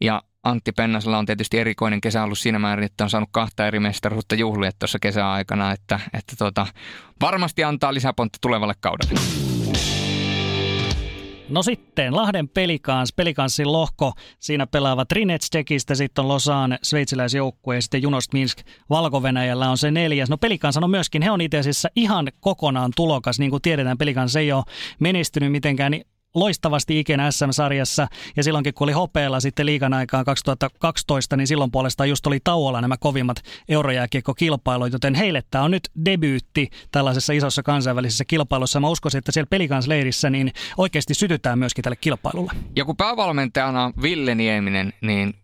Ja 0.00 0.22
Antti 0.44 0.72
Pennasella 0.72 1.18
on 1.18 1.26
tietysti 1.26 1.58
erikoinen 1.58 2.00
kesä 2.00 2.22
ollut 2.22 2.38
siinä 2.38 2.58
määrin, 2.58 2.84
että 2.84 3.04
on 3.04 3.10
saanut 3.10 3.28
kahta 3.32 3.66
eri 3.66 3.80
mestaruutta 3.80 4.34
juhlia 4.34 4.70
tuossa 4.78 4.98
kesäaikana, 4.98 5.72
että, 5.72 6.00
että 6.12 6.36
tota, 6.38 6.66
varmasti 7.20 7.64
antaa 7.64 7.94
lisäpontta 7.94 8.38
tulevalle 8.40 8.74
kaudelle. 8.80 9.20
No 11.48 11.62
sitten 11.62 12.16
Lahden 12.16 12.48
Pelikans, 12.48 13.12
Pelikanssin 13.12 13.72
lohko, 13.72 14.12
siinä 14.38 14.66
pelaavat 14.66 15.08
Trinetstekistä, 15.08 15.94
sitten 15.94 16.22
on 16.22 16.28
Losan 16.28 16.78
sveitsiläisjoukkue 16.82 17.74
ja 17.74 17.82
sitten 17.82 18.02
Junost 18.02 18.32
Minsk 18.32 18.58
valko 18.90 19.22
on 19.70 19.78
se 19.78 19.90
neljäs. 19.90 20.30
No 20.30 20.38
Pelikans 20.38 20.76
on 20.76 20.90
myöskin, 20.90 21.22
he 21.22 21.30
on 21.30 21.40
itse 21.40 21.58
asiassa 21.58 21.88
ihan 21.96 22.28
kokonaan 22.40 22.92
tulokas, 22.96 23.38
niin 23.38 23.50
kuin 23.50 23.62
tiedetään, 23.62 23.98
Pelikans 23.98 24.36
ei 24.36 24.52
ole 24.52 24.64
menestynyt 25.00 25.52
mitenkään 25.52 25.90
niin 25.92 26.04
loistavasti 26.34 26.98
ikinä 26.98 27.30
SM-sarjassa 27.30 28.06
ja 28.36 28.42
silloinkin 28.42 28.74
kun 28.74 28.84
oli 28.84 28.92
hopeella 28.92 29.40
sitten 29.40 29.66
liigan 29.66 29.94
aikaan 29.94 30.24
2012, 30.24 31.36
niin 31.36 31.46
silloin 31.46 31.70
puolestaan 31.70 32.08
just 32.08 32.26
oli 32.26 32.38
tauolla 32.44 32.80
nämä 32.80 32.96
kovimmat 32.96 33.36
eurojääkiekkokilpailut, 33.68 34.92
joten 34.92 35.14
heille 35.14 35.42
tämä 35.50 35.64
on 35.64 35.70
nyt 35.70 35.88
debyytti 36.04 36.70
tällaisessa 36.92 37.32
isossa 37.32 37.62
kansainvälisessä 37.62 38.24
kilpailussa. 38.24 38.80
Mä 38.80 38.88
uskoisin, 38.88 39.18
että 39.18 39.32
siellä 39.32 39.48
pelikansleirissä 39.50 40.30
niin 40.30 40.52
oikeasti 40.76 41.14
sytytään 41.14 41.58
myöskin 41.58 41.82
tälle 41.82 41.96
kilpailulle. 41.96 42.52
Ja 42.76 42.84
kun 42.84 42.96
päävalmentajana 42.96 43.92
Ville 44.02 44.34
Nieminen, 44.34 44.92
niin 45.00 45.34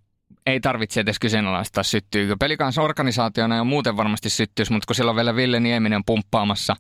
ei 0.47 0.61
tarvitse 0.61 1.01
edes 1.01 1.19
kyseenalaistaa 1.19 1.83
syttyykö. 1.83 2.37
Pelikans 2.41 2.79
organisaationa 2.79 3.57
ja 3.57 3.65
muuten 3.65 3.97
varmasti 3.97 4.31
syttyisi, 4.31 4.73
mutta 4.73 4.87
kun 4.87 4.97
siellä 4.97 5.11
on 5.11 5.17
vielä 5.17 5.37
Ville 5.37 5.61
Nieminen 5.61 6.05
pumppaamassa, 6.05 6.77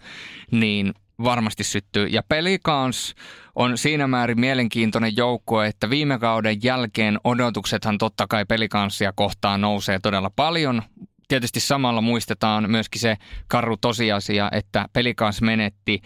niin 0.50 0.94
varmasti 1.24 1.64
syttyy. 1.64 2.06
Ja 2.06 2.22
Pelikans 2.22 3.14
on 3.54 3.78
siinä 3.78 4.06
määrin 4.06 4.40
mielenkiintoinen 4.40 5.16
joukko, 5.16 5.62
että 5.62 5.90
viime 5.90 6.18
kauden 6.18 6.62
jälkeen 6.62 7.18
odotuksethan 7.24 7.98
totta 7.98 8.26
kai 8.26 8.44
pelikanssia 8.44 9.12
kohtaan 9.12 9.60
nousee 9.60 9.98
todella 10.02 10.30
paljon. 10.36 10.82
Tietysti 11.28 11.60
samalla 11.60 12.00
muistetaan 12.00 12.70
myöskin 12.70 13.00
se 13.00 13.16
karru 13.48 13.76
tosiasia, 13.76 14.48
että 14.52 14.88
pelikans 14.92 15.42
menetti 15.42 16.02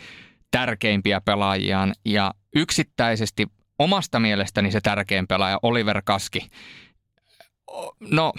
tärkeimpiä 0.51 1.21
pelaajiaan 1.21 1.95
ja 2.05 2.35
yksittäisesti 2.55 3.47
omasta 3.79 4.21
mielestäni 4.21 4.71
se 4.71 4.81
tärkein 4.81 5.27
pelaaja 5.27 5.59
Oliver 5.63 6.03
Kaski. 6.05 6.51
No, 8.11 8.33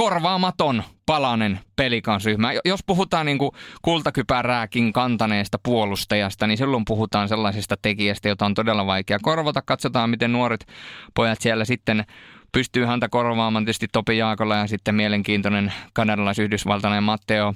korvaamaton 0.00 0.82
palanen 1.06 1.60
pelikansryhmä. 1.76 2.52
Jos 2.64 2.80
puhutaan 2.86 3.26
niin 3.26 3.38
kuin 3.38 3.50
kultakypärääkin 3.82 4.92
kantaneesta 4.92 5.58
puolustajasta, 5.62 6.46
niin 6.46 6.58
silloin 6.58 6.84
puhutaan 6.84 7.28
sellaisesta 7.28 7.76
tekijästä, 7.82 8.28
jota 8.28 8.46
on 8.46 8.54
todella 8.54 8.86
vaikea 8.86 9.18
korvata. 9.22 9.62
Katsotaan, 9.62 10.10
miten 10.10 10.32
nuoret 10.32 10.66
pojat 11.14 11.40
siellä 11.40 11.64
sitten 11.64 12.04
pystyy 12.52 12.84
häntä 12.84 13.08
korvaamaan. 13.08 13.64
Tietysti 13.64 13.86
Topi 13.92 14.18
Jaakola 14.18 14.56
ja 14.56 14.66
sitten 14.66 14.94
mielenkiintoinen 14.94 15.72
kanadalais-yhdysvaltainen 15.92 17.02
Matteo 17.02 17.54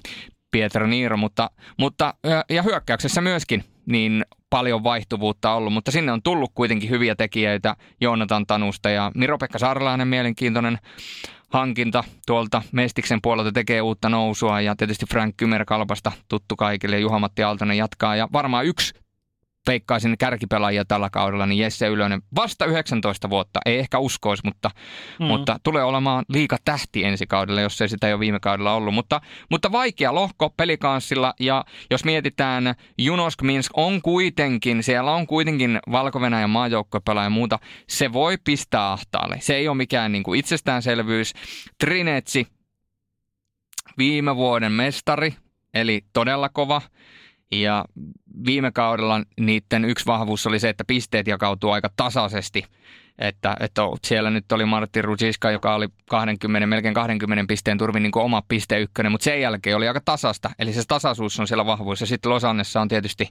Pietro 0.50 0.86
Niiro, 0.86 1.16
mutta, 1.16 1.50
mutta 1.78 2.14
ja 2.50 2.62
hyökkäyksessä 2.62 3.20
myöskin 3.20 3.64
niin 3.86 4.24
paljon 4.50 4.84
vaihtuvuutta 4.84 5.54
ollut, 5.54 5.72
mutta 5.72 5.90
sinne 5.90 6.12
on 6.12 6.22
tullut 6.22 6.50
kuitenkin 6.54 6.90
hyviä 6.90 7.14
tekijöitä 7.14 7.76
Joonatan 8.00 8.46
Tanusta 8.46 8.90
ja 8.90 9.12
Miro-Pekka 9.14 9.58
Sarlainen 9.58 10.08
mielenkiintoinen 10.08 10.78
hankinta 11.48 12.04
tuolta 12.26 12.62
Mestiksen 12.72 13.18
puolelta 13.22 13.52
tekee 13.52 13.80
uutta 13.80 14.08
nousua 14.08 14.60
ja 14.60 14.76
tietysti 14.76 15.06
Frank 15.06 15.36
Kymerkalpasta 15.36 16.12
tuttu 16.28 16.56
kaikille. 16.56 17.00
Juha-Matti 17.00 17.42
Aaltonen 17.42 17.76
jatkaa 17.76 18.16
ja 18.16 18.28
varmaan 18.32 18.66
yksi 18.66 19.03
veikkaisin 19.66 20.18
kärkipelaajia 20.18 20.84
tällä 20.84 21.10
kaudella, 21.10 21.46
niin 21.46 21.58
Jesse 21.58 21.86
Ylönen 21.86 22.22
vasta 22.34 22.64
19 22.64 23.30
vuotta, 23.30 23.60
ei 23.66 23.78
ehkä 23.78 23.98
uskoisi, 23.98 24.42
mutta, 24.44 24.70
mm. 25.20 25.26
mutta 25.26 25.58
tulee 25.62 25.84
olemaan 25.84 26.24
liika 26.28 26.56
tähti 26.64 27.04
ensi 27.04 27.26
kaudella, 27.26 27.60
jos 27.60 27.80
ei 27.80 27.88
sitä 27.88 28.08
jo 28.08 28.20
viime 28.20 28.40
kaudella 28.40 28.74
ollut. 28.74 28.94
Mutta, 28.94 29.20
mutta 29.50 29.72
vaikea 29.72 30.14
lohko 30.14 30.50
pelikanssilla 30.50 31.34
ja 31.40 31.64
jos 31.90 32.04
mietitään, 32.04 32.74
Junosk 32.98 33.42
Minsk 33.42 33.70
on 33.76 34.02
kuitenkin, 34.02 34.82
siellä 34.82 35.12
on 35.12 35.26
kuitenkin 35.26 35.80
Valko-Venäjän 35.92 36.50
maajoukkuepelaaja 36.50 37.26
ja 37.26 37.30
muuta, 37.30 37.58
se 37.88 38.12
voi 38.12 38.36
pistää 38.44 38.92
ahtaalle. 38.92 39.36
Se 39.40 39.56
ei 39.56 39.68
ole 39.68 39.76
mikään 39.76 40.12
niin 40.12 40.22
kuin 40.22 40.40
itsestäänselvyys. 40.40 41.32
Trinetsi, 41.78 42.46
viime 43.98 44.36
vuoden 44.36 44.72
mestari, 44.72 45.34
eli 45.74 46.04
todella 46.12 46.48
kova. 46.48 46.82
Ja 47.62 47.84
viime 48.46 48.72
kaudella 48.72 49.22
niiden 49.40 49.84
yksi 49.84 50.06
vahvuus 50.06 50.46
oli 50.46 50.58
se, 50.58 50.68
että 50.68 50.84
pisteet 50.86 51.26
jakautuu 51.26 51.70
aika 51.70 51.90
tasaisesti. 51.96 52.64
Että, 53.18 53.56
että 53.60 53.82
siellä 54.04 54.30
nyt 54.30 54.52
oli 54.52 54.64
Martin 54.64 55.04
Rudziska, 55.04 55.50
joka 55.50 55.74
oli 55.74 55.88
20, 56.10 56.66
melkein 56.66 56.94
20 56.94 57.44
pisteen 57.48 57.78
turvin 57.78 58.02
niin 58.02 58.12
oma 58.14 58.42
piste 58.48 58.80
ykkönen, 58.80 59.12
mutta 59.12 59.24
sen 59.24 59.40
jälkeen 59.40 59.76
oli 59.76 59.88
aika 59.88 60.00
tasasta. 60.04 60.50
Eli 60.58 60.72
se 60.72 60.82
tasaisuus 60.88 61.40
on 61.40 61.46
siellä 61.46 61.66
vahvuus. 61.66 62.00
Ja 62.00 62.06
sitten 62.06 62.32
Losannessa 62.32 62.80
on 62.80 62.88
tietysti 62.88 63.28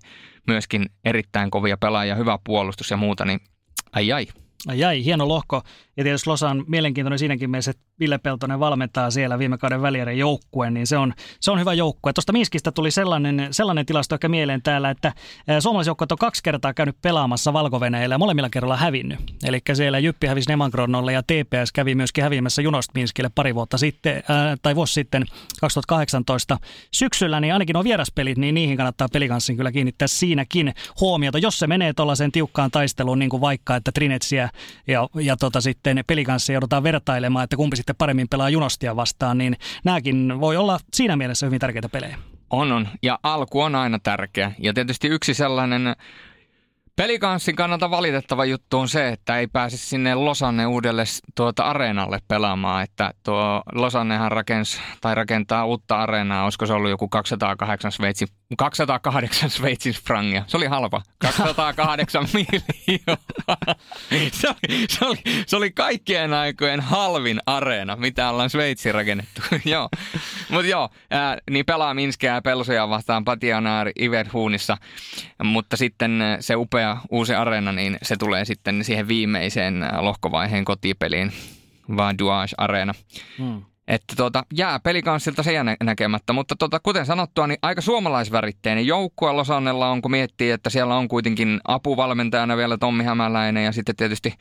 myöskin 0.47 0.85
erittäin 1.05 1.51
kovia 1.51 1.77
pelaajia, 1.77 2.15
hyvä 2.15 2.39
puolustus 2.43 2.91
ja 2.91 2.97
muuta, 2.97 3.25
niin 3.25 3.39
ai 3.91 4.11
ai. 4.11 4.27
Jäi, 4.73 5.05
hieno 5.05 5.27
lohko. 5.27 5.61
Ja 5.97 6.03
tietysti 6.03 6.29
Losan 6.29 6.63
mielenkiintoinen 6.67 7.19
siinäkin 7.19 7.49
mielessä, 7.49 7.71
että 7.71 7.83
Ville 7.99 8.17
Peltonen 8.17 8.59
valmentaa 8.59 9.11
siellä 9.11 9.39
viime 9.39 9.57
kauden 9.57 9.81
välierän 9.81 10.17
joukkueen, 10.17 10.73
niin 10.73 10.87
se 10.87 10.97
on, 10.97 11.13
se 11.39 11.51
on 11.51 11.59
hyvä 11.59 11.73
joukkue. 11.73 12.13
Tuosta 12.13 12.33
Minskistä 12.33 12.71
tuli 12.71 12.91
sellainen, 12.91 13.47
sellainen 13.51 13.85
tilasto 13.85 14.15
ehkä 14.15 14.29
mieleen 14.29 14.61
täällä, 14.61 14.89
että 14.89 15.13
suomalaisjoukkueet 15.59 16.11
on 16.11 16.17
kaksi 16.17 16.43
kertaa 16.43 16.73
käynyt 16.73 16.95
pelaamassa 17.01 17.53
valko 17.53 17.79
ja 18.09 18.17
molemmilla 18.17 18.49
kerralla 18.49 18.77
hävinnyt. 18.77 19.19
Eli 19.43 19.59
siellä 19.73 19.99
Jyppi 19.99 20.27
hävisi 20.27 20.49
Nemangronnolle 20.49 21.13
ja 21.13 21.23
TPS 21.23 21.71
kävi 21.73 21.95
myöskin 21.95 22.23
häviämässä 22.23 22.61
Junost 22.61 22.91
Minskille 22.93 23.29
pari 23.35 23.55
vuotta 23.55 23.77
sitten, 23.77 24.23
ää, 24.29 24.57
tai 24.61 24.75
vuosi 24.75 24.93
sitten 24.93 25.25
2018 25.61 26.57
syksyllä, 26.91 27.39
niin 27.39 27.53
ainakin 27.53 27.77
on 27.77 27.83
vieraspelit, 27.83 28.37
niin 28.37 28.55
niihin 28.55 28.77
kannattaa 28.77 29.07
pelikanssin 29.13 29.57
kyllä 29.57 29.71
kiinnittää 29.71 30.07
siinäkin 30.07 30.73
huomiota. 30.99 31.37
Jos 31.37 31.59
se 31.59 31.67
menee 31.67 31.93
tuollaiseen 31.93 32.31
tiukkaan 32.31 32.71
taisteluun, 32.71 33.19
niin 33.19 33.29
kuin 33.29 33.41
vaikka, 33.41 33.75
että 33.75 33.91
Trinetsiä 33.91 34.42
ja, 34.87 35.07
ja 35.15 35.37
tota 35.37 35.61
sitten 35.61 36.03
pelikanssia 36.07 36.53
joudutaan 36.53 36.83
vertailemaan, 36.83 37.43
että 37.43 37.55
kumpi 37.55 37.75
sitten 37.77 37.95
paremmin 37.95 38.29
pelaa 38.29 38.49
Junostia 38.49 38.95
vastaan, 38.95 39.37
niin 39.37 39.55
nämäkin 39.83 40.39
voi 40.39 40.57
olla 40.57 40.79
siinä 40.93 41.15
mielessä 41.15 41.45
hyvin 41.45 41.59
tärkeitä 41.59 41.89
pelejä. 41.89 42.17
On, 42.49 42.71
on. 42.71 42.87
Ja 43.01 43.19
alku 43.23 43.61
on 43.61 43.75
aina 43.75 43.99
tärkeä. 43.99 44.51
Ja 44.59 44.73
tietysti 44.73 45.07
yksi 45.07 45.33
sellainen 45.33 45.95
Pelikanssin 46.95 47.55
kannalta 47.55 47.89
valitettava 47.89 48.45
juttu 48.45 48.79
on 48.79 48.89
se, 48.89 49.09
että 49.09 49.39
ei 49.39 49.47
pääse 49.47 49.77
sinne 49.77 50.15
Losanne 50.15 50.65
uudelle 50.65 51.03
tuota 51.35 51.63
areenalle 51.63 52.19
pelaamaan. 52.27 52.83
Että 52.83 53.13
tuo 53.23 53.63
Losannehan 53.73 54.31
rakens, 54.31 54.81
tai 55.01 55.15
rakentaa 55.15 55.65
uutta 55.65 55.95
areenaa, 55.97 56.43
olisiko 56.43 56.65
se 56.65 56.73
ollut 56.73 56.89
joku 56.89 57.07
208 57.09 57.91
Sveitsin 57.91 58.27
208 58.57 59.49
Sveitsin 59.59 59.93
frangia. 59.93 60.43
Se 60.47 60.57
oli 60.57 60.65
halpa. 60.65 61.01
208 61.17 62.25
miljoonaa. 62.33 63.75
Se 64.31 64.47
oli, 64.47 64.87
se, 64.89 65.05
oli, 65.05 65.17
se 65.47 65.55
oli 65.55 65.71
kaikkien 65.71 66.33
aikojen 66.33 66.79
halvin 66.79 67.39
areena, 67.45 67.95
mitä 67.95 68.29
ollaan 68.29 68.49
Sveitsiin 68.49 68.95
rakennettu. 68.95 69.41
joo. 69.65 69.89
Mutta 70.49 70.67
joo, 70.67 70.89
ää, 71.11 71.37
niin 71.49 71.65
pelaa 71.65 71.93
Minskeä 71.93 72.33
ja 72.33 72.41
Pelsoja 72.41 72.89
vastaan 72.89 73.25
Patianaari 73.25 73.91
Iverhuunissa. 73.99 74.77
Mutta 75.43 75.77
sitten 75.77 76.21
se 76.39 76.55
upea 76.55 76.82
uusi 77.09 77.35
areena, 77.35 77.71
niin 77.71 77.97
se 78.01 78.15
tulee 78.17 78.45
sitten 78.45 78.83
siihen 78.83 79.07
viimeiseen 79.07 79.85
lohkovaiheen 79.99 80.65
kotipeliin. 80.65 81.31
Vaan 81.97 82.17
Duage 82.17 82.53
Areena. 82.57 82.93
Hmm. 83.37 83.61
Että 83.87 84.15
tuota, 84.17 84.43
jää 84.53 84.79
pelikanssilta 84.79 85.43
se 85.43 85.53
jää 85.53 85.65
näkemättä, 85.83 86.33
mutta 86.33 86.55
tuota, 86.55 86.79
kuten 86.79 87.05
sanottua, 87.05 87.47
niin 87.47 87.57
aika 87.61 87.81
suomalaisväritteinen 87.81 88.87
joukkue 88.87 89.31
Losannella 89.31 89.89
on, 89.89 90.01
kun 90.01 90.11
miettii, 90.11 90.51
että 90.51 90.69
siellä 90.69 90.95
on 90.95 91.07
kuitenkin 91.07 91.59
apuvalmentajana 91.67 92.57
vielä 92.57 92.77
Tommi 92.77 93.03
Hämäläinen 93.03 93.65
ja 93.65 93.71
sitten 93.71 93.95
tietysti 93.95 94.33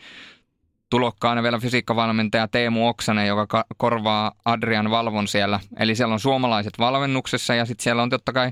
tulokkaana 0.90 1.42
vielä 1.42 1.58
fysiikkavalmentaja 1.58 2.48
Teemu 2.48 2.88
Oksanen, 2.88 3.26
joka 3.26 3.46
ka- 3.46 3.64
korvaa 3.76 4.32
Adrian 4.44 4.90
Valvon 4.90 5.28
siellä. 5.28 5.60
Eli 5.78 5.94
siellä 5.94 6.12
on 6.12 6.20
suomalaiset 6.20 6.72
valmennuksessa 6.78 7.54
ja 7.54 7.64
sitten 7.64 7.82
siellä 7.82 8.02
on 8.02 8.10
totta 8.10 8.32
kai 8.32 8.50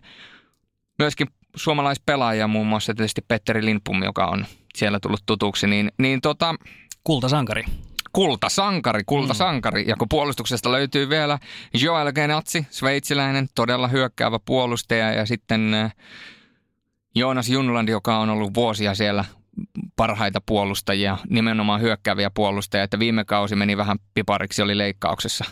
myöskin 0.99 1.27
suomalaispelaajia, 1.57 2.49
muun 2.49 2.67
muassa 2.67 2.95
tietysti 2.95 3.25
Petteri 3.29 3.65
Lindpum, 3.65 4.03
joka 4.03 4.27
on 4.27 4.47
siellä 4.75 5.01
tullut 5.01 5.23
tutuksi. 5.27 5.67
Niin, 5.67 5.93
niin 5.99 6.21
tota, 6.21 6.55
Kultasankari 7.05 7.65
kultasankari, 8.13 9.03
kultasankari. 9.07 9.85
Ja 9.87 9.97
kun 9.97 10.09
puolustuksesta 10.09 10.73
löytyy 10.73 11.09
vielä 11.09 11.39
Joel 11.75 12.13
Genatsi, 12.13 12.67
sveitsiläinen, 12.71 13.49
todella 13.55 13.89
hyökkäävä 13.89 14.39
puolustaja 14.45 15.13
ja 15.13 15.27
sitten 15.27 15.75
äh, 15.75 15.95
Joonas 17.15 17.49
Junland, 17.49 17.89
joka 17.89 18.19
on 18.19 18.31
ollut 18.31 18.55
vuosia 18.55 18.95
siellä 18.95 19.25
parhaita 19.97 20.41
puolustajia, 20.47 21.19
nimenomaan 21.29 21.81
hyökkääviä 21.81 22.31
puolustajia, 22.31 22.85
että 22.85 22.99
viime 22.99 23.25
kausi 23.25 23.57
meni 23.57 23.77
vähän 23.77 23.99
pipariksi, 24.15 24.63
oli 24.63 24.79
leikkauksessa 24.79 25.45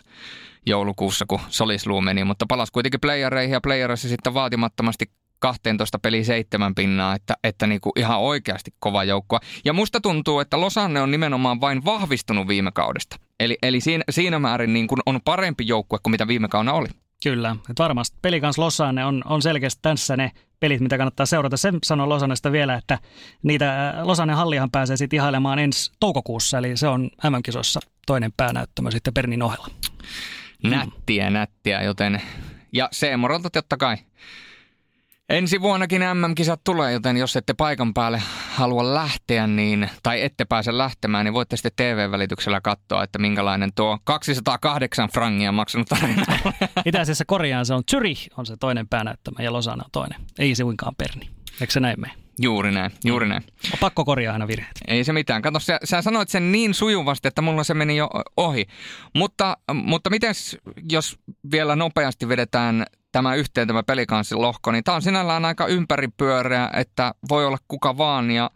joulukuussa, 0.67 1.25
kun 1.29 1.41
Solisluu 1.49 2.01
meni, 2.01 2.25
mutta 2.25 2.47
palasi 2.49 2.73
kuitenkin 2.73 3.01
playereihin 3.01 3.53
ja 3.53 3.61
playerissa 3.61 4.09
sitten 4.09 4.35
vaatimattomasti 4.35 5.11
12 5.39 5.99
peli 5.99 6.25
seitsemän 6.25 6.75
pinnaa, 6.75 7.15
että, 7.15 7.35
että 7.45 7.67
niin 7.67 7.81
kuin 7.81 7.93
ihan 7.97 8.21
oikeasti 8.21 8.75
kova 8.79 9.05
joukko. 9.05 9.39
Ja 9.65 9.73
musta 9.73 10.01
tuntuu, 10.01 10.41
että 10.41 10.61
Losanne 10.61 11.01
on 11.01 11.11
nimenomaan 11.11 11.61
vain 11.61 11.85
vahvistunut 11.85 12.49
viime 12.49 12.73
kaudesta. 12.73 13.17
Eli, 13.41 13.59
eli 13.63 13.81
siinä, 13.81 14.05
siinä 14.11 14.39
määrin 14.39 14.73
niin 14.73 14.87
kuin 14.87 15.01
on 15.07 15.21
parempi 15.25 15.67
joukkue 15.67 15.99
kuin 16.03 16.11
mitä 16.11 16.29
viime 16.29 16.49
kaudella 16.49 16.79
oli. 16.79 16.89
Kyllä, 17.23 17.57
että 17.71 17.83
varmasti 17.83 18.17
pelikans 18.23 18.59
Losanne 18.59 19.05
on, 19.05 19.23
on 19.27 19.43
selkeästi 19.43 19.79
tässä 19.83 20.17
ne 20.17 20.33
pelit, 20.61 20.81
mitä 20.81 20.99
kannattaa 20.99 21.27
seurata. 21.27 21.57
Sen 21.57 21.79
sanoo 21.85 22.09
Losannesta 22.09 22.53
vielä, 22.53 22.75
että 22.75 22.99
niitä 23.43 23.95
Losannen 24.03 24.37
hallihan 24.37 24.71
pääsee 24.71 24.97
sitten 24.97 25.17
ihailemaan 25.17 25.59
ensi 25.59 25.93
toukokuussa, 26.01 26.59
eli 26.59 26.77
se 26.77 26.89
on 26.89 27.11
MM-kisoissa 27.31 27.81
toinen 28.07 28.33
päänäyttämö 28.37 28.91
sitten 28.91 29.15
Pernin 29.15 29.43
ohella. 29.43 29.69
Nättiä, 30.63 31.31
nättiä, 31.31 31.83
joten... 31.83 32.23
Ja 32.73 32.89
Seemorolta 32.93 33.51
totta 33.51 33.77
kai 33.77 33.97
Ensi 35.29 35.61
vuonnakin 35.61 36.03
MM-kisat 36.15 36.61
tulee, 36.65 36.93
joten 36.93 37.17
jos 37.17 37.37
ette 37.37 37.55
paikan 37.55 37.95
päälle 37.95 38.23
halua 38.51 38.95
lähteä, 38.95 39.47
niin, 39.47 39.91
tai 40.03 40.23
ette 40.23 40.45
pääse 40.45 40.79
lähtemään, 40.79 41.25
niin 41.25 41.35
voitte 41.35 41.57
sitten 41.57 41.73
TV-välityksellä 41.77 42.61
katsoa, 42.61 43.03
että 43.03 43.19
minkälainen 43.19 43.71
tuo 43.75 43.99
208 44.05 45.09
frangia 45.09 45.53
maksanut 45.53 45.89
tarina 45.89 46.25
Itse 46.87 47.01
asiassa 47.01 47.25
korjaan 47.25 47.67
se 47.67 47.75
on 47.75 47.83
Zürich 47.93 48.29
on 48.37 48.47
se 48.47 48.57
toinen 48.57 48.89
päänäyttämä 48.89 49.43
ja 49.43 49.53
Losana 49.53 49.85
on 49.85 49.91
toinen. 49.93 50.21
Ei 50.39 50.55
se 50.55 50.63
suinkaan 50.63 50.95
Perni. 50.99 51.31
Eikö 51.61 51.73
se 51.73 51.81
näin 51.81 52.01
mene? 52.01 52.13
Juuri 52.41 52.73
näin, 52.73 52.91
juuri 53.05 53.29
näin. 53.29 53.43
On 53.73 53.79
pakko 53.81 54.05
korjaa 54.05 54.33
aina 54.33 54.49
virheet. 54.49 54.79
Ei 54.89 55.05
se 55.05 55.13
mitään. 55.13 55.43
Kato, 55.43 55.61
sä, 55.61 55.79
sä 55.85 56.03
sanoit 56.03 56.29
sen 56.29 56.53
niin 56.53 56.75
sujuvasti, 56.75 57.29
että 57.29 57.43
mulla 57.43 57.65
se 57.65 57.75
meni 57.75 57.97
jo 57.97 58.11
ohi. 58.37 58.67
Mutta, 59.15 59.57
mutta 59.73 60.11
miten 60.11 60.35
jos 60.91 61.19
vielä 61.53 61.77
nopeasti 61.77 62.29
vedetään 62.29 62.87
tämä 63.13 63.35
yhteen 63.35 63.69
tämä 63.69 63.83
pelikanssin 63.83 64.41
lohko, 64.41 64.73
niin 64.73 64.85
tämä 64.85 64.95
on 64.95 65.03
sinällään 65.03 65.45
aika 65.45 65.67
ympäripyöreä, 65.67 66.71
että 66.73 67.15
voi 67.29 67.47
olla 67.47 67.59
kuka 67.69 67.99
vaan 67.99 68.31
ja 68.31 68.51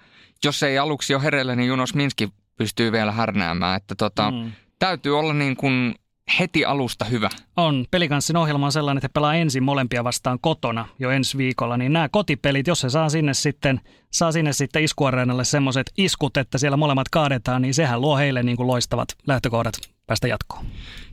jos 0.44 0.62
ei 0.62 0.78
aluksi 0.78 1.14
ole 1.14 1.22
hereillä, 1.22 1.56
niin 1.56 1.68
Junos 1.68 1.94
Minski 1.94 2.28
pystyy 2.56 2.92
vielä 2.92 3.12
härnäämään. 3.12 3.76
Että 3.76 3.94
tota, 3.94 4.30
mm. 4.30 4.52
täytyy 4.78 5.18
olla 5.18 5.34
niin 5.34 5.56
kuin 5.56 5.94
heti 6.38 6.64
alusta 6.64 7.04
hyvä. 7.04 7.28
On. 7.56 7.84
Pelikanssin 7.90 8.36
ohjelma 8.36 8.66
on 8.66 8.72
sellainen, 8.72 8.98
että 8.98 9.04
he 9.04 9.12
pelaa 9.12 9.34
ensin 9.34 9.62
molempia 9.62 10.04
vastaan 10.04 10.38
kotona 10.40 10.88
jo 10.98 11.10
ensi 11.10 11.38
viikolla. 11.38 11.76
Niin 11.76 11.92
nämä 11.92 12.08
kotipelit, 12.08 12.66
jos 12.66 12.80
se 12.80 12.90
saa 12.90 13.08
sinne 13.08 13.34
sitten, 13.34 13.80
saa 14.12 14.32
sinne 14.32 14.52
sitten 14.52 14.84
iskuareenalle 14.84 15.44
semmoiset 15.44 15.92
iskut, 15.98 16.36
että 16.36 16.58
siellä 16.58 16.76
molemmat 16.76 17.08
kaadetaan, 17.08 17.62
niin 17.62 17.74
sehän 17.74 18.00
luo 18.00 18.16
heille 18.16 18.42
niin 18.42 18.56
kuin 18.56 18.66
loistavat 18.66 19.08
lähtökohdat 19.26 19.74
päästä 20.06 20.28
jatkoon. 20.28 20.66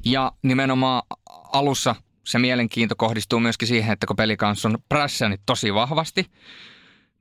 Ja 0.06 0.32
nimenomaan 0.44 1.04
alussa 1.54 1.96
se 2.24 2.40
mielenkiinto 2.40 2.96
kohdistuu 2.96 3.40
myöskin 3.40 3.68
siihen, 3.68 3.94
että 3.94 4.08
kun 4.08 4.16
pelikans 4.16 4.66
on 4.66 4.78
prässännyt 4.90 5.42
tosi 5.46 5.74
vahvasti, 5.74 6.26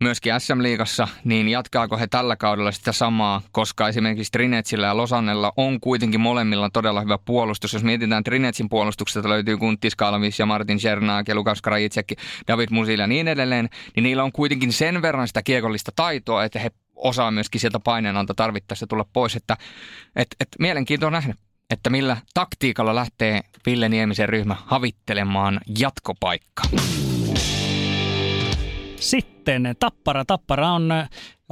myöskin 0.00 0.32
SM-liigassa, 0.38 1.08
niin 1.24 1.48
jatkaako 1.48 1.98
he 1.98 2.06
tällä 2.06 2.36
kaudella 2.36 2.72
sitä 2.72 2.92
samaa, 2.92 3.42
koska 3.52 3.88
esimerkiksi 3.88 4.32
Trinetsillä 4.32 4.86
ja 4.86 4.96
Losannella 4.96 5.52
on 5.56 5.80
kuitenkin 5.80 6.20
molemmilla 6.20 6.70
todella 6.70 7.00
hyvä 7.00 7.18
puolustus. 7.24 7.72
Jos 7.72 7.84
mietitään 7.84 8.24
Trinetsin 8.24 8.68
puolustuksesta, 8.68 9.28
löytyy 9.28 9.56
Kuntis 9.56 9.96
Kalvis 9.96 10.38
ja 10.38 10.46
Martin 10.46 10.78
Czernak 10.78 11.28
ja 11.28 11.34
Lukas 11.34 11.62
Krajicek, 11.62 12.06
David 12.48 12.68
Musil 12.70 13.00
ja 13.00 13.06
niin 13.06 13.28
edelleen, 13.28 13.68
niin 13.96 14.04
niillä 14.04 14.24
on 14.24 14.32
kuitenkin 14.32 14.72
sen 14.72 15.02
verran 15.02 15.28
sitä 15.28 15.42
kiekollista 15.42 15.92
taitoa, 15.96 16.44
että 16.44 16.58
he 16.58 16.70
osaa 16.94 17.30
myöskin 17.30 17.60
sieltä 17.60 17.80
paineenalta 17.80 18.34
tarvittaessa 18.34 18.86
tulla 18.86 19.04
pois, 19.12 19.36
että 19.36 19.56
et, 20.16 20.28
et 20.40 20.48
mielenkiintoa 20.58 21.10
nähnyt 21.10 21.36
että 21.70 21.90
millä 21.90 22.16
taktiikalla 22.34 22.94
lähtee 22.94 23.40
Ville 23.66 23.88
Niemisen 23.88 24.28
ryhmä 24.28 24.56
havittelemaan 24.66 25.60
jatkopaikkaa. 25.78 26.70
Sitten 28.96 29.74
Tappara. 29.80 30.24
Tappara 30.24 30.70
on 30.72 30.88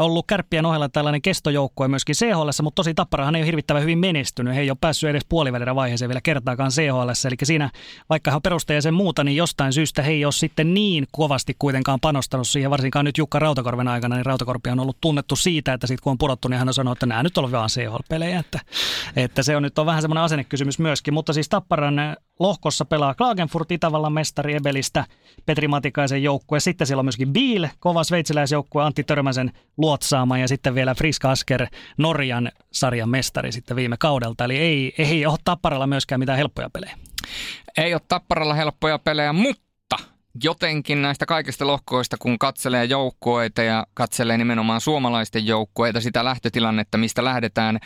ollut 0.05 0.27
kärppien 0.27 0.67
ohella 0.67 0.89
tällainen 0.89 1.23
kestojoukkue 1.23 1.89
myöskin 1.89 2.15
CHL, 2.15 2.49
mutta 2.63 2.77
tosi 2.77 2.95
Tapparahan 2.95 3.37
ei 3.37 3.41
ole 3.41 3.47
hirvittävän 3.47 3.83
hyvin 3.83 3.99
menestynyt. 3.99 4.55
He 4.55 4.61
ei 4.61 4.71
ole 4.71 4.79
päässyt 4.81 5.11
edes 5.11 5.27
puolivälillä 5.29 5.75
vaiheeseen 5.75 6.09
vielä 6.09 6.21
kertaakaan 6.21 6.71
CHL. 6.71 7.27
Eli 7.29 7.37
siinä, 7.43 7.71
vaikka 8.11 8.31
he 8.31 8.35
on 8.35 8.83
sen 8.83 8.95
muuta, 8.95 9.25
niin 9.25 9.37
jostain 9.37 9.73
syystä 9.73 10.03
he 10.03 10.11
ei 10.11 10.25
ole 10.25 10.33
sitten 10.33 10.75
niin 10.75 11.07
kovasti 11.13 11.57
kuitenkaan 11.59 12.01
panostanut 12.01 12.49
siihen. 12.49 12.71
Varsinkaan 12.71 13.05
nyt 13.05 13.19
Jukka 13.19 13.39
Rautakorven 13.39 13.89
aikana, 13.89 14.17
niin 14.17 14.27
Rautakorpi 14.27 14.71
on 14.71 14.81
ollut 14.81 14.97
tunnettu 15.01 15.37
siitä, 15.37 15.73
että 15.73 15.87
sitten 15.87 16.03
kun 16.03 16.11
on 16.11 16.19
pudottu, 16.19 16.49
niin 16.49 16.59
hän 16.59 16.69
on 16.69 16.75
sanonut, 16.75 16.97
että 16.97 17.07
nämä 17.07 17.23
nyt 17.23 17.39
on 17.39 17.53
vaan 17.53 17.69
CHL-pelejä. 17.69 18.39
Että, 18.39 18.61
että 19.17 19.43
se 19.43 19.57
on 19.57 19.63
nyt 19.63 19.79
on 19.79 19.87
vähän 19.87 20.03
semmoinen 20.03 20.25
asennekysymys 20.25 20.79
myöskin. 20.79 21.15
Mutta 21.15 21.33
siis 21.33 21.49
Tapparan 21.49 22.17
lohkossa 22.39 22.85
pelaa 22.85 23.15
Klagenfurt 23.15 23.73
Itävallan 23.73 24.13
mestari 24.13 24.55
Ebelistä, 24.55 25.05
Petri 25.47 25.69
Matikaisen 25.69 26.23
joukkue. 26.23 26.61
Sitten 26.61 26.87
siellä 26.87 27.01
on 27.01 27.05
myöskin 27.05 27.33
Biel, 27.33 27.69
kova 27.81 28.05
sveitsiläisjoukkue, 28.05 28.85
Antti 28.85 29.05
Törmäsen 29.05 29.53
luotsaama 29.87 30.39
ja 30.39 30.49
sitten 30.49 30.75
vielä 30.75 30.95
Frisk 30.95 31.25
Asker, 31.25 31.67
Norjan 31.99 32.53
sarjan 32.73 33.09
mestari 33.09 33.53
sitten 33.53 33.77
viime 33.77 33.97
kaudelta. 33.97 34.45
Eli 34.45 34.59
ei, 34.59 34.95
ei 34.99 35.27
ole 35.27 35.39
Tapparalla 35.45 35.87
myöskään 35.87 36.19
mitään 36.19 36.39
helppoja 36.39 36.71
pelejä. 36.71 36.97
Ei 37.77 37.95
ole 37.95 38.01
Tapparalla 38.09 38.55
helppoja 38.55 38.99
pelejä, 38.99 39.33
mutta 39.33 39.66
jotenkin 40.45 41.03
näistä 41.03 41.27
kaikista 41.27 41.67
lohkoista, 41.67 42.17
kun 42.19 42.39
katselee 42.39 42.85
joukkueita 42.85 43.63
ja 43.63 43.87
katselee 43.95 44.39
nimenomaan 44.39 44.81
suomalaisten 44.81 45.47
joukkueita, 45.47 46.01
sitä 46.01 46.25
lähtötilannetta, 46.25 46.99
mistä 46.99 47.25
lähdetään 47.25 47.79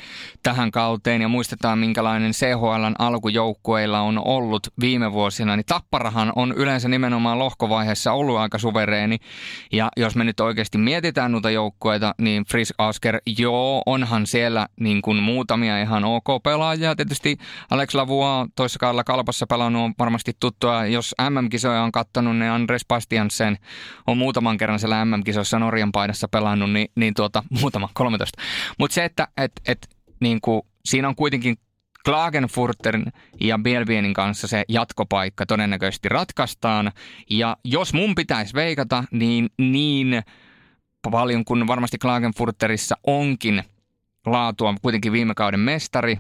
tähän 0.43 0.71
kauteen 0.71 1.23
ja 1.23 1.29
muistetaan, 1.29 1.79
minkälainen 1.79 2.33
CHLn 2.33 2.95
alkujoukkueilla 2.99 4.01
on 4.01 4.19
ollut 4.25 4.67
viime 4.81 5.13
vuosina, 5.13 5.57
niin 5.57 5.67
Tapparahan 5.67 6.33
on 6.37 6.53
yleensä 6.53 6.89
nimenomaan 6.89 7.39
lohkovaiheessa 7.39 8.13
ollut 8.13 8.39
aika 8.39 8.59
suvereeni. 8.59 9.19
Ja 9.73 9.89
jos 9.97 10.17
me 10.17 10.25
nyt 10.25 10.41
oikeasti 10.41 10.79
mietitään 10.79 11.33
noita 11.33 11.51
joukkueita, 11.51 12.15
niin 12.19 12.45
Fris 12.45 12.75
Asker, 12.79 13.21
joo, 13.39 13.83
onhan 13.87 14.27
siellä 14.27 14.67
niin 14.81 15.03
kuin 15.03 15.23
muutamia 15.23 15.83
ihan 15.83 16.05
ok 16.05 16.43
pelaajia. 16.43 16.97
Tietysti 16.97 17.37
Alex 17.71 17.95
Lavua 17.95 18.47
toissa 18.57 18.79
kalpassa 19.05 19.47
pelannut 19.47 19.83
on 19.83 19.95
varmasti 19.99 20.33
tuttua. 20.41 20.87
Jos 20.87 21.15
MM-kisoja 21.31 21.83
on 21.83 21.93
kattonut, 21.93 22.40
niin 22.41 22.53
Andres 22.53 22.87
Bastiansen 22.89 23.59
on 24.07 24.19
muutaman 24.19 24.59
kerran 24.59 24.79
siellä 24.79 25.05
MM-kisoissa 25.05 25.59
Norjan 25.59 25.93
paidassa 25.93 26.29
pelannut, 26.29 26.73
niin, 26.73 26.89
niin 26.95 27.15
tuota, 27.15 27.43
muutama, 27.61 27.89
13. 27.95 28.43
Mutta 28.79 28.95
se, 28.95 29.05
että 29.05 29.29
et, 29.37 29.53
et, 29.69 29.89
niin 30.21 30.41
kuin, 30.41 30.63
siinä 30.85 31.09
on 31.09 31.17
kuitenkin 31.17 31.57
Klagenfurterin 32.05 33.05
ja 33.41 33.59
Bielbienin 33.59 34.15
kanssa 34.15 34.47
se 34.47 34.65
jatkopaikka 34.69 35.47
todennäköisesti 35.47 36.09
ratkaistaan. 36.09 36.93
Ja 37.31 37.57
jos 37.65 37.95
mun 37.95 38.15
pitäisi 38.15 38.55
veikata, 38.55 39.05
niin 39.11 39.51
niin 39.59 40.23
paljon 41.11 41.45
kuin 41.45 41.67
varmasti 41.67 41.99
Klagenfurterissa 41.99 42.97
onkin 43.07 43.63
laatua 44.27 44.75
kuitenkin 44.83 45.13
viime 45.13 45.35
kauden 45.35 45.61
mestari, 45.61 46.19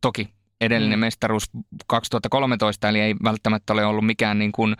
toki 0.00 0.37
edellinen 0.60 0.98
mm. 0.98 1.00
mestaruus 1.00 1.50
2013, 1.86 2.88
eli 2.88 3.00
ei 3.00 3.14
välttämättä 3.24 3.72
ole 3.72 3.84
ollut 3.84 4.06
mikään 4.06 4.38
niin 4.38 4.52
kuin, 4.52 4.76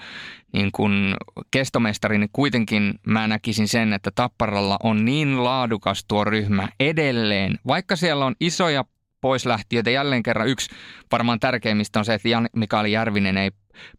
niin 0.53 0.73
kuin 0.73 1.15
kestomestari, 1.51 2.19
niin 2.19 2.31
kuitenkin 2.33 2.95
mä 3.07 3.29
näkisin 3.29 3.69
sen, 3.69 3.93
että 3.93 4.11
Tapparalla 4.15 4.77
on 4.83 5.05
niin 5.05 5.45
laadukas 5.45 6.05
tuo 6.09 6.25
ryhmä 6.25 6.69
edelleen, 6.81 7.59
vaikka 7.67 7.97
siellä 7.97 8.27
on 8.27 8.35
isoja 8.41 8.85
poislähtiöitä. 9.21 9.91
Jälleen 9.91 10.23
kerran 10.23 10.49
yksi 10.49 10.71
varmaan 11.13 11.41
tärkeimmistä 11.41 11.99
on 11.99 12.05
se, 12.05 12.15
että 12.15 12.29
Jan 12.29 12.49
Mikael 12.57 12.87
Järvinen 12.87 13.37
ei 13.37 13.51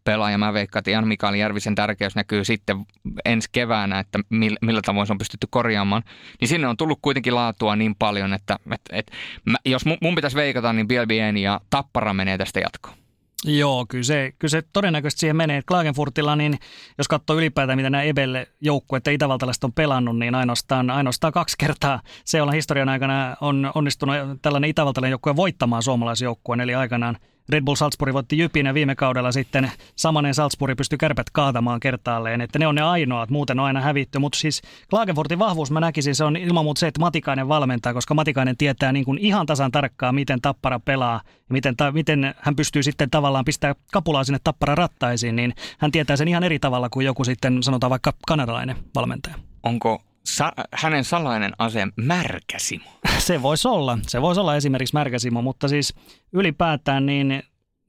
pelaaja. 0.04 0.38
Mä 0.38 0.52
veikkaan, 0.52 0.80
että 0.80 0.90
Jan 0.90 1.08
Mikael 1.08 1.34
Järvisen 1.34 1.74
tärkeys 1.74 2.14
näkyy 2.14 2.44
sitten 2.44 2.86
ensi 3.24 3.48
keväänä, 3.52 3.98
että 3.98 4.18
millä 4.60 4.80
tavoin 4.84 5.06
se 5.06 5.12
on 5.12 5.18
pystytty 5.18 5.46
korjaamaan. 5.50 6.02
Niin 6.40 6.48
sinne 6.48 6.68
on 6.68 6.76
tullut 6.76 6.98
kuitenkin 7.02 7.34
laatua 7.34 7.76
niin 7.76 7.94
paljon, 7.98 8.34
että, 8.34 8.56
että, 8.72 8.96
että 8.96 9.12
mä, 9.44 9.58
jos 9.64 9.84
mun 9.84 10.14
pitäisi 10.14 10.36
veikata, 10.36 10.72
niin 10.72 10.88
Bielbien 10.88 11.36
ja 11.36 11.60
Tappara 11.70 12.14
menee 12.14 12.38
tästä 12.38 12.60
jatkoon. 12.60 13.00
Joo, 13.44 13.86
kyllä 13.88 14.04
se, 14.04 14.32
kyllä 14.38 14.50
se 14.50 14.62
todennäköisesti 14.72 15.20
siihen 15.20 15.36
menee. 15.36 15.62
Klagenfurtilla, 15.62 16.36
niin 16.36 16.58
jos 16.98 17.08
katsoo 17.08 17.36
ylipäätään, 17.36 17.78
mitä 17.78 17.90
nämä 17.90 18.02
Ebelle 18.02 18.48
joukkueet 18.60 19.06
ja 19.06 19.12
itävaltalaiset 19.12 19.64
on 19.64 19.72
pelannut, 19.72 20.18
niin 20.18 20.34
ainoastaan, 20.34 20.90
ainoastaan 20.90 21.32
kaksi 21.32 21.56
kertaa 21.58 22.00
se 22.24 22.42
on 22.42 22.52
historian 22.52 22.88
aikana 22.88 23.36
on 23.40 23.70
onnistunut 23.74 24.16
tällainen 24.42 24.70
itävaltalainen 24.70 25.10
joukkue 25.10 25.36
voittamaan 25.36 25.82
suomalaisjoukkueen, 25.82 26.60
eli 26.60 26.74
aikanaan 26.74 27.16
Red 27.50 27.64
Bull 27.64 27.76
Salzburg 27.76 28.14
voitti 28.14 28.38
Jypin 28.38 28.66
ja 28.66 28.74
viime 28.74 28.94
kaudella 28.94 29.32
sitten 29.32 29.72
samanen 29.96 30.34
Salzburg 30.34 30.76
pystyi 30.76 30.98
kärpät 30.98 31.30
kaatamaan 31.32 31.80
kertaalleen, 31.80 32.40
että 32.40 32.58
ne 32.58 32.66
on 32.66 32.74
ne 32.74 32.82
ainoat, 32.82 33.30
muuten 33.30 33.60
on 33.60 33.66
aina 33.66 33.80
hävitty, 33.80 34.18
mutta 34.18 34.38
siis 34.38 34.62
Klagenfortin 34.90 35.38
vahvuus 35.38 35.70
mä 35.70 35.80
näkisin, 35.80 36.14
se 36.14 36.24
on 36.24 36.36
ilman 36.36 36.64
muuta 36.64 36.78
se, 36.78 36.86
että 36.86 37.00
Matikainen 37.00 37.48
valmentaa, 37.48 37.94
koska 37.94 38.14
Matikainen 38.14 38.56
tietää 38.56 38.92
niin 38.92 39.04
kuin 39.04 39.18
ihan 39.18 39.46
tasan 39.46 39.72
tarkkaan, 39.72 40.14
miten 40.14 40.40
Tappara 40.40 40.80
pelaa. 40.80 41.20
Ja 41.24 41.52
miten, 41.52 41.76
ta, 41.76 41.92
miten 41.92 42.34
hän 42.38 42.56
pystyy 42.56 42.82
sitten 42.82 43.10
tavallaan 43.10 43.44
pistää 43.44 43.74
kapulaa 43.92 44.24
sinne 44.24 44.38
Tappara 44.44 44.74
rattaisiin, 44.74 45.36
niin 45.36 45.54
hän 45.78 45.92
tietää 45.92 46.16
sen 46.16 46.28
ihan 46.28 46.44
eri 46.44 46.58
tavalla 46.58 46.88
kuin 46.88 47.06
joku 47.06 47.24
sitten 47.24 47.62
sanotaan 47.62 47.90
vaikka 47.90 48.12
kanadalainen 48.26 48.76
valmentaja. 48.94 49.34
Onko 49.62 50.02
sa- 50.24 50.52
hänen 50.72 51.04
salainen 51.04 51.52
ase 51.58 51.88
märkäsimo. 51.96 52.90
Se 53.18 53.42
voisi 53.42 53.68
olla. 53.68 53.98
Se 54.06 54.22
voisi 54.22 54.40
olla 54.40 54.56
esimerkiksi 54.56 54.94
märkäsimo, 54.94 55.42
mutta 55.42 55.68
siis 55.68 55.94
ylipäätään 56.32 57.06
niin 57.06 57.42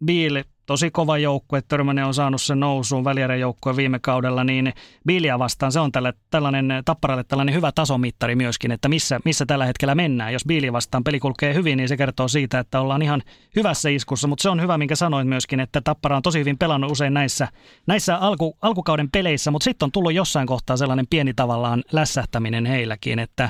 Bill 0.06 0.38
tosi 0.72 0.92
kova 0.92 1.18
joukkue. 1.18 1.62
Törmänen 1.62 2.06
on 2.06 2.14
saanut 2.14 2.42
sen 2.42 2.60
nousuun 2.60 3.04
joukkue 3.40 3.76
viime 3.76 4.00
kaudella, 4.00 4.44
niin 4.44 4.74
Bilia 5.08 5.40
vastaan 5.40 5.72
se 5.72 5.80
on 5.80 5.92
tälle, 5.92 6.14
tällainen 6.30 6.82
tapparalle 6.86 7.24
tällainen 7.24 7.56
hyvä 7.56 7.72
tasomittari 7.72 8.36
myöskin, 8.36 8.72
että 8.72 8.90
missä, 8.90 9.20
missä 9.26 9.46
tällä 9.46 9.66
hetkellä 9.66 9.96
mennään. 9.96 10.34
Jos 10.34 10.46
Biili 10.46 10.74
vastaan 10.74 11.04
peli 11.04 11.20
kulkee 11.20 11.54
hyvin, 11.54 11.78
niin 11.78 11.88
se 11.88 11.98
kertoo 11.98 12.28
siitä, 12.28 12.60
että 12.60 12.82
ollaan 12.82 13.02
ihan 13.02 13.22
hyvässä 13.56 13.90
iskussa, 13.90 14.28
mutta 14.28 14.44
se 14.44 14.50
on 14.50 14.62
hyvä, 14.62 14.78
minkä 14.78 14.96
sanoit 14.96 15.28
myöskin, 15.28 15.60
että 15.60 15.82
Tappara 15.82 16.16
on 16.16 16.22
tosi 16.22 16.40
hyvin 16.40 16.58
pelannut 16.58 16.92
usein 16.92 17.14
näissä, 17.14 17.48
näissä 17.88 18.18
alku, 18.18 18.58
alkukauden 18.62 19.12
peleissä, 19.12 19.52
mutta 19.52 19.64
sitten 19.64 19.86
on 19.86 19.92
tullut 19.92 20.14
jossain 20.14 20.48
kohtaa 20.48 20.78
sellainen 20.78 21.08
pieni 21.10 21.34
tavallaan 21.34 21.84
lässähtäminen 21.92 22.66
heilläkin, 22.66 23.20
että, 23.20 23.50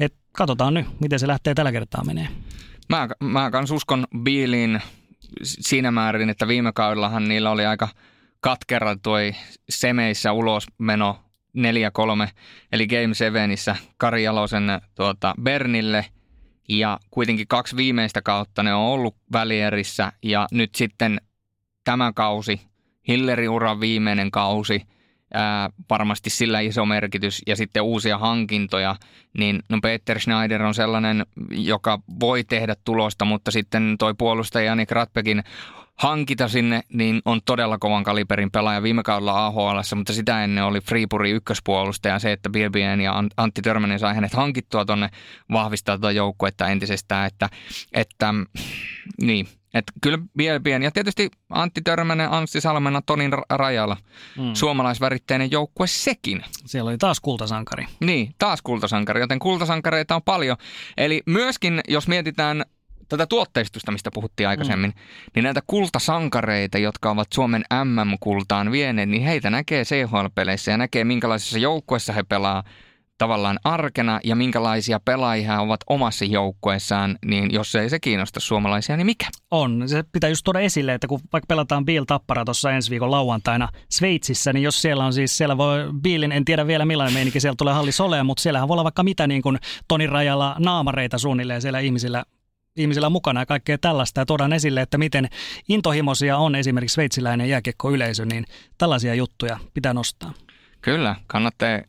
että 0.00 0.18
katsotaan 0.32 0.74
nyt, 0.74 0.86
miten 1.00 1.18
se 1.18 1.26
lähtee 1.26 1.54
tällä 1.54 1.72
kertaa 1.72 2.04
menee. 2.04 2.28
Mä, 2.88 3.08
mä 3.20 3.50
kans 3.50 3.70
uskon 3.70 4.06
Biiliin 4.22 4.82
siinä 5.42 5.90
määrin, 5.90 6.30
että 6.30 6.48
viime 6.48 6.72
kaudellahan 6.72 7.28
niillä 7.28 7.50
oli 7.50 7.66
aika 7.66 7.88
katkera 8.40 8.96
toi 8.96 9.34
semeissä 9.68 10.32
ulosmeno 10.32 11.18
4-3, 11.58 12.30
eli 12.72 12.86
Game 12.86 13.14
7 13.14 13.76
Kari 13.96 14.22
Jalosen 14.22 14.64
tuota, 14.94 15.34
Bernille– 15.42 16.06
ja 16.68 16.98
kuitenkin 17.10 17.48
kaksi 17.48 17.76
viimeistä 17.76 18.22
kautta 18.22 18.62
ne 18.62 18.74
on 18.74 18.82
ollut 18.82 19.16
välierissä. 19.32 20.12
Ja 20.22 20.46
nyt 20.52 20.74
sitten 20.74 21.20
tämä 21.84 22.12
kausi, 22.12 22.60
Hillerin 23.08 23.50
uran 23.50 23.80
viimeinen 23.80 24.30
kausi, 24.30 24.82
ää, 25.34 25.70
varmasti 25.90 26.30
sillä 26.30 26.60
iso 26.60 26.86
merkitys 26.86 27.42
ja 27.46 27.56
sitten 27.56 27.82
uusia 27.82 28.18
hankintoja, 28.18 28.96
niin 29.38 29.62
no 29.68 29.78
Peter 29.82 30.20
Schneider 30.20 30.62
on 30.62 30.74
sellainen, 30.74 31.26
joka 31.50 31.98
voi 32.20 32.44
tehdä 32.44 32.76
tulosta, 32.84 33.24
mutta 33.24 33.50
sitten 33.50 33.96
toi 33.98 34.14
puolustaja 34.18 34.66
Janik 34.66 34.90
Ratpekin 34.90 35.42
hankita 35.98 36.48
sinne, 36.48 36.82
niin 36.92 37.22
on 37.24 37.40
todella 37.44 37.78
kovan 37.78 38.04
kaliberin 38.04 38.50
pelaaja 38.50 38.82
viime 38.82 39.02
kaudella 39.02 39.46
AHL, 39.46 39.78
mutta 39.96 40.12
sitä 40.12 40.44
ennen 40.44 40.64
oli 40.64 40.80
Freepuri 40.80 41.30
ykköspuolustaja. 41.30 42.18
Se, 42.18 42.32
että 42.32 42.50
Bielbien 42.50 43.00
ja 43.00 43.24
Antti 43.36 43.62
Törmänen 43.62 43.98
sai 43.98 44.14
hänet 44.14 44.34
hankittua 44.34 44.84
tuonne 44.84 45.08
vahvistaa 45.52 45.98
tuota 45.98 46.12
joukkuetta 46.12 46.68
entisestään, 46.68 47.26
että, 47.26 47.48
että 47.92 48.34
niin, 49.20 49.48
että 49.74 49.92
kyllä 50.00 50.18
Bielbien 50.36 50.82
ja 50.82 50.90
tietysti 50.90 51.30
Antti 51.50 51.80
Törmänen, 51.84 52.30
Anssi 52.30 52.60
Salmena, 52.60 53.02
Tonin 53.02 53.32
rajalla. 53.50 53.96
Mm. 54.38 54.54
Suomalaisväritteinen 54.54 55.50
joukkue 55.50 55.86
sekin. 55.86 56.44
Siellä 56.64 56.88
oli 56.88 56.98
taas 56.98 57.20
kultasankari. 57.20 57.86
Niin, 58.00 58.34
taas 58.38 58.62
kultasankari, 58.62 59.20
joten 59.20 59.38
kultasankareita 59.38 60.14
on 60.14 60.22
paljon. 60.22 60.56
Eli 60.96 61.22
myöskin, 61.26 61.80
jos 61.88 62.08
mietitään 62.08 62.64
tätä 63.08 63.26
tuotteistusta, 63.26 63.92
mistä 63.92 64.10
puhuttiin 64.14 64.48
aikaisemmin, 64.48 64.90
mm. 64.90 65.30
niin 65.34 65.44
näitä 65.44 65.60
kultasankareita, 65.66 66.78
jotka 66.78 67.10
ovat 67.10 67.28
Suomen 67.34 67.64
MM-kultaan 67.84 68.72
vieneet, 68.72 69.08
niin 69.08 69.22
heitä 69.22 69.50
näkee 69.50 69.84
CHL-peleissä 69.84 70.70
ja 70.70 70.76
näkee 70.76 71.04
minkälaisessa 71.04 71.58
joukkueessa 71.58 72.12
he 72.12 72.22
pelaa 72.22 72.64
tavallaan 73.18 73.58
arkena 73.64 74.20
ja 74.24 74.36
minkälaisia 74.36 75.00
pelaajia 75.04 75.60
ovat 75.60 75.80
omassa 75.86 76.24
joukkueessaan, 76.24 77.18
niin 77.26 77.52
jos 77.52 77.74
ei 77.74 77.90
se 77.90 78.00
kiinnosta 78.00 78.40
suomalaisia, 78.40 78.96
niin 78.96 79.06
mikä? 79.06 79.26
On. 79.50 79.82
Se 79.86 80.04
pitää 80.12 80.30
just 80.30 80.44
tuoda 80.44 80.60
esille, 80.60 80.94
että 80.94 81.06
kun 81.06 81.20
vaikka 81.32 81.46
pelataan 81.46 81.84
Biel 81.84 82.04
Tappara 82.04 82.44
tuossa 82.44 82.70
ensi 82.70 82.90
viikon 82.90 83.10
lauantaina 83.10 83.68
Sveitsissä, 83.90 84.52
niin 84.52 84.62
jos 84.62 84.82
siellä 84.82 85.04
on 85.04 85.12
siis, 85.12 85.36
siellä 85.36 85.58
voi 85.58 85.78
Bielin, 86.02 86.32
en 86.32 86.44
tiedä 86.44 86.66
vielä 86.66 86.84
millainen 86.84 87.14
meininki 87.14 87.40
siellä 87.40 87.56
tulee 87.58 87.74
hallis 87.74 88.00
olemaan, 88.00 88.26
mutta 88.26 88.42
siellähän 88.42 88.68
voi 88.68 88.74
olla 88.74 88.84
vaikka 88.84 89.02
mitä 89.02 89.26
niin 89.26 89.42
kuin 89.42 89.58
Tonin 89.88 90.08
rajalla 90.08 90.56
naamareita 90.58 91.18
suunnilleen 91.18 91.62
siellä 91.62 91.80
ihmisillä 91.80 92.24
ihmisillä 92.76 93.10
mukana 93.10 93.40
ja 93.40 93.46
kaikkea 93.46 93.78
tällaista 93.78 94.20
ja 94.20 94.26
tuodaan 94.26 94.52
esille, 94.52 94.80
että 94.80 94.98
miten 94.98 95.28
intohimoisia 95.68 96.38
on 96.38 96.54
esimerkiksi 96.54 96.94
sveitsiläinen 96.94 97.48
jääkiekkoyleisö, 97.48 98.24
niin 98.24 98.44
tällaisia 98.78 99.14
juttuja 99.14 99.58
pitää 99.74 99.94
nostaa. 99.94 100.32
Kyllä, 100.80 101.16
kannattaa 101.26 101.80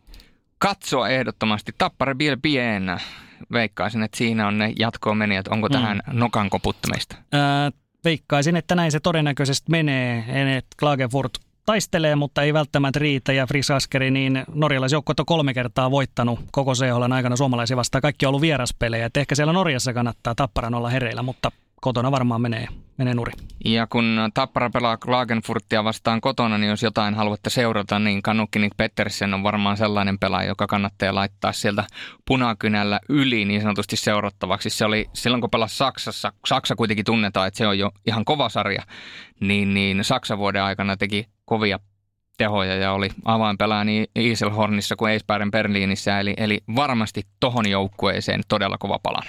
katsoa 0.64 1.10
ehdottomasti. 1.10 1.72
Tappara 1.78 2.16
Bien 2.42 3.00
Veikkaisin, 3.52 4.04
että 4.04 4.18
siinä 4.18 4.48
on 4.48 4.58
ne 4.58 4.74
jatkoon 4.80 5.18
menijät. 5.18 5.48
Onko 5.48 5.68
mm. 5.68 5.74
tähän 5.74 6.02
nokan 6.12 6.50
koputtamista? 6.50 7.16
Ää, 7.32 7.72
veikkaisin, 8.06 8.56
että 8.56 8.76
näin 8.76 8.92
se 8.92 9.00
todennäköisesti 9.00 9.72
menee. 9.72 10.24
Enet 10.28 10.66
Klagenfurt 10.80 11.32
taistelee, 11.66 12.16
mutta 12.16 12.42
ei 12.42 12.54
välttämättä 12.54 13.00
riitä. 13.00 13.34
Ja 13.34 13.48
Fris 13.48 13.72
Askeri, 13.72 14.12
niin 14.12 14.44
norjalaisjoukkueet 14.54 15.20
on 15.20 15.26
kolme 15.26 15.54
kertaa 15.54 15.92
voittanut 15.92 16.40
koko 16.52 16.74
CHL 16.74 17.12
aikana 17.12 17.36
suomalaisia 17.36 17.78
vastaan. 17.78 18.02
Kaikki 18.02 18.26
on 18.26 18.30
ollut 18.30 18.42
vieraspelejä. 18.42 19.06
Et 19.06 19.18
ehkä 19.18 19.36
siellä 19.36 19.54
Norjassa 19.54 19.94
kannattaa 19.94 20.36
Tapparan 20.36 20.74
olla 20.74 20.90
hereillä, 20.90 21.24
mutta 21.24 21.52
kotona 21.84 22.12
varmaan 22.12 22.42
menee, 22.42 22.68
menee 22.98 23.14
nuri. 23.14 23.32
Ja 23.66 23.88
kun 23.88 24.20
Tappara 24.34 24.70
pelaa 24.70 24.98
Klagenfurtia 24.98 25.84
vastaan 25.84 26.22
kotona, 26.22 26.58
niin 26.58 26.70
jos 26.70 26.84
jotain 26.84 27.16
haluatte 27.16 27.50
seurata, 27.50 28.00
niin 28.00 28.22
Kanukkinik 28.22 28.78
Pettersen 28.78 29.34
on 29.34 29.44
varmaan 29.44 29.78
sellainen 29.78 30.20
pelaaja, 30.20 30.48
joka 30.48 30.68
kannattaa 30.68 31.16
laittaa 31.16 31.52
sieltä 31.52 31.84
punakynällä 32.28 33.00
yli 33.10 33.46
niin 33.46 33.62
sanotusti 33.62 33.96
seurattavaksi. 33.96 34.70
Se 34.70 34.86
oli 34.86 35.06
silloin, 35.14 35.42
kun 35.42 35.50
pelasi 35.50 35.78
Saksassa, 35.78 36.34
Saksa 36.46 36.76
kuitenkin 36.76 37.06
tunnetaan, 37.06 37.48
että 37.48 37.58
se 37.58 37.68
on 37.68 37.80
jo 37.80 37.92
ihan 38.08 38.26
kova 38.26 38.50
sarja, 38.50 38.84
niin, 39.40 39.74
niin 39.74 40.04
Saksa 40.04 40.38
vuoden 40.38 40.64
aikana 40.64 40.98
teki 40.98 41.28
kovia 41.46 41.80
tehoja 42.38 42.76
ja 42.76 42.92
oli 42.92 43.10
avainpelaaja 43.26 43.84
niin 43.84 44.08
Iselhornissa 44.16 44.96
kuin 44.96 45.12
Eisbären 45.12 45.52
Berliinissä, 45.52 46.20
eli, 46.20 46.34
eli 46.38 46.60
varmasti 46.76 47.22
tohon 47.40 47.70
joukkueeseen 47.70 48.42
todella 48.48 48.78
kova 48.78 49.00
palan. 49.04 49.24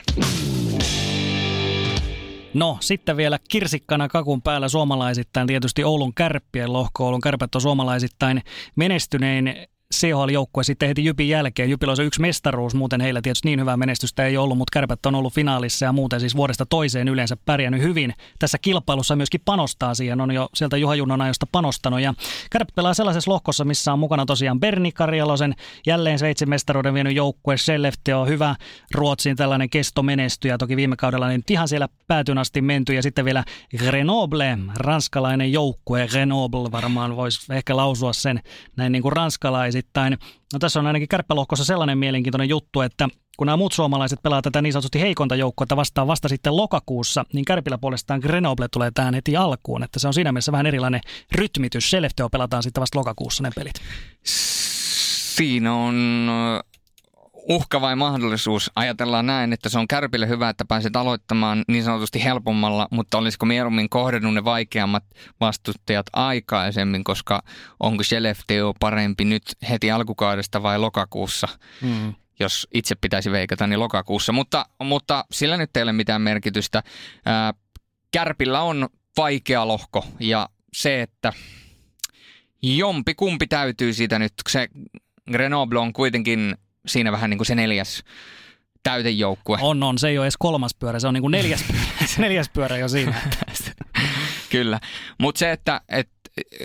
No 2.55 2.77
sitten 2.81 3.17
vielä 3.17 3.39
kirsikkana 3.49 4.09
kakun 4.09 4.43
päällä 4.43 4.69
suomalaisittain 4.69 5.47
tietysti 5.47 5.85
Oulun 5.85 6.15
kärppien 6.15 6.73
lohko. 6.73 7.05
Oulun 7.05 7.21
kärpät 7.21 7.55
on 7.55 7.61
suomalaisittain 7.61 8.43
menestynein 8.77 9.55
CHL-joukkue 10.01 10.65
sitten 10.65 10.89
heti 10.89 11.05
Jypin 11.05 11.29
jälkeen. 11.29 11.71
Jypillä 11.71 11.91
on 11.91 11.97
se 11.97 12.03
yksi 12.03 12.21
mestaruus, 12.21 12.75
muuten 12.75 13.01
heillä 13.01 13.23
tietysti 13.23 13.49
niin 13.49 13.61
hyvää 13.61 13.77
menestystä 13.77 14.27
ei 14.27 14.37
ollut, 14.37 14.59
mutta 14.59 14.73
kärpät 14.73 15.07
on 15.07 15.15
ollut 15.15 15.35
finaalissa 15.35 15.85
ja 15.85 15.93
muuten 15.93 16.21
siis 16.21 16.37
vuodesta 16.37 16.67
toiseen 16.67 17.09
yleensä 17.09 17.37
pärjännyt 17.45 17.83
hyvin. 17.83 18.15
Tässä 18.39 18.59
kilpailussa 18.59 19.17
myöskin 19.17 19.41
panostaa 19.45 19.95
siihen, 19.95 20.21
on 20.21 20.31
jo 20.31 20.49
sieltä 20.55 20.77
Juha 20.77 20.95
Junnon 20.95 21.27
josta 21.27 21.47
panostanut 21.53 22.01
ja 22.01 22.15
kärpät 22.51 22.75
pelaa 22.75 22.95
sellaisessa 22.95 23.31
lohkossa, 23.31 23.65
missä 23.65 23.93
on 23.93 23.99
mukana 23.99 24.27
tosiaan 24.27 24.61
Berni 24.61 24.93
Karjalosen 24.93 25.55
jälleen 25.87 26.19
Sveitsin 26.19 26.49
mestaruuden 26.49 26.95
vienyt 26.95 27.15
joukkue, 27.15 27.57
Skellefteå 27.57 28.21
on 28.21 28.29
hyvä, 28.29 28.57
Ruotsin 28.95 29.37
tällainen 29.37 29.71
kestomenestyjä, 29.71 30.59
toki 30.59 30.77
viime 30.77 30.97
kaudella 30.97 31.29
niin 31.29 31.43
ihan 31.51 31.69
siellä 31.69 31.89
päätyn 32.07 32.39
asti 32.39 32.61
menty. 32.61 32.95
Ja 32.95 33.03
sitten 33.03 33.25
vielä 33.25 33.45
Grenoble, 33.77 34.59
ranskalainen 34.77 35.53
joukkue, 35.53 36.09
Grenoble 36.09 36.73
varmaan 36.73 37.17
voisi 37.17 37.53
ehkä 37.53 37.77
lausua 37.77 38.13
sen 38.13 38.41
näin 38.77 38.93
niin 38.93 39.03
kuin 39.03 39.13
ranskalaiset 39.13 39.84
osittain. 39.85 40.19
No 40.53 40.59
tässä 40.59 40.81
on 40.81 40.87
ainakin 40.87 41.09
kärppälohkossa 41.09 41.65
sellainen 41.65 41.99
mielenkiintoinen 41.99 42.49
juttu, 42.49 42.81
että 42.81 43.09
kun 43.37 43.47
nämä 43.47 43.57
muut 43.57 43.73
suomalaiset 43.73 44.23
pelaa 44.23 44.43
tätä 44.43 44.63
niin 44.63 44.73
sanotusti 44.73 45.01
heikonta 45.01 45.37
joukkoa 45.37 45.77
vastaan 45.77 46.07
vasta 46.07 46.29
sitten 46.29 46.57
lokakuussa, 46.57 47.25
niin 47.33 47.45
Kärpillä 47.45 47.79
puolestaan 47.79 48.21
Grenoble 48.21 48.69
tulee 48.69 48.91
tähän 48.95 49.15
heti 49.15 49.37
alkuun. 49.37 49.83
Että 49.83 49.99
se 49.99 50.07
on 50.07 50.15
siinä 50.15 50.33
mielessä 50.33 50.53
vähän 50.53 50.67
erilainen 50.67 51.01
rytmitys. 51.33 51.91
Selefteo 51.91 52.29
pelataan 52.29 52.63
sitten 52.63 52.81
vasta 52.81 52.99
lokakuussa 52.99 53.43
ne 53.43 53.51
pelit. 53.55 53.75
Siinä 55.35 55.75
on 55.75 56.29
uhka 57.49 57.81
vai 57.81 57.97
mahdollisuus? 57.97 58.71
Ajatellaan 58.77 59.27
näin, 59.27 59.53
että 59.53 59.69
se 59.69 59.79
on 59.79 59.89
Kärpille 59.89 60.29
hyvä, 60.29 60.49
että 60.49 60.65
pääset 60.65 60.97
aloittamaan 60.97 61.65
niin 61.69 61.85
sanotusti 61.85 62.25
helpommalla, 62.25 62.89
mutta 62.91 63.19
olisiko 63.19 63.47
mieluummin 63.47 63.89
kohdennut 63.89 64.35
ne 64.35 64.45
vaikeammat 64.45 65.05
vastustajat 65.41 66.07
aikaisemmin, 66.13 67.05
koska 67.05 67.43
onko 67.81 68.03
Skellefteå 68.03 68.75
parempi 68.81 69.25
nyt 69.25 69.43
heti 69.71 69.91
alkukaudesta 69.91 70.63
vai 70.63 70.79
lokakuussa? 70.79 71.49
Mm 71.83 72.15
jos 72.41 72.69
itse 72.75 72.95
pitäisi 72.95 73.31
veikata, 73.31 73.67
niin 73.67 73.81
lokakuussa. 73.81 74.33
Mutta, 74.33 74.67
mutta 74.83 75.25
sillä 75.33 75.57
nyt 75.57 75.77
ei 75.77 75.83
ole 75.83 75.93
mitään 75.93 76.23
merkitystä. 76.23 76.83
Ää, 77.25 77.55
kärpillä 78.13 78.63
on 78.63 78.89
vaikea 79.17 79.69
lohko 79.69 80.07
ja 80.21 80.49
se, 80.73 81.03
että 81.03 81.33
jompi 82.63 83.15
kumpi 83.15 83.47
täytyy 83.47 83.93
siitä 83.93 84.19
nyt. 84.19 84.33
Se 84.49 84.69
Grenoble 85.33 85.79
on 85.79 85.93
kuitenkin 85.93 86.55
siinä 86.87 87.13
vähän 87.13 87.31
niin 87.31 87.39
kuin 87.39 87.47
se 87.47 87.55
neljäs 87.55 88.05
täytejoukkue. 88.83 89.59
On, 89.61 89.83
on. 89.83 89.99
Se 89.99 90.09
ei 90.09 90.19
ole 90.19 90.25
edes 90.27 90.37
kolmas 90.37 90.75
pyörä, 90.75 90.99
se 90.99 91.09
on 91.09 91.15
niin 91.15 91.23
kuin 91.23 91.33
neljäs, 91.33 91.65
neljäs 92.19 92.49
pyörä 92.49 92.77
jo 92.77 92.89
siinä. 92.89 93.15
Kyllä, 94.51 94.81
mutta 95.19 95.39
se, 95.39 95.53
että, 95.53 95.81
että 95.89 96.15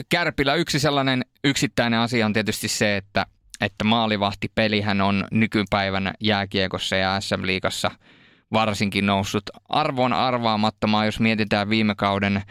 Kärpillä 0.10 0.56
yksi 0.56 0.80
sellainen 0.80 1.26
yksittäinen 1.44 2.00
asia 2.00 2.26
on 2.26 2.34
tietysti 2.34 2.68
se, 2.68 2.98
että, 2.98 3.26
että 3.62 3.84
maalivahtipelihän 3.84 5.02
on 5.02 5.28
nykypäivänä 5.32 6.14
jääkiekossa 6.20 6.96
ja 6.96 7.22
SM-liigassa 7.22 7.92
varsinkin 8.54 9.06
noussut 9.06 9.44
arvoon 9.70 10.14
arvaamattomaan, 10.14 11.06
jos 11.06 11.20
mietitään 11.20 11.70
viime 11.70 11.96
kauden 11.96 12.42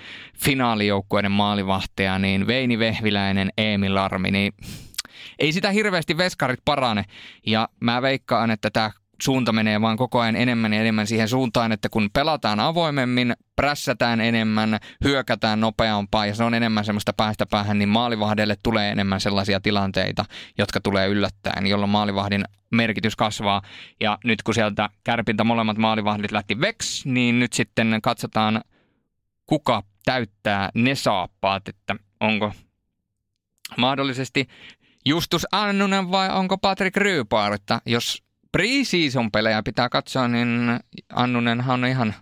finaalijoukkueiden 0.44 1.32
maalivahteja, 1.32 2.18
niin 2.18 2.46
Veini 2.46 2.78
Vehviläinen, 2.78 3.50
Eemil 3.58 3.94
Larmi, 3.94 4.30
niin 4.30 4.52
ei 5.38 5.52
sitä 5.52 5.70
hirveästi 5.70 6.16
veskarit 6.16 6.60
parane. 6.64 7.04
Ja 7.46 7.68
mä 7.80 8.02
veikkaan, 8.02 8.50
että 8.50 8.70
tämä 8.70 8.90
suunta 9.22 9.52
menee 9.52 9.80
vaan 9.80 9.96
koko 9.96 10.20
ajan 10.20 10.36
enemmän 10.36 10.72
ja 10.72 10.80
enemmän 10.80 11.06
siihen 11.06 11.28
suuntaan, 11.28 11.72
että 11.72 11.88
kun 11.88 12.10
pelataan 12.12 12.60
avoimemmin, 12.60 13.36
prässätään 13.56 14.20
enemmän, 14.20 14.78
hyökätään 15.04 15.60
nopeampaa 15.60 16.26
ja 16.26 16.34
se 16.34 16.44
on 16.44 16.54
enemmän 16.54 16.84
semmoista 16.84 17.12
päästä 17.12 17.46
päähän, 17.46 17.78
niin 17.78 17.88
maalivahdelle 17.88 18.56
tulee 18.62 18.90
enemmän 18.90 19.20
sellaisia 19.20 19.60
tilanteita, 19.60 20.24
jotka 20.58 20.80
tulee 20.80 21.08
yllättäen, 21.08 21.66
jolloin 21.66 21.90
maalivahdin 21.90 22.44
merkitys 22.70 23.16
kasvaa. 23.16 23.62
Ja 24.00 24.18
nyt 24.24 24.42
kun 24.42 24.54
sieltä 24.54 24.88
kärpiltä 25.04 25.44
molemmat 25.44 25.78
maalivahdit 25.78 26.32
lähti 26.32 26.60
veks, 26.60 27.06
niin 27.06 27.38
nyt 27.38 27.52
sitten 27.52 27.98
katsotaan, 28.02 28.60
kuka 29.46 29.82
täyttää 30.04 30.70
ne 30.74 30.94
saappaat, 30.94 31.68
että 31.68 31.96
onko 32.20 32.52
mahdollisesti 33.76 34.48
Justus 35.08 35.46
Annunen 35.52 36.10
vai 36.10 36.30
onko 36.30 36.58
Patrick 36.58 36.96
Ryypaar, 36.96 37.52
että 37.52 37.80
jos 37.86 38.22
preseason 38.52 39.30
pelejä 39.30 39.62
pitää 39.62 39.88
katsoa, 39.88 40.28
niin 40.28 40.80
Annunenhan 41.12 41.84
on 41.84 41.90
ihan 41.90 42.14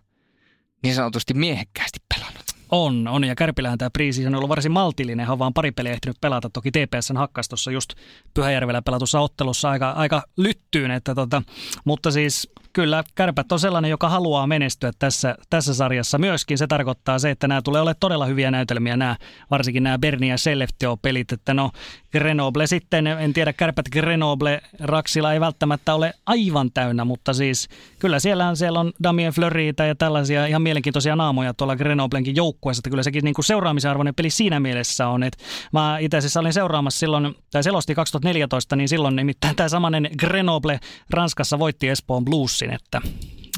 niin 0.83 0.95
sanotusti 0.95 1.35
miehekkäästi 1.35 1.99
pelannut. 2.15 2.45
On, 2.71 3.09
on. 3.09 3.25
Ja 3.25 3.35
Kärpilähän 3.35 3.79
tämä 3.79 3.91
preseason 3.91 4.35
on 4.35 4.39
ollut 4.39 4.49
varsin 4.49 4.73
maltillinen. 4.73 5.27
Hän 5.27 5.33
on 5.33 5.39
vaan 5.39 5.55
pari 5.55 5.73
peliä 5.73 5.93
ehtinyt 5.93 6.21
pelata. 6.21 6.51
Toki 6.51 6.71
TPSn 6.71 7.17
hakkas 7.17 7.49
tuossa 7.49 7.71
just 7.71 7.93
Pyhäjärvellä 8.35 8.83
pelatussa 8.83 9.21
ottelussa 9.21 9.71
aika, 9.71 9.91
aika 9.91 10.23
lyttyyn. 10.37 10.91
Että 10.91 11.15
tota, 11.15 11.43
mutta 11.85 12.11
siis 12.11 12.51
kyllä 12.77 13.05
kärpät 13.15 13.53
on 13.53 13.61
sellainen, 13.61 13.91
joka 13.91 14.09
haluaa 14.09 14.47
menestyä 14.47 14.91
tässä, 14.99 15.37
tässä 15.51 15.75
sarjassa 15.75 16.19
myöskin. 16.19 16.59
Se 16.59 16.67
tarkoittaa 16.67 17.19
se, 17.19 17.31
että 17.31 17.49
nämä 17.49 17.63
tulee 17.63 17.81
olemaan 17.81 17.97
todella 18.01 18.27
hyviä 18.27 18.51
näytelmiä, 18.51 18.97
nämä, 18.97 19.17
varsinkin 19.51 19.83
nämä 19.83 19.99
Berni 19.99 20.29
ja 20.29 20.39
Selleftio-pelit. 20.39 21.33
Että 21.33 21.55
no 21.55 21.71
Grenoble 22.13 22.67
sitten, 22.67 23.07
en 23.07 23.33
tiedä 23.33 23.53
kärpät 23.53 23.89
Grenoble 23.93 24.61
Raksilla 24.81 25.33
ei 25.33 25.41
välttämättä 25.41 25.95
ole 25.95 26.13
aivan 26.27 26.71
täynnä, 26.75 27.05
mutta 27.05 27.35
siis 27.35 27.69
kyllä 27.99 28.19
siellä 28.19 28.49
on, 28.49 28.57
siellä 28.57 28.81
on 28.81 28.93
Damien 29.03 29.33
Flöriitä 29.33 29.87
ja 29.87 29.95
tällaisia 29.95 30.47
ihan 30.47 30.63
mielenkiintoisia 30.63 31.17
naamoja 31.17 31.55
tuolla 31.55 31.77
Grenoblenkin 31.77 32.37
joukkueessa. 32.37 32.81
Että 32.81 32.91
kyllä 32.91 33.03
sekin 33.03 33.25
niin 33.25 33.35
kuin 33.35 33.45
seuraamisen 33.45 33.91
arvoinen 33.91 34.15
peli 34.15 34.31
siinä 34.31 34.61
mielessä 34.61 35.09
on. 35.09 35.23
Että 35.23 35.45
mä 35.73 35.99
itse 35.99 36.17
asiassa 36.17 36.41
olin 36.41 36.53
seuraamassa 36.53 36.99
silloin, 36.99 37.35
tai 37.53 37.63
selosti 37.63 37.95
2014, 37.95 38.77
niin 38.77 38.89
silloin 38.89 39.17
nimittäin 39.17 39.57
tämä 39.57 39.69
samanen 39.69 40.11
Grenoble 40.19 40.81
Ranskassa 41.11 41.59
voitti 41.59 41.89
Espoon 41.89 42.25
Bluesin, 42.25 42.66
että 42.75 43.01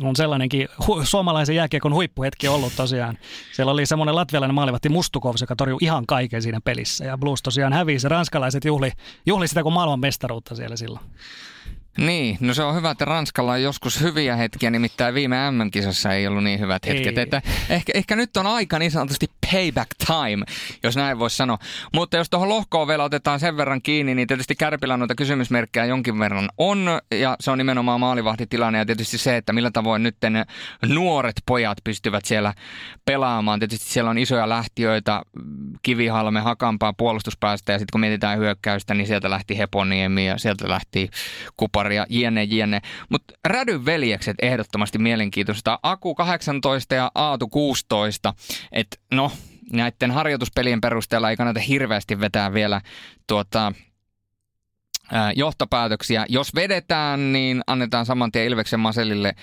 on 0.02 0.16
sellainenkin 0.16 0.68
hu- 0.82 1.04
suomalaisen 1.04 1.56
jääkiekon 1.56 1.94
huippuhetki 1.94 2.48
ollut 2.48 2.72
tosiaan. 2.76 3.18
Siellä 3.52 3.72
oli 3.72 3.86
semmoinen 3.86 4.14
latvialainen 4.14 4.54
maalivahti 4.54 4.88
Mustukovs, 4.88 5.40
joka 5.40 5.56
torjui 5.56 5.78
ihan 5.80 6.06
kaiken 6.06 6.42
siinä 6.42 6.60
pelissä. 6.64 7.04
Ja 7.04 7.18
Blues 7.18 7.42
tosiaan 7.42 7.72
hävisi. 7.72 8.08
Ranskalaiset 8.08 8.64
juhli, 8.64 8.92
juhli 9.26 9.48
sitä 9.48 9.62
kuin 9.62 9.72
maailman 9.72 10.00
mestaruutta 10.00 10.54
siellä 10.54 10.76
silloin. 10.76 11.04
Niin, 11.98 12.36
no 12.40 12.54
se 12.54 12.62
on 12.62 12.74
hyvä, 12.74 12.90
että 12.90 13.04
Ranskalla 13.04 13.52
on 13.52 13.62
joskus 13.62 14.00
hyviä 14.00 14.36
hetkiä, 14.36 14.70
nimittäin 14.70 15.14
viime 15.14 15.50
MM-kisassa 15.50 16.12
ei 16.12 16.26
ollut 16.26 16.44
niin 16.44 16.60
hyvät 16.60 16.86
hetket. 16.86 17.18
Että 17.18 17.42
ehkä, 17.70 17.92
ehkä 17.94 18.16
nyt 18.16 18.36
on 18.36 18.46
aika 18.46 18.78
niin 18.78 18.90
sanotusti 18.90 19.26
payback 19.52 19.90
time, 20.06 20.44
jos 20.82 20.96
näin 20.96 21.18
voisi 21.18 21.36
sanoa. 21.36 21.58
Mutta 21.94 22.16
jos 22.16 22.30
tuohon 22.30 22.48
lohkoon 22.48 22.88
vielä 22.88 23.04
otetaan 23.04 23.40
sen 23.40 23.56
verran 23.56 23.82
kiinni, 23.82 24.14
niin 24.14 24.28
tietysti 24.28 24.54
Kärpillä 24.56 24.96
noita 24.96 25.14
kysymysmerkkejä 25.14 25.84
jonkin 25.84 26.18
verran 26.18 26.48
on, 26.58 27.00
ja 27.14 27.36
se 27.40 27.50
on 27.50 27.58
nimenomaan 27.58 28.00
maalivahtitilanne, 28.00 28.78
ja 28.78 28.86
tietysti 28.86 29.18
se, 29.18 29.36
että 29.36 29.52
millä 29.52 29.70
tavoin 29.70 30.02
nyt 30.02 30.16
nuoret 30.86 31.36
pojat 31.46 31.78
pystyvät 31.84 32.24
siellä 32.24 32.54
pelaamaan. 33.04 33.58
Tietysti 33.58 33.92
siellä 33.92 34.10
on 34.10 34.18
isoja 34.18 34.48
lähtiöitä, 34.48 35.22
Kivihalme, 35.82 36.40
Hakampaa 36.40 36.92
puolustuspäästä, 36.92 37.72
ja 37.72 37.78
sitten 37.78 37.92
kun 37.92 38.00
mietitään 38.00 38.38
hyökkäystä, 38.38 38.94
niin 38.94 39.06
sieltä 39.06 39.30
lähti 39.30 39.58
Heponiemi, 39.58 40.26
ja 40.26 40.38
sieltä 40.38 40.68
lähti 40.68 41.10
Kupari, 41.56 41.96
ja 41.96 42.06
jne, 42.08 42.44
jne. 42.44 42.80
Mutta 43.08 43.34
Rädyn 43.44 43.84
veljekset 43.84 44.36
ehdottomasti 44.42 44.98
mielenkiintoista. 44.98 45.78
Aku 45.82 46.14
18 46.14 46.94
ja 46.94 47.10
Aatu 47.14 47.48
16. 47.48 48.34
että 48.72 48.96
no, 49.12 49.32
näiden 49.72 50.10
harjoituspelien 50.10 50.80
perusteella 50.80 51.30
ei 51.30 51.36
kannata 51.36 51.60
hirveästi 51.60 52.20
vetää 52.20 52.54
vielä 52.54 52.80
tuota, 53.26 53.72
johtopäätöksiä. 55.36 56.26
Jos 56.28 56.54
vedetään, 56.54 57.32
niin 57.32 57.62
annetaan 57.66 58.06
saman 58.06 58.32
tien 58.32 58.46
Ilveksen 58.46 58.80
Maselille 58.80 59.34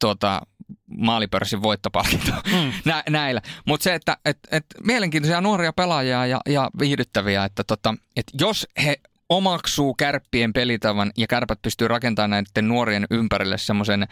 tuota, 0.00 0.40
maalipörssin 0.86 1.62
voittopalkinto 1.62 2.32
mm. 2.32 2.72
Nä, 2.84 3.02
näillä. 3.10 3.42
Mutta 3.66 3.84
se, 3.84 3.94
että 3.94 4.16
et, 4.24 4.38
et, 4.50 4.66
mielenkiintoisia 4.84 5.40
nuoria 5.40 5.72
pelaajia 5.72 6.26
ja, 6.26 6.40
ja 6.48 6.70
viihdyttäviä, 6.78 7.44
että 7.44 7.64
tota, 7.64 7.94
et 8.16 8.26
jos 8.40 8.66
he 8.84 8.96
omaksuu 9.28 9.94
kärppien 9.94 10.52
pelitavan 10.52 11.12
ja 11.16 11.26
kärpät 11.26 11.62
pystyy 11.62 11.88
rakentamaan 11.88 12.30
näiden 12.30 12.68
nuorien 12.68 13.06
ympärille 13.10 13.58
semmoisen 13.58 14.08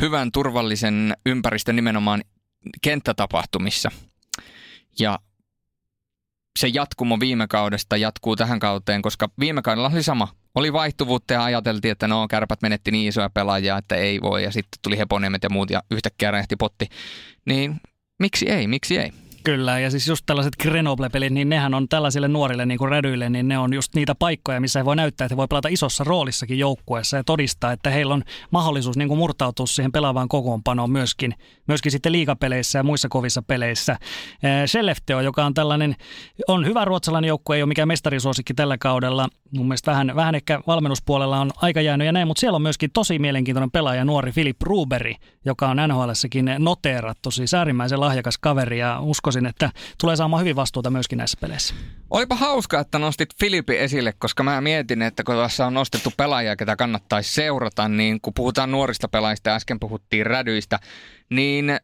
hyvän 0.00 0.32
turvallisen 0.32 1.16
ympäristön 1.26 1.76
nimenomaan 1.76 2.22
kenttätapahtumissa. 2.82 3.90
Ja 4.98 5.18
se 6.58 6.68
jatkumo 6.68 7.20
viime 7.20 7.46
kaudesta 7.46 7.96
jatkuu 7.96 8.36
tähän 8.36 8.58
kauteen, 8.58 9.02
koska 9.02 9.28
viime 9.40 9.62
kaudella 9.62 9.90
oli 9.92 10.02
sama. 10.02 10.28
Oli 10.54 10.72
vaihtuvuutta 10.72 11.34
ja 11.34 11.44
ajateltiin, 11.44 11.92
että 11.92 12.08
no 12.08 12.28
kärpät 12.28 12.62
menetti 12.62 12.90
niin 12.90 13.08
isoja 13.08 13.30
pelaajia, 13.30 13.78
että 13.78 13.94
ei 13.96 14.20
voi. 14.22 14.44
Ja 14.44 14.52
sitten 14.52 14.78
tuli 14.82 14.98
Heponiemet 14.98 15.42
ja 15.42 15.50
muut 15.50 15.70
ja 15.70 15.82
yhtäkkiä 15.90 16.30
räjähti 16.30 16.56
potti. 16.56 16.88
Niin 17.44 17.80
miksi 18.18 18.48
ei, 18.48 18.66
miksi 18.66 18.98
ei? 18.98 19.12
Kyllä, 19.44 19.78
ja 19.78 19.90
siis 19.90 20.08
just 20.08 20.26
tällaiset 20.26 20.52
Grenoble-pelit, 20.62 21.32
niin 21.32 21.48
nehän 21.48 21.74
on 21.74 21.88
tällaisille 21.88 22.28
nuorille 22.28 22.66
niin 22.66 22.78
kuin 22.78 22.90
rädyille, 22.90 23.30
niin 23.30 23.48
ne 23.48 23.58
on 23.58 23.74
just 23.74 23.94
niitä 23.94 24.14
paikkoja, 24.14 24.60
missä 24.60 24.80
he 24.80 24.84
voi 24.84 24.96
näyttää, 24.96 25.24
että 25.24 25.34
he 25.34 25.36
voi 25.36 25.46
pelata 25.48 25.68
isossa 25.68 26.04
roolissakin 26.04 26.58
joukkueessa 26.58 27.16
ja 27.16 27.24
todistaa, 27.24 27.72
että 27.72 27.90
heillä 27.90 28.14
on 28.14 28.22
mahdollisuus 28.50 28.96
niin 28.96 29.08
kuin 29.08 29.18
murtautua 29.18 29.66
siihen 29.66 29.92
pelaavaan 29.92 30.28
kokoonpanoon 30.28 30.90
myöskin, 30.90 31.34
myöskin 31.68 31.92
sitten 31.92 32.12
liigapeleissä 32.12 32.78
ja 32.78 32.82
muissa 32.82 33.08
kovissa 33.08 33.42
peleissä. 33.42 33.96
Skellefteå, 34.66 35.20
joka 35.20 35.44
on 35.44 35.54
tällainen, 35.54 35.94
on 36.48 36.66
hyvä 36.66 36.84
ruotsalainen 36.84 37.28
joukkue, 37.28 37.56
ei 37.56 37.62
ole 37.62 37.68
mikään 37.68 37.88
mestarisuosikki 37.88 38.54
tällä 38.54 38.78
kaudella. 38.78 39.28
Mun 39.56 39.68
mielestä 39.68 39.90
vähän, 39.90 40.12
vähän 40.16 40.34
ehkä 40.34 40.60
valmennuspuolella 40.66 41.40
on 41.40 41.50
aika 41.56 41.80
jäänyt 41.80 42.06
ja 42.06 42.12
näin, 42.12 42.26
mutta 42.26 42.40
siellä 42.40 42.56
on 42.56 42.62
myöskin 42.62 42.90
tosi 42.92 43.18
mielenkiintoinen 43.18 43.70
pelaaja, 43.70 44.04
nuori 44.04 44.32
Filip 44.32 44.62
Ruberi, 44.62 45.14
joka 45.44 45.68
on 45.68 45.76
NHLssäkin 45.88 46.50
noteerattu, 46.58 47.30
siis 47.30 47.54
äärimmäisen 47.54 48.00
lahjakas 48.00 48.38
kaveri 48.38 48.78
ja 48.78 49.00
usko 49.00 49.29
uskoisin, 49.30 49.46
että 49.46 49.70
tulee 50.00 50.16
saamaan 50.16 50.40
hyvin 50.40 50.56
vastuuta 50.56 50.90
myöskin 50.90 51.18
näissä 51.18 51.38
peleissä. 51.40 51.74
Olipa 52.10 52.34
hauska, 52.34 52.80
että 52.80 52.98
nostit 52.98 53.28
Filippi 53.40 53.78
esille, 53.78 54.12
koska 54.18 54.42
mä 54.42 54.60
mietin, 54.60 55.02
että 55.02 55.24
kun 55.24 55.34
tässä 55.34 55.66
on 55.66 55.74
nostettu 55.74 56.12
pelaajia, 56.16 56.56
ketä 56.56 56.76
kannattaisi 56.76 57.34
seurata, 57.34 57.88
niin 57.88 58.20
kun 58.20 58.34
puhutaan 58.34 58.70
nuorista 58.70 59.08
pelaajista, 59.08 59.54
äsken 59.54 59.80
puhuttiin 59.80 60.26
rädyistä, 60.26 60.78
niin 61.30 61.76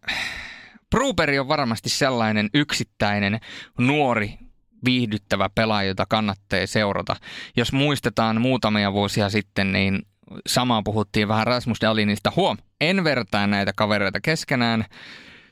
Bruberi 0.90 1.38
on 1.38 1.48
varmasti 1.48 1.88
sellainen 1.88 2.50
yksittäinen 2.54 3.40
nuori 3.78 4.38
viihdyttävä 4.84 5.50
pelaaja, 5.54 5.88
jota 5.88 6.06
kannattaa 6.08 6.66
seurata. 6.66 7.16
Jos 7.56 7.72
muistetaan 7.72 8.40
muutamia 8.40 8.92
vuosia 8.92 9.30
sitten, 9.30 9.72
niin 9.72 10.02
samaa 10.46 10.82
puhuttiin 10.82 11.28
vähän 11.28 11.46
Rasmus 11.46 11.80
Dalinista. 11.80 12.32
Huom, 12.36 12.56
en 12.80 13.04
vertaa 13.04 13.46
näitä 13.46 13.72
kavereita 13.76 14.20
keskenään 14.20 14.84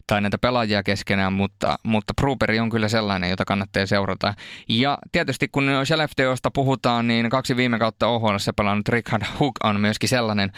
tai 0.07 0.21
näitä 0.21 0.39
pelaajia 0.39 0.83
keskenään, 0.83 1.33
mutta, 1.33 1.79
mutta 1.83 2.15
Bruberi 2.15 2.61
on 2.61 2.71
kyllä 2.71 2.89
sellainen, 2.89 3.31
jota 3.31 3.45
kannattaa 3.45 3.87
seurata. 3.87 4.35
Ja 4.69 4.99
tietysti 5.13 5.49
kun 5.49 5.71
Skellefteosta 5.85 6.51
puhutaan, 6.51 7.07
niin 7.07 7.31
kaksi 7.31 7.57
viime 7.57 7.79
kautta 7.79 8.07
OHL 8.07 8.37
pelannut 8.57 8.89
Richard 8.89 9.23
Hook 9.41 9.55
on 9.65 9.81
myöskin 9.81 10.09
sellainen 10.09 10.53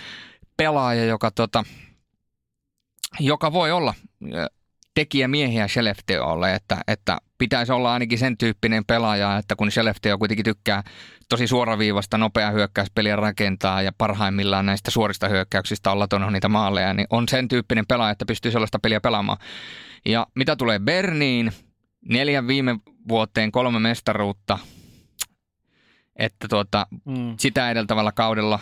pelaaja, 0.56 1.04
joka, 1.04 1.30
tota, 1.30 1.64
joka 3.20 3.52
voi 3.52 3.72
olla 3.72 3.94
tekijämiehiä 4.96 5.68
Skellefteolle, 5.68 6.54
että, 6.54 6.78
että 6.88 7.18
pitäisi 7.38 7.72
olla 7.72 7.92
ainakin 7.92 8.18
sen 8.18 8.38
tyyppinen 8.38 8.84
pelaaja, 8.84 9.36
että 9.36 9.56
kun 9.56 9.70
Skellefteå 9.70 10.18
kuitenkin 10.18 10.44
tykkää 10.44 10.82
tosi 11.28 11.46
suoraviivasta 11.46 12.18
nopea 12.18 12.50
hyökkäyspeliä 12.50 13.16
rakentaa 13.16 13.82
ja 13.82 13.92
parhaimmillaan 13.98 14.66
näistä 14.66 14.90
suorista 14.90 15.28
hyökkäyksistä 15.28 15.90
olla 15.90 16.08
tuonut 16.08 16.32
niitä 16.32 16.48
maaleja, 16.48 16.94
niin 16.94 17.06
on 17.10 17.28
sen 17.28 17.48
tyyppinen 17.48 17.86
pelaaja, 17.86 18.10
että 18.10 18.26
pystyy 18.26 18.50
sellaista 18.50 18.78
peliä 18.78 19.00
pelaamaan. 19.00 19.38
Ja 20.06 20.26
mitä 20.34 20.56
tulee 20.56 20.78
Berniin, 20.78 21.52
neljän 22.08 22.46
viime 22.46 22.78
vuoteen 23.08 23.52
kolme 23.52 23.78
mestaruutta, 23.78 24.58
että 26.16 26.48
tuota, 26.48 26.86
mm. 27.04 27.34
sitä 27.38 27.70
edeltävällä 27.70 28.12
kaudella, 28.12 28.58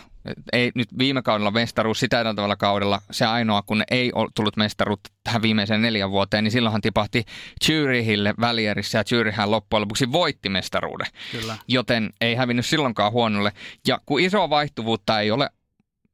ei 0.53 0.71
nyt 0.75 0.87
viime 0.97 1.21
kaudella 1.21 1.51
mestaruus, 1.51 1.99
sitä 1.99 2.21
edeltävällä 2.21 2.55
kaudella 2.55 3.01
se 3.11 3.25
ainoa, 3.25 3.61
kun 3.61 3.83
ei 3.91 4.11
tullut 4.35 4.57
mestaruutta 4.57 5.09
tähän 5.23 5.41
viimeiseen 5.41 5.81
neljän 5.81 6.11
vuoteen, 6.11 6.43
niin 6.43 6.51
silloinhan 6.51 6.81
tipahti 6.81 7.25
Zürichille 7.65 8.33
välierissä 8.39 8.97
ja 8.97 9.03
Zürichhän 9.03 9.51
loppujen 9.51 9.81
lopuksi 9.81 10.11
voitti 10.11 10.49
mestaruuden. 10.49 11.07
Kyllä. 11.31 11.57
Joten 11.67 12.09
ei 12.21 12.35
hävinnyt 12.35 12.65
silloinkaan 12.65 13.11
huonolle. 13.11 13.51
Ja 13.87 13.99
kun 14.05 14.19
isoa 14.19 14.49
vaihtuvuutta 14.49 15.19
ei 15.19 15.31
ole, 15.31 15.49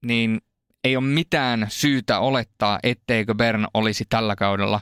niin 0.05 0.41
ei 0.83 0.95
ole 0.97 1.05
mitään 1.05 1.65
syytä 1.69 2.19
olettaa, 2.19 2.79
etteikö 2.83 3.35
Bern 3.35 3.65
olisi 3.73 4.05
tällä 4.09 4.35
kaudella 4.35 4.81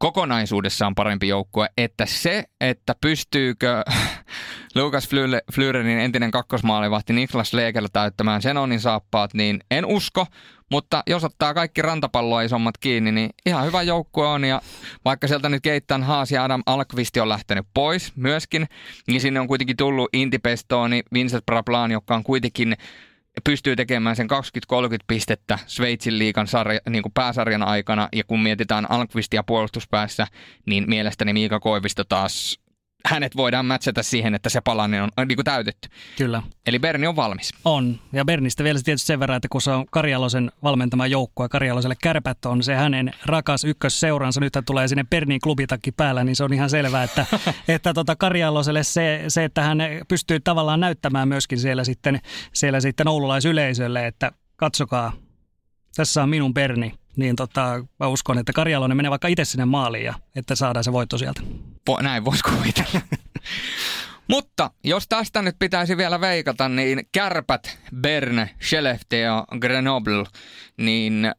kokonaisuudessaan 0.00 0.94
parempi 0.94 1.28
joukkue, 1.28 1.68
että 1.76 2.06
se, 2.06 2.44
että 2.60 2.94
pystyykö 3.00 3.82
Lukas 4.74 5.08
Flyrenin 5.52 5.98
entinen 5.98 6.30
kakkosmaalivahti 6.30 7.12
Niklas 7.12 7.54
Leekel 7.54 7.88
täyttämään 7.92 8.42
Senonin 8.42 8.80
saappaat, 8.80 9.34
niin 9.34 9.60
en 9.70 9.86
usko, 9.86 10.26
mutta 10.70 11.02
jos 11.06 11.24
ottaa 11.24 11.54
kaikki 11.54 11.82
rantapalloa 11.82 12.42
isommat 12.42 12.78
kiinni, 12.78 13.12
niin 13.12 13.30
ihan 13.46 13.66
hyvä 13.66 13.82
joukkue 13.82 14.26
on. 14.26 14.44
Ja 14.44 14.60
vaikka 15.04 15.28
sieltä 15.28 15.48
nyt 15.48 15.62
Keittan 15.62 16.02
Haas 16.02 16.30
ja 16.30 16.44
Adam 16.44 16.62
Alkvist 16.66 17.16
on 17.16 17.28
lähtenyt 17.28 17.66
pois 17.74 18.16
myöskin, 18.16 18.68
niin 19.06 19.20
sinne 19.20 19.40
on 19.40 19.48
kuitenkin 19.48 19.76
tullut 19.76 20.08
Inti 20.12 20.38
Pestoni, 20.38 21.02
Vincent 21.12 21.46
Brablan, 21.46 21.90
joka 21.90 22.14
on 22.14 22.24
kuitenkin 22.24 22.76
pystyy 23.44 23.76
tekemään 23.76 24.16
sen 24.16 24.28
20-30 24.30 24.36
pistettä 25.06 25.58
Sveitsin 25.66 26.18
liikan 26.18 26.46
sarja, 26.46 26.80
niin 26.88 27.02
kuin 27.02 27.12
pääsarjan 27.12 27.62
aikana. 27.62 28.08
Ja 28.12 28.24
kun 28.24 28.42
mietitään 28.42 28.90
Alkvistia 28.90 29.42
puolustuspäässä, 29.42 30.26
niin 30.66 30.84
mielestäni 30.88 31.32
Miika 31.32 31.60
Koivisto 31.60 32.04
taas 32.04 32.60
hänet 33.06 33.36
voidaan 33.36 33.66
matchata 33.66 34.02
siihen, 34.02 34.34
että 34.34 34.48
se 34.48 34.60
palanen 34.60 35.02
on, 35.02 35.08
on 35.16 35.28
niin 35.28 35.36
kuin 35.36 35.44
täytetty. 35.44 35.88
Kyllä. 36.18 36.42
Eli 36.66 36.78
Berni 36.78 37.06
on 37.06 37.16
valmis. 37.16 37.50
On. 37.64 38.00
Ja 38.12 38.24
Bernistä 38.24 38.64
vielä 38.64 38.80
tietysti 38.84 39.06
sen 39.06 39.20
verran, 39.20 39.36
että 39.36 39.48
kun 39.50 39.62
se 39.62 39.70
on 39.70 39.86
Karjalosen 39.90 40.52
valmentama 40.62 41.06
joukko 41.06 41.42
ja 41.42 41.48
Karjaloselle 41.48 41.96
kärpät 42.02 42.44
on 42.46 42.62
se 42.62 42.74
hänen 42.74 43.12
rakas 43.26 43.64
ykkösseuransa, 43.64 44.40
nyt 44.40 44.58
tulee 44.66 44.88
sinne 44.88 45.04
Berniin 45.10 45.40
klubitakki 45.40 45.92
päällä, 45.92 46.24
niin 46.24 46.36
se 46.36 46.44
on 46.44 46.52
ihan 46.52 46.70
selvää, 46.70 47.02
että, 47.02 47.26
että 47.68 47.94
tota 47.94 48.16
Karjaloselle 48.16 48.84
se, 48.84 49.24
se, 49.28 49.44
että 49.44 49.62
hän 49.62 49.78
pystyy 50.08 50.40
tavallaan 50.40 50.80
näyttämään 50.80 51.28
myöskin 51.28 51.58
siellä 51.58 51.84
sitten, 51.84 52.20
siellä 52.52 52.80
sitten 52.80 53.08
oululaisyleisölle, 53.08 54.06
että 54.06 54.32
katsokaa, 54.56 55.12
tässä 55.96 56.22
on 56.22 56.28
minun 56.28 56.54
Berni 56.54 57.00
niin 57.16 57.36
tota, 57.36 57.84
mä 58.00 58.06
uskon, 58.06 58.38
että 58.38 58.52
Karjalonen 58.52 58.96
menee 58.96 59.10
vaikka 59.10 59.28
itse 59.28 59.44
sinne 59.44 59.64
maaliin 59.64 60.04
ja 60.04 60.14
että 60.36 60.54
saadaan 60.54 60.84
se 60.84 60.92
voitto 60.92 61.18
sieltä. 61.18 61.40
Po, 61.84 61.98
näin 62.02 62.24
voisi 62.24 62.42
kuvitella. 62.42 63.00
Mutta 64.28 64.70
jos 64.84 65.08
tästä 65.08 65.42
nyt 65.42 65.56
pitäisi 65.58 65.96
vielä 65.96 66.20
veikata, 66.20 66.68
niin 66.68 67.08
Kärpät, 67.12 67.78
Berne, 68.00 68.50
Skellefteå 68.60 69.20
ja 69.20 69.46
Grenoble, 69.58 70.24
niin 70.76 71.32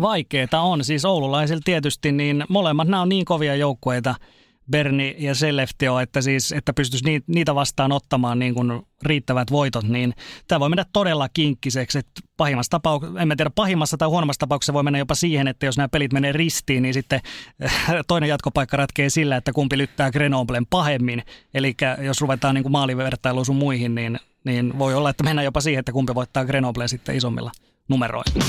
Vaikeeta 0.00 0.60
on. 0.60 0.84
Siis 0.84 1.04
oululaisilla 1.04 1.62
tietysti, 1.64 2.12
niin 2.12 2.44
molemmat 2.48 2.88
nämä 2.88 3.02
on 3.02 3.08
niin 3.08 3.24
kovia 3.24 3.54
joukkueita– 3.54 4.14
Berni 4.70 5.16
ja 5.18 5.34
Selleftio, 5.34 5.98
että, 5.98 6.20
siis, 6.22 6.52
että 6.52 6.72
pystyisi 6.72 7.22
niitä 7.26 7.54
vastaan 7.54 7.92
ottamaan 7.92 8.38
niin 8.38 8.54
kuin 8.54 8.82
riittävät 9.02 9.50
voitot, 9.50 9.88
niin 9.88 10.14
tämä 10.48 10.60
voi 10.60 10.68
mennä 10.68 10.84
todella 10.92 11.28
kinkkiseksi. 11.28 11.98
Että 11.98 12.20
pahimmassa 12.36 12.70
tapauksessa, 12.70 13.20
en 13.20 13.28
mä 13.28 13.36
tiedä 13.36 13.50
pahimmassa 13.50 13.96
tai 13.96 14.08
huonommassa 14.08 14.40
tapauksessa 14.40 14.72
voi 14.72 14.82
mennä 14.82 14.98
jopa 14.98 15.14
siihen, 15.14 15.48
että 15.48 15.66
jos 15.66 15.76
nämä 15.76 15.88
pelit 15.88 16.12
menee 16.12 16.32
ristiin, 16.32 16.82
niin 16.82 16.94
sitten 16.94 17.20
toinen 18.08 18.28
jatkopaikka 18.28 18.76
ratkee 18.76 19.10
sillä, 19.10 19.36
että 19.36 19.52
kumpi 19.52 19.78
lyttää 19.78 20.10
Grenoblen 20.10 20.66
pahemmin. 20.66 21.22
Eli 21.54 21.74
jos 22.02 22.20
ruvetaan 22.20 22.54
niin 22.54 22.72
maalivertailuun 22.72 23.46
sun 23.46 23.56
muihin, 23.56 23.94
niin, 23.94 24.18
niin 24.44 24.78
voi 24.78 24.94
olla, 24.94 25.10
että 25.10 25.24
mennään 25.24 25.44
jopa 25.44 25.60
siihen, 25.60 25.80
että 25.80 25.92
kumpi 25.92 26.14
voittaa 26.14 26.44
Grenoblen 26.44 26.88
sitten 26.88 27.16
isommilla 27.16 27.50
numeroilla. 27.88 28.44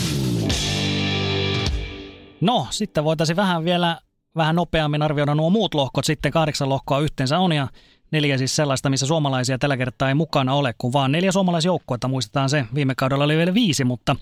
No, 2.41 2.67
sitten 2.69 3.03
voitaisiin 3.03 3.35
vähän 3.35 3.65
vielä 3.65 3.97
vähän 4.35 4.55
nopeammin 4.55 5.01
arvioida 5.01 5.35
nuo 5.35 5.49
muut 5.49 5.73
lohkot. 5.73 6.05
Sitten 6.05 6.31
kahdeksan 6.31 6.69
lohkoa 6.69 6.99
yhteensä 6.99 7.39
on 7.39 7.51
ja 7.51 7.67
neljä 8.11 8.37
siis 8.37 8.55
sellaista, 8.55 8.89
missä 8.89 9.05
suomalaisia 9.05 9.57
tällä 9.57 9.77
kertaa 9.77 10.09
ei 10.09 10.13
mukana 10.15 10.53
ole, 10.53 10.73
kun 10.77 10.93
vaan 10.93 11.11
neljä 11.11 11.31
suomalaisjoukkuetta. 11.31 12.07
Muistetaan 12.07 12.49
se, 12.49 12.65
viime 12.75 12.95
kaudella 12.95 13.23
oli 13.23 13.37
vielä 13.37 13.53
viisi, 13.53 13.83
mutta 13.83 14.15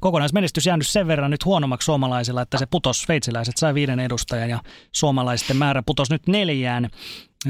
kokonaismenestys 0.00 0.66
jäänyt 0.66 0.88
sen 0.88 1.06
verran 1.06 1.30
nyt 1.30 1.44
huonommaksi 1.44 1.86
suomalaisilla, 1.86 2.42
että 2.42 2.58
se 2.58 2.66
putos, 2.66 3.02
sveitsiläiset 3.02 3.56
sai 3.56 3.74
viiden 3.74 4.00
edustajan 4.00 4.50
ja 4.50 4.58
suomalaisten 4.92 5.56
määrä 5.56 5.82
putos 5.86 6.10
nyt 6.10 6.26
neljään. 6.26 6.88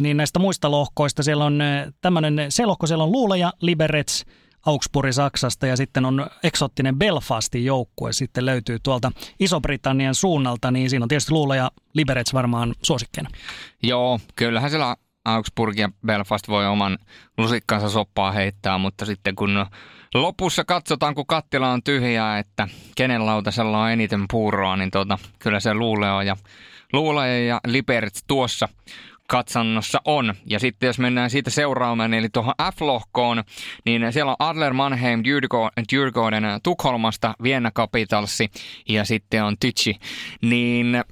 Niin 0.00 0.16
näistä 0.16 0.38
muista 0.38 0.70
lohkoista 0.70 1.22
siellä 1.22 1.44
on 1.44 1.60
eh, 1.60 1.86
tämmöinen, 2.00 2.36
se 2.48 2.66
lohko 2.66 2.86
siellä 2.86 3.04
on 3.04 3.12
Luuleja, 3.12 3.52
Liberets, 3.60 4.24
Augsburg 4.66 5.12
Saksasta 5.12 5.66
ja 5.66 5.76
sitten 5.76 6.04
on 6.04 6.26
eksottinen 6.42 6.98
Belfastin 6.98 7.64
joukkue 7.64 8.12
sitten 8.12 8.46
löytyy 8.46 8.78
tuolta 8.82 9.12
Iso-Britannian 9.40 10.14
suunnalta, 10.14 10.70
niin 10.70 10.90
siinä 10.90 11.04
on 11.04 11.08
tietysti 11.08 11.32
Luula 11.32 11.56
ja 11.56 11.70
Liberec 11.94 12.32
varmaan 12.32 12.74
suosikkeena. 12.82 13.30
Joo, 13.82 14.20
kyllähän 14.36 14.70
siellä 14.70 14.96
Augsburg 15.24 15.78
ja 15.78 15.90
Belfast 16.06 16.48
voi 16.48 16.66
oman 16.66 16.98
lusikkansa 17.38 17.88
soppaa 17.88 18.32
heittää, 18.32 18.78
mutta 18.78 19.06
sitten 19.06 19.36
kun 19.36 19.66
lopussa 20.14 20.64
katsotaan, 20.64 21.14
kun 21.14 21.26
kattila 21.26 21.70
on 21.70 21.82
tyhjää, 21.82 22.38
että 22.38 22.68
kenen 22.96 23.26
lautasella 23.26 23.82
on 23.82 23.90
eniten 23.90 24.24
puuroa, 24.30 24.76
niin 24.76 24.90
tuota, 24.90 25.18
kyllä 25.38 25.60
se 25.60 25.74
luulee 25.74 26.24
ja 26.24 26.36
Luule 26.94 27.44
ja 27.44 27.60
Liberec 27.66 28.20
tuossa 28.26 28.68
katsannossa 29.28 30.00
on. 30.04 30.34
Ja 30.46 30.58
sitten 30.58 30.86
jos 30.86 30.98
mennään 30.98 31.30
siitä 31.30 31.50
seuraamaan, 31.50 32.14
eli 32.14 32.28
tuohon 32.28 32.54
F-lohkoon, 32.62 33.44
niin 33.84 34.12
siellä 34.12 34.30
on 34.30 34.48
Adler 34.48 34.72
Mannheim, 34.72 35.22
Djurgården 35.92 36.44
Tukholmasta, 36.62 37.34
Vienna 37.42 37.70
Capitalsi 37.70 38.50
ja 38.88 39.04
sitten 39.04 39.44
on 39.44 39.56
Tychi. 39.60 39.98
Niin 40.42 41.04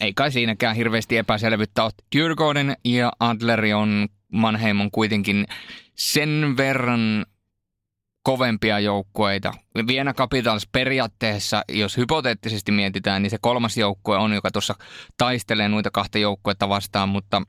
ei 0.00 0.14
kai 0.14 0.32
siinäkään 0.32 0.76
hirveästi 0.76 1.16
epäselvyyttä 1.16 1.84
ole. 1.84 1.92
Djurgården 2.16 2.76
ja 2.84 3.12
Adler 3.20 3.64
on, 3.76 4.08
Mannheim 4.32 4.80
on 4.80 4.90
kuitenkin 4.90 5.46
sen 5.94 6.54
verran 6.56 7.26
kovempia 8.22 8.80
joukkueita. 8.80 9.52
Vienna 9.86 10.14
Capitals 10.14 10.68
periaatteessa, 10.72 11.62
jos 11.68 11.96
hypoteettisesti 11.96 12.72
mietitään, 12.72 13.22
niin 13.22 13.30
se 13.30 13.38
kolmas 13.40 13.76
joukkue 13.76 14.16
on, 14.16 14.32
joka 14.32 14.50
tuossa 14.50 14.74
taistelee 15.16 15.68
noita 15.68 15.90
kahta 15.90 16.18
joukkuetta 16.18 16.68
vastaan, 16.68 17.08
mutta 17.08 17.42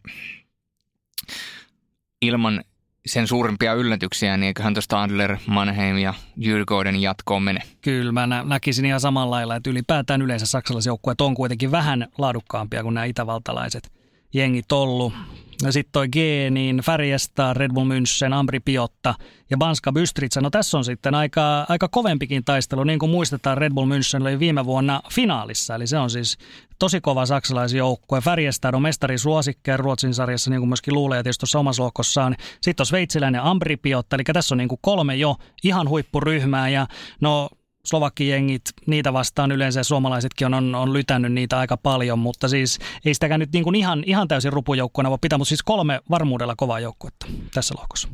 ilman 2.21 2.63
sen 3.05 3.27
suurimpia 3.27 3.73
yllätyksiä, 3.73 4.37
niin 4.37 4.47
eiköhän 4.47 4.73
tuosta 4.73 5.03
Adler, 5.03 5.37
Mannheim 5.47 5.97
ja 5.97 6.13
Jyrkoiden 6.37 7.01
jatkoon 7.01 7.43
mene. 7.43 7.59
Kyllä, 7.81 8.11
mä 8.11 8.27
näkisin 8.43 8.85
ihan 8.85 8.99
samalla 8.99 9.35
lailla, 9.35 9.55
että 9.55 9.69
ylipäätään 9.69 10.21
yleensä 10.21 10.45
saksalaisjoukkueet 10.45 11.21
on 11.21 11.35
kuitenkin 11.35 11.71
vähän 11.71 12.07
laadukkaampia 12.17 12.83
kuin 12.83 12.93
nämä 12.93 13.05
itävaltalaiset 13.05 13.91
jengit 14.33 14.71
ollut. 14.71 15.13
Ja 15.61 15.71
sitten 15.71 15.91
toi 15.91 16.07
G, 16.07 16.15
niin 16.51 16.77
Färjestad, 16.77 17.57
Red 17.57 17.71
Bull 17.73 17.85
München, 17.91 18.33
Ambri 18.33 18.59
Piotta 18.59 19.15
ja 19.49 19.57
Banska 19.57 19.91
Bystritsa. 19.91 20.41
No 20.41 20.49
tässä 20.49 20.77
on 20.77 20.85
sitten 20.85 21.15
aika, 21.15 21.65
aika 21.69 21.87
kovempikin 21.87 22.43
taistelu. 22.43 22.83
Niin 22.83 22.99
kuin 22.99 23.09
muistetaan, 23.09 23.57
Red 23.57 23.73
Bull 23.73 23.87
München 23.87 24.21
oli 24.21 24.39
viime 24.39 24.65
vuonna 24.65 25.01
finaalissa. 25.11 25.75
Eli 25.75 25.87
se 25.87 25.97
on 25.97 26.09
siis 26.09 26.37
tosi 26.79 27.01
kova 27.01 27.25
saksalaisjoukkue. 27.25 28.21
Färjestad 28.21 28.73
on 28.73 28.81
mestari 28.81 29.17
suosikkeen 29.17 29.79
Ruotsin 29.79 30.13
sarjassa, 30.13 30.49
niin 30.49 30.61
kuin 30.61 30.69
myöskin 30.69 30.93
luulee 30.93 31.23
tietysti 31.23 31.39
tuossa 31.39 31.59
omassa 31.59 31.83
lohkossaan. 31.83 32.35
Sitten 32.61 32.81
on 32.81 32.85
sveitsiläinen 32.85 33.41
Ambri 33.41 33.77
Piotta, 33.77 34.15
eli 34.15 34.23
tässä 34.23 34.55
on 34.55 34.57
niin 34.57 34.69
kuin 34.69 34.79
kolme 34.81 35.15
jo 35.15 35.35
ihan 35.63 35.89
huippuryhmää. 35.89 36.69
Ja 36.69 36.87
no 37.21 37.49
Slovakkijengit, 37.87 38.61
niitä 38.85 39.13
vastaan 39.13 39.51
yleensä 39.51 39.83
suomalaisetkin 39.83 40.47
on, 40.47 40.53
on, 40.53 40.75
on 40.75 40.93
lytännyt 40.93 41.33
niitä 41.33 41.59
aika 41.59 41.77
paljon, 41.77 42.19
mutta 42.19 42.47
siis 42.47 42.79
ei 43.05 43.13
sitäkään 43.13 43.39
nyt 43.39 43.51
niin 43.53 43.63
kuin 43.63 43.75
ihan, 43.75 44.03
ihan 44.05 44.27
täysin 44.27 44.53
rupujoukkona 44.53 45.09
voi 45.09 45.17
pitää, 45.21 45.37
mutta 45.37 45.49
siis 45.49 45.63
kolme 45.63 45.99
varmuudella 46.09 46.55
kovaa 46.57 46.79
joukkuetta 46.79 47.25
tässä 47.53 47.75
lohkossa. 47.77 48.07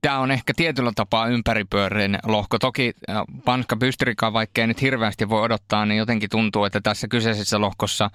Tämä 0.00 0.18
on 0.18 0.30
ehkä 0.30 0.52
tietyllä 0.56 0.92
tapaa 0.94 1.26
ympäripyöreinen 1.26 2.20
lohko. 2.26 2.58
Toki 2.58 2.92
Panska 3.44 3.76
Bystrika, 3.76 4.32
vaikkei 4.32 4.66
nyt 4.66 4.82
hirveästi 4.82 5.28
voi 5.28 5.42
odottaa, 5.42 5.86
niin 5.86 5.98
jotenkin 5.98 6.30
tuntuu, 6.30 6.64
että 6.64 6.80
tässä 6.80 7.08
kyseisessä 7.08 7.60
lohkossa 7.60 8.10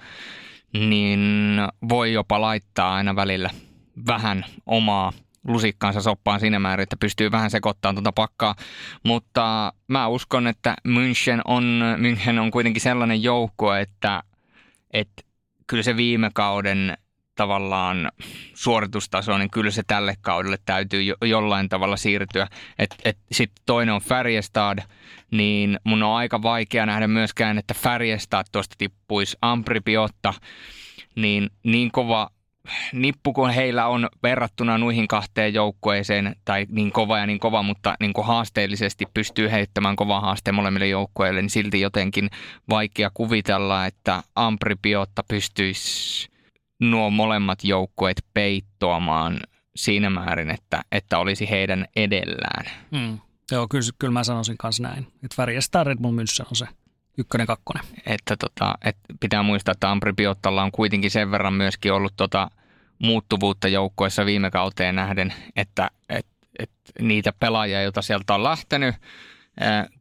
niin 0.74 1.20
voi 1.90 2.14
jopa 2.14 2.42
laittaa 2.42 2.96
aina 2.96 3.16
välillä 3.16 3.50
vähän 4.08 4.46
omaa 4.66 5.12
lusikkaansa 5.48 6.02
soppaan 6.02 6.39
siinä 6.39 6.60
määrin, 6.60 6.84
että 6.84 6.98
pystyy 7.00 7.32
vähän 7.32 7.52
sekoittamaan 7.52 7.96
tuota 7.96 8.12
pakkaa. 8.12 8.56
Mutta 9.04 9.74
mä 9.88 10.08
uskon, 10.08 10.48
että 10.48 10.76
München 10.88 11.41
on, 11.46 11.82
München 11.98 12.39
on 12.39 12.52
kuitenkin 12.52 12.82
sellainen 12.82 13.24
joukko, 13.24 13.74
että, 13.76 14.24
että 14.93 15.24
kyllä 15.68 15.84
se 15.84 15.98
viime 15.98 16.32
kauden 16.34 16.98
tavallaan 17.36 18.12
suoritustaso, 18.54 19.38
niin 19.38 19.50
kyllä 19.50 19.72
se 19.72 19.84
tälle 19.88 20.16
kaudelle 20.22 20.58
täytyy 20.66 21.04
jo, 21.04 21.16
jollain 21.22 21.70
tavalla 21.70 21.98
siirtyä. 21.98 22.48
Et, 22.80 22.96
Sitten 23.32 23.64
toinen 23.66 23.96
on 23.96 24.02
Färjestad, 24.02 24.80
niin 25.32 25.80
mun 25.84 26.04
on 26.04 26.16
aika 26.16 26.41
vaikea 26.41 26.86
nähdä 26.86 27.08
myöskään, 27.08 27.58
että 27.58 27.74
Färjestad 27.74 28.46
tuosta 28.52 28.76
tippuisi 28.78 29.38
Ampripiotta, 29.41 30.34
niin 31.16 31.50
niin 31.64 31.91
kova 31.91 32.30
nippu 32.93 33.34
kun 33.34 33.49
heillä 33.49 33.88
on 33.88 34.09
verrattuna 34.24 34.78
nuihin 34.78 35.07
kahteen 35.07 35.53
joukkueeseen, 35.53 36.36
tai 36.45 36.66
niin 36.70 36.91
kova 36.91 37.20
ja 37.20 37.26
niin 37.26 37.39
kova, 37.39 37.63
mutta 37.63 37.95
niin 37.99 38.13
kuin 38.13 38.28
haasteellisesti 38.28 39.05
pystyy 39.13 39.51
heittämään 39.51 39.95
kova 39.95 40.22
haasteen 40.22 40.55
molemmille 40.55 40.88
joukkueille, 40.88 41.41
niin 41.41 41.49
silti 41.49 41.82
jotenkin 41.82 42.30
vaikea 42.70 43.11
kuvitella, 43.13 43.86
että 43.86 44.24
Ampripiotta 44.36 45.24
pystyisi 45.28 46.30
nuo 46.80 47.09
molemmat 47.09 47.63
joukkueet 47.63 48.26
peittoamaan 48.34 49.39
siinä 49.76 50.09
määrin, 50.09 50.49
että, 50.49 50.82
että 50.91 51.20
olisi 51.20 51.49
heidän 51.49 51.86
edellään. 51.95 52.66
Mm. 52.91 53.20
Joo, 53.51 53.68
kyllä, 53.68 53.91
kyllä 53.99 54.13
mä 54.13 54.24
sanoisin 54.24 54.57
kanssa 54.57 54.84
näin. 54.84 55.07
Että 55.24 55.36
Färjestään 55.36 55.86
Red 55.86 55.97
Bull 56.01 56.18
München 56.18 56.45
on 56.49 56.55
se 56.55 56.68
ykkönen, 57.18 57.47
kakkonen. 57.47 57.84
Että 58.05 58.36
tota, 58.38 58.76
et 58.86 58.97
pitää 59.20 59.43
muistaa, 59.43 59.72
että 59.72 59.91
Ambribiottalla 59.91 60.63
on 60.63 60.72
kuitenkin 60.72 61.11
sen 61.11 61.32
verran 61.32 61.53
myöskin 61.53 61.93
ollut 61.93 62.13
tota 62.18 62.51
muuttuvuutta 63.00 63.68
joukkoissa 63.68 64.26
viime 64.26 64.52
kauteen 64.52 64.96
nähden, 64.96 65.34
että 65.56 65.91
et, 66.10 66.26
et 66.60 66.70
niitä 67.00 67.34
pelaajia, 67.39 67.82
joita 67.82 68.02
sieltä 68.02 68.34
on 68.34 68.43
lähtenyt 68.43 68.96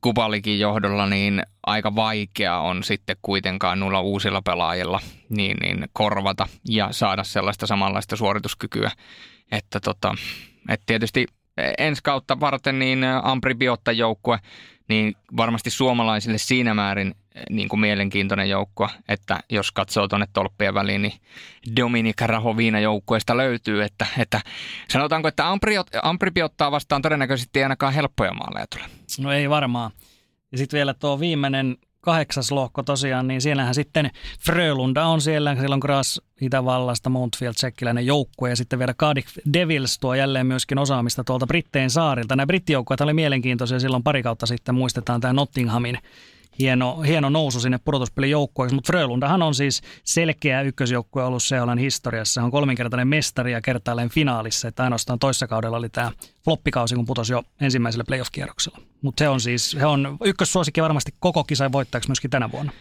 Kubalikin 0.01 0.61
johdolla, 0.61 1.07
niin 1.07 1.43
aika 1.67 1.95
vaikea 1.95 2.59
on 2.59 2.85
sitten 2.85 3.17
kuitenkaan 3.23 3.81
nuilla 3.81 4.01
uusilla 4.01 4.43
pelaajilla 4.43 5.01
niin, 5.29 5.57
niin 5.61 5.89
korvata 5.93 6.47
ja 6.69 6.89
saada 6.91 7.25
sellaista 7.25 7.67
samanlaista 7.67 8.17
suorituskykyä. 8.17 8.91
Että 9.53 9.81
tota, 9.81 10.15
et 10.69 10.83
tietysti 10.87 11.27
ensi 11.79 12.03
kautta 12.03 12.41
varten 12.41 12.79
niin 12.79 13.05
Ambribiotta 13.23 13.93
joukkue– 13.93 14.39
niin 14.89 15.15
varmasti 15.37 15.71
suomalaisille 15.71 16.39
siinä 16.39 16.75
määrin 16.75 17.09
eh, 17.09 17.24
niin 17.51 17.69
kuin 17.69 17.81
mielenkiintoinen 17.81 18.51
joukko, 18.51 18.89
että 19.09 19.41
jos 19.51 19.73
katsoo 19.73 20.09
tuonne 20.09 20.27
tolppien 20.33 20.75
väliin, 20.75 21.03
niin 21.03 21.13
Dominika 21.77 22.27
Rahovina 22.27 22.81
joukkueesta 22.81 23.37
löytyy, 23.37 23.83
että, 23.83 24.07
että 24.19 24.41
sanotaanko, 24.89 25.29
että 25.29 25.45
Ampribi 26.03 26.43
ottaa 26.43 26.71
vastaan 26.71 27.03
todennäköisesti 27.03 27.59
ei 27.59 27.63
ainakaan 27.63 27.93
helppoja 27.93 28.33
maaleja 28.35 28.67
tule. 28.67 28.85
No 29.21 29.33
ei 29.33 29.51
varmaan. 29.51 29.91
Ja 30.53 30.59
sitten 30.59 30.79
vielä 30.79 30.95
tuo 30.95 31.21
viimeinen 31.21 31.77
kahdeksas 32.01 32.53
lohko 32.53 32.83
tosiaan, 32.83 33.27
niin 33.29 33.41
siellähän 33.41 33.75
sitten 33.75 34.11
Frölunda 34.41 35.05
on 35.05 35.21
siellä, 35.21 35.57
siellä 35.57 35.75
on 35.75 35.81
Gras 35.81 36.21
Itävallasta, 36.41 37.11
Montfield, 37.11 37.55
tsekkiläinen 37.55 38.07
joukkue 38.07 38.51
ja 38.51 38.57
sitten 38.57 38.79
vielä 38.79 38.95
Cardiff 38.95 39.37
Devils 39.53 39.99
tuo 39.99 40.15
jälleen 40.15 40.47
myöskin 40.47 40.79
osaamista 40.79 41.25
tuolta 41.25 41.47
Britteen 41.47 41.91
saarilta. 41.91 42.37
Nämä 42.37 42.47
brittijoukkueet 42.47 43.01
oli 43.01 43.15
mielenkiintoisia 43.15 43.81
silloin 43.81 44.03
pari 44.03 44.23
kautta 44.23 44.47
sitten, 44.47 44.75
muistetaan 44.75 45.21
tämä 45.21 45.33
Nottinghamin 45.33 45.99
hieno, 46.59 47.01
hieno 47.01 47.29
nousu 47.29 47.61
sinne 47.61 47.79
pudotuspelijoukkueeksi, 47.85 48.75
mutta 48.75 48.93
Frölundahan 48.93 49.43
on 49.43 49.55
siis 49.55 49.83
selkeä 50.05 50.63
ykkösjoukkue 50.63 51.25
ollut 51.25 51.43
Seolan 51.43 51.79
historiassa. 51.79 52.41
Hän 52.41 52.45
on 52.45 52.51
kolminkertainen 52.51 53.09
mestari 53.09 53.53
ja 53.53 53.61
kertaalleen 53.61 54.11
finaalissa, 54.11 54.69
että 54.69 54.85
ainoastaan 54.85 55.19
toissa 55.19 55.47
kaudella 55.47 55.77
oli 55.77 55.89
tämä 55.89 56.13
floppikausi, 56.45 56.95
kun 56.95 57.07
putosi 57.07 57.33
jo 57.33 57.43
ensimmäisellä 57.61 58.05
playoff-kierroksella. 58.05 58.81
Mutta 59.03 59.25
se 59.25 59.29
on 59.29 59.41
siis, 59.41 59.77
he 59.81 59.87
on 59.87 60.17
ykkössuosikki 60.25 60.83
varmasti 60.83 61.15
koko 61.21 61.45
kisan 61.45 61.73
voittajaksi 61.73 62.09
myöskin 62.09 62.31
tänä 62.31 62.53
vuonna. 62.53 62.73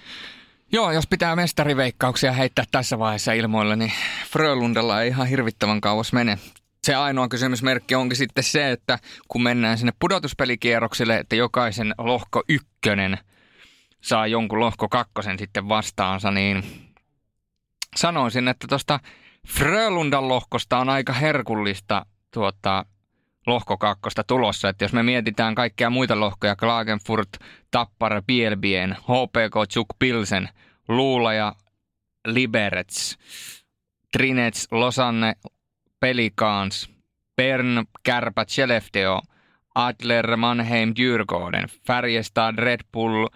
Joo, 0.71 0.91
jos 0.91 1.07
pitää 1.07 1.35
mestariveikkauksia 1.35 2.31
heittää 2.31 2.65
tässä 2.71 2.99
vaiheessa 2.99 3.33
ilmoille, 3.33 3.75
niin 3.75 3.91
Frölundalla 4.31 5.01
ei 5.01 5.07
ihan 5.07 5.27
hirvittävän 5.27 5.81
kauas 5.81 6.13
mene 6.13 6.39
se 6.83 6.95
ainoa 6.95 7.27
kysymysmerkki 7.27 7.95
onkin 7.95 8.17
sitten 8.17 8.43
se, 8.43 8.71
että 8.71 8.99
kun 9.27 9.43
mennään 9.43 9.77
sinne 9.77 9.91
pudotuspelikierroksille, 9.99 11.17
että 11.17 11.35
jokaisen 11.35 11.95
lohko 11.97 12.43
ykkönen– 12.49 13.17
saa 14.03 14.27
jonkun 14.27 14.59
lohko 14.59 14.89
kakkosen 14.89 15.39
sitten 15.39 15.69
vastaansa, 15.69 16.31
niin 16.31 16.63
sanoisin, 17.95 18.47
että 18.47 18.67
tuosta 18.67 18.99
Frölundan 19.47 20.27
lohkosta 20.27 20.77
on 20.77 20.89
aika 20.89 21.13
herkullista 21.13 22.05
tuota, 22.31 22.85
lohko 23.47 23.77
kakkosta 23.77 24.23
tulossa. 24.23 24.69
Että 24.69 24.85
jos 24.85 24.93
me 24.93 25.03
mietitään 25.03 25.55
kaikkia 25.55 25.89
muita 25.89 26.19
lohkoja, 26.19 26.55
Klagenfurt, 26.55 27.29
Tappara, 27.71 28.21
Bielbien, 28.21 28.91
HPK, 28.91 29.69
Chuk 29.69 29.87
Pilsen, 29.99 30.49
Luula 30.87 31.33
ja 31.33 31.55
Liberets, 32.27 33.17
Trinets, 34.11 34.67
Losanne, 34.71 35.35
Pelikans, 35.99 36.89
Bern, 37.35 37.85
Kärpät, 38.03 38.49
Skellefteå, 38.49 39.21
Adler, 39.75 40.37
Mannheim, 40.37 40.93
Djurgården, 40.95 41.69
Färjestad, 41.87 42.55
Red 42.59 42.79
Bull– 42.93 43.27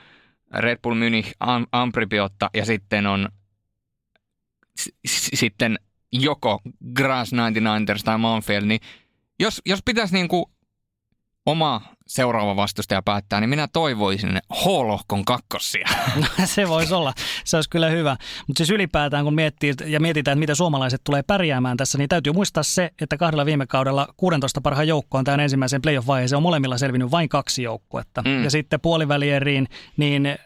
Red 0.53 0.79
Bull 0.83 0.95
Munich, 0.95 1.31
Am- 1.39 1.67
Ampribiotta 1.71 2.49
ja 2.53 2.65
sitten 2.65 3.07
on 3.07 3.29
s- 5.07 5.29
sitten 5.33 5.79
joko 6.11 6.61
Grass 6.93 7.33
99ers 7.33 8.03
tai 8.03 8.17
Monfield, 8.17 8.65
niin 8.65 8.79
jos, 9.39 9.61
jos 9.65 9.79
pitäisi 9.85 10.13
niin 10.13 10.27
kuin 10.27 10.45
oma 11.47 11.81
seuraava 12.07 12.55
vastustaja 12.55 13.01
päättää, 13.01 13.39
niin 13.39 13.49
minä 13.49 13.67
toivoisin 13.73 14.39
H-lohkon 14.53 15.25
kakkosia. 15.25 15.87
No, 16.15 16.45
se 16.45 16.67
voisi 16.67 16.93
olla. 16.93 17.13
Se 17.43 17.57
olisi 17.57 17.69
kyllä 17.69 17.89
hyvä. 17.89 18.17
Mutta 18.47 18.57
siis 18.57 18.69
ylipäätään, 18.69 19.23
kun 19.23 19.35
miettii 19.35 19.73
ja 19.85 19.99
mietitään, 19.99 20.33
että 20.33 20.39
miten 20.39 20.55
suomalaiset 20.55 21.01
tulee 21.03 21.23
pärjäämään 21.23 21.77
tässä, 21.77 21.97
niin 21.97 22.09
täytyy 22.09 22.33
muistaa 22.33 22.63
se, 22.63 22.91
että 23.01 23.17
kahdella 23.17 23.45
viime 23.45 23.67
kaudella 23.67 24.07
16 24.17 24.61
parhaan 24.61 24.87
joukkoon 24.87 25.23
tämän 25.23 25.39
ensimmäisen 25.39 25.81
playoff-vaiheeseen 25.81 26.37
on 26.37 26.43
molemmilla 26.43 26.77
selvinnyt 26.77 27.11
vain 27.11 27.29
kaksi 27.29 27.63
joukkuetta. 27.63 28.21
Mm. 28.21 28.43
Ja 28.43 28.49
sitten 28.51 28.81
puolivälieriin, 28.81 29.67
niin 29.97 30.37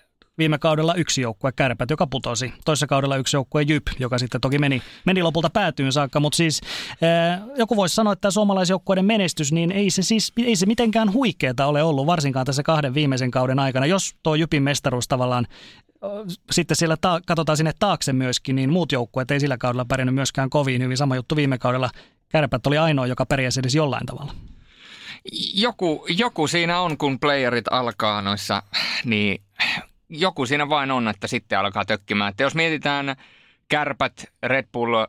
viime 0.41 0.57
kaudella 0.57 0.95
yksi 0.95 1.21
joukkue 1.21 1.51
Kärpät, 1.51 1.89
joka 1.89 2.07
putosi. 2.07 2.53
Toisessa 2.65 2.87
kaudella 2.87 3.17
yksi 3.17 3.35
joukkue 3.35 3.61
Jyp, 3.61 3.87
joka 3.99 4.17
sitten 4.17 4.41
toki 4.41 4.59
meni, 4.59 4.81
meni 5.05 5.23
lopulta 5.23 5.49
päätyyn 5.49 5.91
saakka. 5.91 6.19
Mutta 6.19 6.37
siis 6.37 6.61
ää, 7.01 7.41
joku 7.57 7.75
voisi 7.75 7.95
sanoa, 7.95 8.13
että 8.13 8.31
suomalaisjoukkueiden 8.31 9.05
menestys, 9.05 9.51
niin 9.51 9.71
ei 9.71 9.89
se 9.89 10.01
siis 10.01 10.33
ei 10.37 10.55
se 10.55 10.65
mitenkään 10.65 11.13
huikeeta 11.13 11.65
ole 11.65 11.83
ollut, 11.83 12.05
varsinkaan 12.05 12.45
tässä 12.45 12.63
kahden 12.63 12.93
viimeisen 12.93 13.31
kauden 13.31 13.59
aikana. 13.59 13.85
Jos 13.85 14.15
tuo 14.23 14.35
Jypin 14.35 14.63
mestaruus 14.63 15.07
tavallaan 15.07 15.47
sitten 16.51 16.77
siellä 16.77 16.97
ta- 17.01 17.21
katsotaan 17.25 17.57
sinne 17.57 17.71
taakse 17.79 18.13
myöskin, 18.13 18.55
niin 18.55 18.69
muut 18.69 18.91
joukkueet 18.91 19.31
ei 19.31 19.39
sillä 19.39 19.57
kaudella 19.57 19.85
pärjännyt 19.85 20.15
myöskään 20.15 20.49
kovin 20.49 20.81
hyvin. 20.81 20.97
Sama 20.97 21.15
juttu 21.15 21.35
viime 21.35 21.57
kaudella. 21.57 21.89
Kärpät 22.29 22.67
oli 22.67 22.77
ainoa, 22.77 23.07
joka 23.07 23.25
pärjäsi 23.25 23.59
edes 23.59 23.75
jollain 23.75 24.05
tavalla. 24.05 24.33
Joku, 25.53 26.05
joku 26.17 26.47
siinä 26.47 26.79
on, 26.79 26.97
kun 26.97 27.19
playerit 27.19 27.65
alkaa 27.71 28.21
noissa, 28.21 28.63
niin 29.05 29.41
joku 30.11 30.45
siinä 30.45 30.69
vain 30.69 30.91
on, 30.91 31.07
että 31.07 31.27
sitten 31.27 31.59
alkaa 31.59 31.85
tökkimään. 31.85 32.29
Että 32.29 32.43
jos 32.43 32.55
mietitään 32.55 33.15
kärpät, 33.67 34.25
Red 34.43 34.67
Bull 34.73 35.05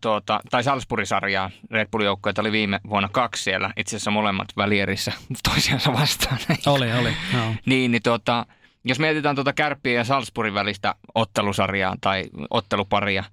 tuota, 0.00 0.40
tai 0.50 0.64
Salzburg-sarjaa, 0.64 1.50
Red 1.70 1.88
Bull-joukkoja 1.92 2.34
oli 2.38 2.52
viime 2.52 2.80
vuonna 2.88 3.08
kaksi 3.12 3.42
siellä, 3.42 3.72
itse 3.76 3.96
asiassa 3.96 4.10
molemmat 4.10 4.48
välierissä 4.56 5.12
toisiansa 5.48 5.92
vastaan. 5.92 6.38
Oli, 6.66 6.92
oli. 6.92 7.12
No. 7.32 7.54
Niin, 7.66 7.90
niin 7.90 8.02
tuota, 8.02 8.46
jos 8.84 8.98
mietitään 8.98 9.34
tuota 9.34 9.52
Kärppien 9.52 9.96
ja 9.96 10.04
Salzburgin 10.04 10.54
välistä 10.54 10.94
ottelusarjaa 11.14 11.96
tai 12.00 12.24
otteluparia, 12.50 13.24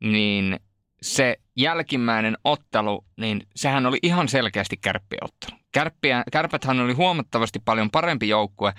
niin 0.00 0.60
se 1.02 1.36
jälkimmäinen 1.56 2.36
ottelu, 2.44 3.04
niin 3.16 3.46
sehän 3.56 3.86
oli 3.86 3.98
ihan 4.02 4.28
selkeästi 4.28 4.76
kärppien 4.76 5.24
ottelu. 5.24 5.58
Kärppiä, 5.72 6.22
kärpäthän 6.32 6.80
oli 6.80 6.92
huomattavasti 6.92 7.58
paljon 7.64 7.90
parempi 7.90 8.28
joukkue, 8.28 8.72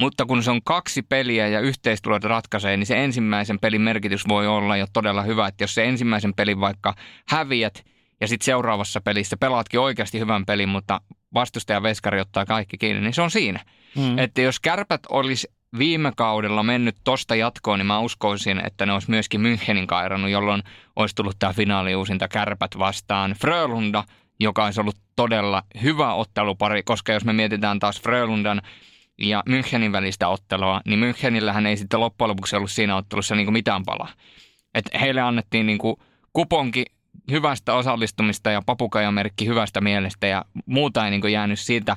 mutta 0.00 0.26
kun 0.26 0.42
se 0.42 0.50
on 0.50 0.60
kaksi 0.64 1.02
peliä 1.02 1.48
ja 1.48 1.60
yhteistulot 1.60 2.24
ratkaisee, 2.24 2.76
niin 2.76 2.86
se 2.86 3.04
ensimmäisen 3.04 3.58
pelin 3.58 3.80
merkitys 3.80 4.28
voi 4.28 4.46
olla 4.46 4.76
jo 4.76 4.86
todella 4.92 5.22
hyvä. 5.22 5.46
Että 5.46 5.64
jos 5.64 5.74
se 5.74 5.84
ensimmäisen 5.84 6.34
pelin 6.34 6.60
vaikka 6.60 6.94
häviät 7.28 7.84
ja 8.20 8.28
sitten 8.28 8.44
seuraavassa 8.44 9.00
pelissä 9.00 9.36
pelaatkin 9.36 9.80
oikeasti 9.80 10.18
hyvän 10.18 10.46
pelin, 10.46 10.68
mutta 10.68 11.00
vastustaja 11.34 11.82
veskari 11.82 12.20
ottaa 12.20 12.46
kaikki 12.46 12.78
kiinni, 12.78 13.02
niin 13.02 13.14
se 13.14 13.22
on 13.22 13.30
siinä. 13.30 13.60
Mm. 13.96 14.18
Että 14.18 14.40
jos 14.40 14.60
kärpät 14.60 15.00
olisi 15.08 15.48
viime 15.78 16.12
kaudella 16.16 16.62
mennyt 16.62 16.96
tosta 17.04 17.34
jatkoon, 17.34 17.78
niin 17.78 17.86
mä 17.86 18.00
uskoisin, 18.00 18.66
että 18.66 18.86
ne 18.86 18.92
olisi 18.92 19.10
myöskin 19.10 19.40
Münchenin 19.40 19.86
kairannut, 19.86 20.30
jolloin 20.30 20.62
olisi 20.96 21.14
tullut 21.14 21.36
tämä 21.38 21.52
finaaliuusinta 21.52 22.28
kärpät 22.28 22.70
vastaan 22.78 23.32
Frölunda, 23.32 24.04
joka 24.40 24.64
olisi 24.64 24.80
ollut 24.80 24.96
todella 25.16 25.62
hyvä 25.82 26.14
ottelupari, 26.14 26.82
koska 26.82 27.12
jos 27.12 27.24
me 27.24 27.32
mietitään 27.32 27.78
taas 27.78 28.02
Frölundan 28.02 28.62
ja 29.18 29.42
Münchenin 29.48 29.92
välistä 29.92 30.28
ottelua, 30.28 30.80
niin 30.86 31.00
Münchenillähän 31.00 31.66
ei 31.66 31.76
sitten 31.76 32.00
loppujen 32.00 32.28
lopuksi 32.28 32.56
ollut 32.56 32.70
siinä 32.70 32.96
ottelussa 32.96 33.34
niin 33.34 33.46
kuin 33.46 33.52
mitään 33.52 33.84
palaa. 33.84 34.12
Et 34.74 34.84
heille 35.00 35.20
annettiin 35.20 35.66
niin 35.66 35.78
kuin 35.78 35.96
kuponki 36.32 36.84
hyvästä 37.30 37.74
osallistumista 37.74 38.50
ja 38.50 38.62
papukajamerkki 38.66 39.46
hyvästä 39.46 39.80
mielestä 39.80 40.26
ja 40.26 40.44
muuta 40.66 41.04
ei 41.04 41.10
niin 41.10 41.20
kuin 41.20 41.32
jäänyt 41.32 41.58
siitä, 41.58 41.96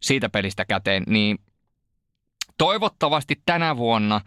siitä 0.00 0.28
pelistä 0.28 0.64
käteen. 0.64 1.02
Niin 1.06 1.38
toivottavasti 2.58 3.42
tänä 3.46 3.76
vuonna 3.76 4.20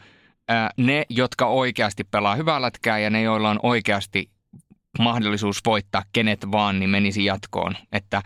ää, 0.48 0.70
ne, 0.78 1.06
jotka 1.10 1.46
oikeasti 1.46 2.04
pelaa 2.04 2.36
hyvää 2.36 2.62
lätkää 2.62 3.00
ja 3.00 3.10
ne, 3.10 3.22
joilla 3.22 3.50
on 3.50 3.60
oikeasti 3.64 4.30
mahdollisuus 5.00 5.62
voittaa 5.66 6.04
kenet 6.14 6.52
vaan, 6.52 6.80
niin 6.80 6.90
menisi 6.90 7.26
jatkoon. 7.26 7.76
Että 7.92 8.22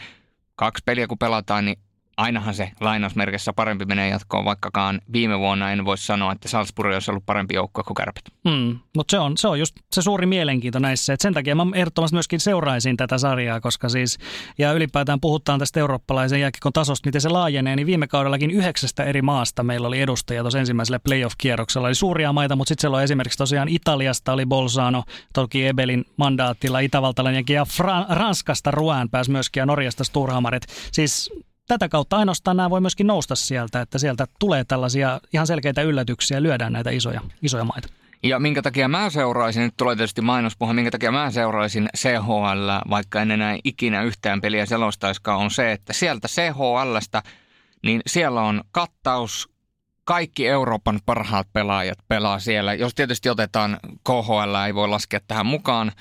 kaksi 0.56 0.84
peliä 0.86 1.08
kun 1.08 1.18
pelataan, 1.18 1.66
niin 1.66 1.80
ainahan 2.18 2.54
se 2.54 2.72
lainausmerkissä 2.80 3.54
parempi 3.54 3.86
menee 3.86 4.10
jatkoon, 4.10 4.46
vaikkakaan 4.46 5.02
viime 5.14 5.40
vuonna 5.40 5.72
en 5.72 5.86
voi 5.86 5.98
sanoa, 5.98 6.32
että 6.32 6.48
Salzburg 6.48 6.94
olisi 6.94 7.12
ollut 7.12 7.26
parempi 7.26 7.54
joukkue 7.54 7.84
kuin 7.84 7.96
Kärpät. 7.96 8.24
Hmm, 8.50 8.80
mutta 8.96 9.12
se 9.12 9.20
on, 9.20 9.38
se 9.38 9.48
on 9.48 9.60
just 9.60 9.76
se 9.92 10.02
suuri 10.02 10.26
mielenkiinto 10.26 10.80
näissä. 10.80 11.14
Et 11.14 11.22
sen 11.22 11.34
takia 11.34 11.56
mä 11.56 11.66
ehdottomasti 11.74 12.16
myöskin 12.16 12.40
seuraisin 12.40 12.98
tätä 12.98 13.18
sarjaa, 13.18 13.62
koska 13.62 13.90
siis, 13.90 14.18
ja 14.58 14.74
ylipäätään 14.74 15.20
puhutaan 15.22 15.60
tästä 15.60 15.80
eurooppalaisen 15.80 16.42
jääkikon 16.42 16.74
tasosta, 16.74 17.08
miten 17.08 17.22
se 17.22 17.30
laajenee, 17.30 17.76
niin 17.76 17.88
viime 17.88 18.08
kaudellakin 18.08 18.52
yhdeksästä 18.52 19.04
eri 19.04 19.22
maasta 19.22 19.64
meillä 19.64 19.88
oli 19.88 20.02
edustajia 20.02 20.42
tuossa 20.42 20.60
ensimmäisellä 20.60 21.00
playoff-kierroksella. 21.00 21.88
Eli 21.88 21.96
suuria 21.96 22.34
maita, 22.34 22.56
mutta 22.56 22.70
sitten 22.70 22.82
siellä 22.82 22.98
on 22.98 23.04
esimerkiksi 23.04 23.38
tosiaan 23.38 23.70
Italiasta 23.70 24.34
oli 24.34 24.46
Bolzano, 24.46 25.04
toki 25.34 25.68
Ebelin 25.68 26.06
mandaattilla, 26.18 26.80
itävaltalainen 26.80 27.44
ja 27.50 27.64
Fra- 27.64 28.16
Ranskasta 28.16 28.72
Ruään 28.72 29.10
pääsi 29.10 29.32
myöskin 29.32 29.62
ja 29.62 29.66
Norjasta 29.66 30.04
Sturhamaret. 30.04 30.66
Siis 30.92 31.32
tätä 31.68 31.90
kautta 31.90 32.18
ainoastaan 32.18 32.58
nämä 32.58 32.70
voi 32.70 32.82
myöskin 32.82 33.08
nousta 33.08 33.36
sieltä, 33.36 33.82
että 33.82 33.98
sieltä 33.98 34.28
tulee 34.40 34.64
tällaisia 34.64 35.20
ihan 35.34 35.48
selkeitä 35.48 35.82
yllätyksiä 35.82 36.44
lyödään 36.44 36.74
näitä 36.74 36.90
isoja, 36.90 37.22
isoja 37.42 37.64
maita. 37.64 37.88
Ja 38.24 38.40
minkä 38.40 38.62
takia 38.62 38.88
mä 38.88 39.10
seuraisin, 39.10 39.64
nyt 39.64 39.74
tulee 39.78 39.96
tietysti 39.96 40.22
mainospuhe, 40.22 40.74
minkä 40.74 40.92
takia 40.92 41.12
mä 41.12 41.32
seuraisin 41.32 41.90
CHL, 41.98 42.90
vaikka 42.90 43.22
en 43.22 43.32
enää 43.32 43.58
ikinä 43.64 44.04
yhtään 44.04 44.42
peliä 44.42 44.66
selostaiskaan, 44.66 45.40
on 45.40 45.52
se, 45.52 45.72
että 45.72 45.94
sieltä 45.94 46.28
CHLstä, 46.28 47.24
niin 47.84 48.02
siellä 48.08 48.42
on 48.42 48.62
kattaus 48.72 49.53
kaikki 50.06 50.48
Euroopan 50.48 51.00
parhaat 51.06 51.48
pelaajat 51.54 51.98
pelaa 52.08 52.40
siellä. 52.40 52.74
Jos 52.74 52.96
tietysti 52.96 53.30
otetaan 53.30 53.78
KHL, 54.04 54.56
ei 54.66 54.76
voi 54.76 54.88
laskea 54.88 55.20
tähän 55.28 55.46
mukaan, 55.46 55.92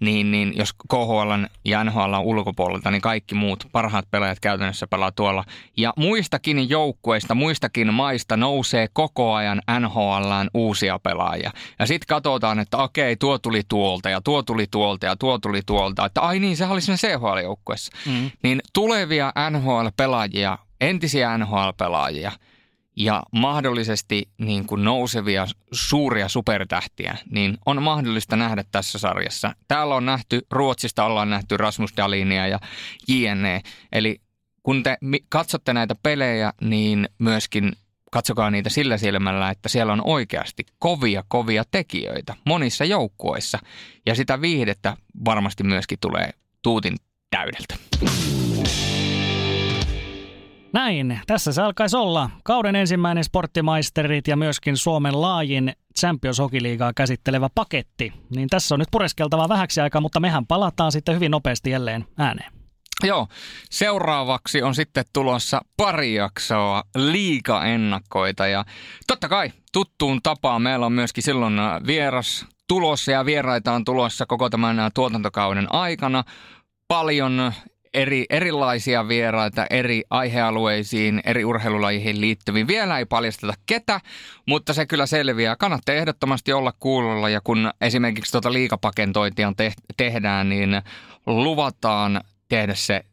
niin, 0.00 0.30
niin 0.30 0.52
jos 0.56 0.72
KHL 0.88 1.44
ja 1.64 1.84
NHL 1.84 2.14
on 2.14 2.24
ulkopuolelta, 2.24 2.90
niin 2.90 3.02
kaikki 3.02 3.34
muut 3.34 3.68
parhaat 3.72 4.10
pelaajat 4.10 4.40
käytännössä 4.40 4.86
pelaa 4.86 5.12
tuolla. 5.12 5.44
Ja 5.76 5.92
muistakin 5.96 6.70
joukkueista, 6.70 7.34
muistakin 7.34 7.94
maista 7.94 8.36
nousee 8.36 8.88
koko 8.92 9.34
ajan 9.34 9.62
NHLään 9.80 10.50
uusia 10.54 10.98
pelaajia. 10.98 11.50
Ja 11.78 11.86
sitten 11.86 12.06
katsotaan, 12.06 12.58
että 12.58 12.76
okei, 12.76 13.16
tuo 13.16 13.38
tuli 13.38 13.62
tuolta 13.68 14.10
ja 14.10 14.20
tuo 14.20 14.42
tuli 14.42 14.66
tuolta 14.70 15.06
ja 15.06 15.16
tuo 15.16 15.38
tuli 15.38 15.60
tuolta. 15.66 16.04
Että 16.04 16.20
ai 16.20 16.38
niin, 16.38 16.56
se 16.56 16.66
oli 16.66 16.80
siinä 16.80 16.96
CHL-joukkueessa. 16.96 17.96
Mm. 18.06 18.30
Niin 18.42 18.60
tulevia 18.72 19.32
NHL-pelaajia, 19.50 20.58
entisiä 20.80 21.38
NHL-pelaajia– 21.38 22.32
ja 22.96 23.22
mahdollisesti 23.32 24.28
niin 24.38 24.66
kuin 24.66 24.84
nousevia 24.84 25.46
suuria 25.72 26.28
supertähtiä, 26.28 27.16
niin 27.30 27.58
on 27.66 27.82
mahdollista 27.82 28.36
nähdä 28.36 28.64
tässä 28.72 28.98
sarjassa. 28.98 29.54
Täällä 29.68 29.94
on 29.94 30.06
nähty, 30.06 30.46
Ruotsista 30.50 31.04
ollaan 31.04 31.30
nähty 31.30 31.56
Rasmus 31.56 31.96
Dalinia 31.96 32.46
ja 32.46 32.58
JNE. 33.08 33.60
Eli 33.92 34.20
kun 34.62 34.82
te 34.82 34.98
katsotte 35.28 35.72
näitä 35.72 35.94
pelejä, 36.02 36.52
niin 36.60 37.08
myöskin 37.18 37.72
katsokaa 38.12 38.50
niitä 38.50 38.70
sillä 38.70 38.98
silmällä, 38.98 39.50
että 39.50 39.68
siellä 39.68 39.92
on 39.92 40.02
oikeasti 40.04 40.66
kovia, 40.78 41.24
kovia 41.28 41.64
tekijöitä 41.70 42.34
monissa 42.44 42.84
joukkueissa. 42.84 43.58
Ja 44.06 44.14
sitä 44.14 44.40
viihdettä 44.40 44.96
varmasti 45.24 45.64
myöskin 45.64 45.98
tulee 46.00 46.30
tuutin 46.62 46.96
täydeltä. 47.30 47.74
Näin, 50.72 51.20
tässä 51.26 51.52
se 51.52 51.62
alkaisi 51.62 51.96
olla. 51.96 52.30
Kauden 52.44 52.76
ensimmäinen 52.76 53.24
sporttimaisterit 53.24 54.28
ja 54.28 54.36
myöskin 54.36 54.76
Suomen 54.76 55.20
laajin 55.20 55.72
Champions 56.00 56.38
Hockey 56.38 56.60
käsittelevä 56.96 57.48
paketti. 57.54 58.12
Niin 58.36 58.48
tässä 58.48 58.74
on 58.74 58.78
nyt 58.78 58.88
pureskeltava 58.92 59.48
vähäksi 59.48 59.80
aikaa, 59.80 60.00
mutta 60.00 60.20
mehän 60.20 60.46
palataan 60.46 60.92
sitten 60.92 61.14
hyvin 61.14 61.30
nopeasti 61.30 61.70
jälleen 61.70 62.04
ääneen. 62.18 62.52
Joo, 63.02 63.28
seuraavaksi 63.70 64.62
on 64.62 64.74
sitten 64.74 65.04
tulossa 65.12 65.60
pari 65.76 66.14
jaksoa 66.14 66.82
liiga-ennakkoita 66.94 68.46
ja 68.46 68.64
totta 69.06 69.28
kai 69.28 69.52
tuttuun 69.72 70.22
tapaan 70.22 70.62
meillä 70.62 70.86
on 70.86 70.92
myöskin 70.92 71.24
silloin 71.24 71.54
vieras 71.86 72.46
tulossa 72.68 73.12
ja 73.12 73.24
vieraita 73.24 73.72
on 73.72 73.84
tulossa 73.84 74.26
koko 74.26 74.50
tämän 74.50 74.90
tuotantokauden 74.94 75.74
aikana. 75.74 76.24
Paljon 76.88 77.52
eri, 77.96 78.24
erilaisia 78.30 79.08
vieraita 79.08 79.66
eri 79.70 80.02
aihealueisiin, 80.10 81.20
eri 81.24 81.44
urheilulajiin 81.44 82.20
liittyviin. 82.20 82.66
Vielä 82.66 82.98
ei 82.98 83.04
paljasteta 83.04 83.54
ketä, 83.66 84.00
mutta 84.46 84.74
se 84.74 84.86
kyllä 84.86 85.06
selviää. 85.06 85.56
Kannattaa 85.56 85.94
ehdottomasti 85.94 86.52
olla 86.52 86.72
kuulolla 86.80 87.28
ja 87.28 87.40
kun 87.40 87.70
esimerkiksi 87.80 88.32
tuota 88.32 88.52
liikapakentointia 88.52 89.52
te- 89.56 89.72
tehdään, 89.96 90.48
niin 90.48 90.82
luvataan 91.26 92.20
tehdä 92.48 92.74
se 92.74 93.04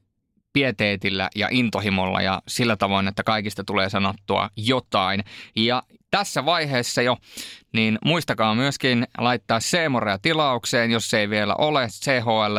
pieteetillä 0.53 1.29
ja 1.35 1.47
intohimolla 1.51 2.21
ja 2.21 2.41
sillä 2.47 2.75
tavoin, 2.75 3.07
että 3.07 3.23
kaikista 3.23 3.63
tulee 3.63 3.89
sanottua 3.89 4.49
jotain. 4.55 5.23
Ja 5.55 5.83
tässä 6.11 6.45
vaiheessa 6.45 7.01
jo, 7.01 7.17
niin 7.73 7.99
muistakaa 8.05 8.55
myöskin 8.55 9.07
laittaa 9.17 9.59
Seemorea 9.59 10.19
tilaukseen, 10.19 10.91
jos 10.91 11.13
ei 11.13 11.29
vielä 11.29 11.55
ole. 11.55 11.87
CHL, 11.87 12.57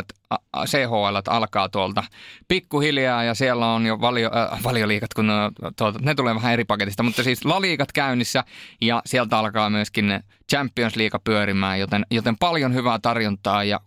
CHL 0.66 1.16
alkaa 1.28 1.68
tuolta 1.68 2.05
pikkuhiljaa 2.49 3.24
ja 3.24 3.34
siellä 3.34 3.66
on 3.66 3.86
jo 3.86 4.01
valio, 4.01 4.30
äh, 4.36 4.62
valioliikat, 4.64 5.14
kun 5.14 5.30
tuota, 5.76 5.99
ne 6.03 6.14
tulee 6.14 6.34
vähän 6.34 6.53
eri 6.53 6.64
paketista, 6.64 7.03
mutta 7.03 7.22
siis 7.22 7.45
laliikat 7.45 7.92
käynnissä 7.92 8.45
ja 8.80 9.03
sieltä 9.07 9.38
alkaa 9.38 9.70
myöskin 9.70 10.20
Champions 10.51 10.97
League 10.97 11.20
pyörimään, 11.24 11.80
joten, 11.80 12.07
joten 12.11 12.38
paljon 12.38 12.74
hyvää 12.74 12.99
tarjontaa 12.99 13.64
ja 13.64 13.80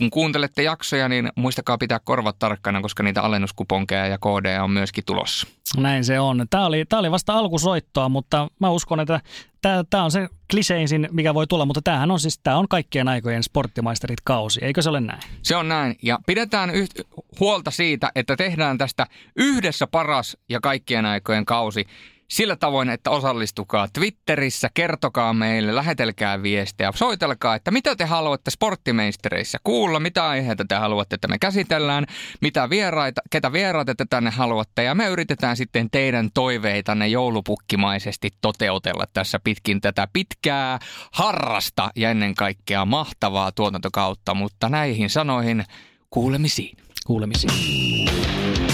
kun 0.00 0.10
kuuntelette 0.10 0.62
jaksoja, 0.62 1.08
niin 1.08 1.28
muistakaa 1.36 1.78
pitää 1.78 2.00
korvat 2.04 2.38
tarkkana, 2.38 2.80
koska 2.80 3.02
niitä 3.02 3.22
alennuskuponkeja 3.22 4.06
ja 4.06 4.18
koodeja 4.18 4.64
on 4.64 4.70
myöskin 4.70 5.04
tulossa. 5.04 5.46
Näin 5.76 6.04
se 6.04 6.20
on. 6.20 6.46
Tämä 6.50 6.66
oli, 6.66 6.84
tämä 6.88 7.00
oli 7.00 7.10
vasta 7.10 7.32
alkusoittoa, 7.32 8.08
mutta 8.08 8.48
mä 8.60 8.70
uskon, 8.70 9.00
että 9.00 9.20
tämä, 9.62 9.84
tämä 9.90 10.04
on 10.04 10.10
se 10.10 10.28
kliseisin, 10.50 11.08
mikä 11.12 11.34
voi 11.34 11.46
tulla, 11.46 11.66
mutta 11.66 11.82
tämähän 11.82 12.10
on 12.10 12.20
siis 12.20 12.38
tämä 12.42 12.56
on 12.56 12.68
kaikkien 12.68 13.08
aikojen 13.08 13.42
sporttimaisterit 13.42 14.20
kausi, 14.24 14.64
eikö 14.64 14.82
se 14.82 14.90
ole 14.90 15.00
näin? 15.00 15.20
Se 15.42 15.56
on 15.56 15.68
näin, 15.68 15.96
ja 16.02 16.18
pidetään 16.26 16.70
yht, 16.70 17.00
huolta 17.40 17.70
siitä, 17.70 18.12
että 18.14 18.36
tehdään 18.36 18.78
tästä 18.78 19.06
yhdessä 19.36 19.86
paras 19.86 20.36
ja 20.48 20.60
kaikkien 20.60 21.06
aikojen 21.06 21.44
kausi 21.44 21.86
sillä 22.30 22.56
tavoin, 22.56 22.90
että 22.90 23.10
osallistukaa 23.10 23.88
Twitterissä, 23.92 24.70
kertokaa 24.74 25.32
meille, 25.32 25.74
lähetelkää 25.74 26.42
viestejä, 26.42 26.92
soitelkaa, 26.94 27.54
että 27.54 27.70
mitä 27.70 27.96
te 27.96 28.04
haluatte 28.04 28.50
sporttimeistereissä 28.50 29.58
kuulla, 29.64 30.00
mitä 30.00 30.28
aiheita 30.28 30.64
te 30.68 30.74
haluatte, 30.74 31.14
että 31.14 31.28
me 31.28 31.38
käsitellään, 31.38 32.06
mitä 32.40 32.70
vieraita, 32.70 33.20
ketä 33.30 33.52
vieraita 33.52 33.94
te 33.94 34.04
tänne 34.10 34.30
haluatte 34.30 34.82
ja 34.82 34.94
me 34.94 35.06
yritetään 35.06 35.56
sitten 35.56 35.90
teidän 35.90 36.30
toiveitanne 36.34 37.08
joulupukkimaisesti 37.08 38.30
toteutella 38.40 39.04
tässä 39.12 39.40
pitkin 39.44 39.80
tätä 39.80 40.08
pitkää 40.12 40.78
harrasta 41.12 41.90
ja 41.96 42.10
ennen 42.10 42.34
kaikkea 42.34 42.84
mahtavaa 42.84 43.52
tuotantokautta, 43.52 44.34
mutta 44.34 44.68
näihin 44.68 45.10
sanoihin 45.10 45.64
kuulemisiin. 46.10 46.76
Kuulemisiin. 47.06 48.69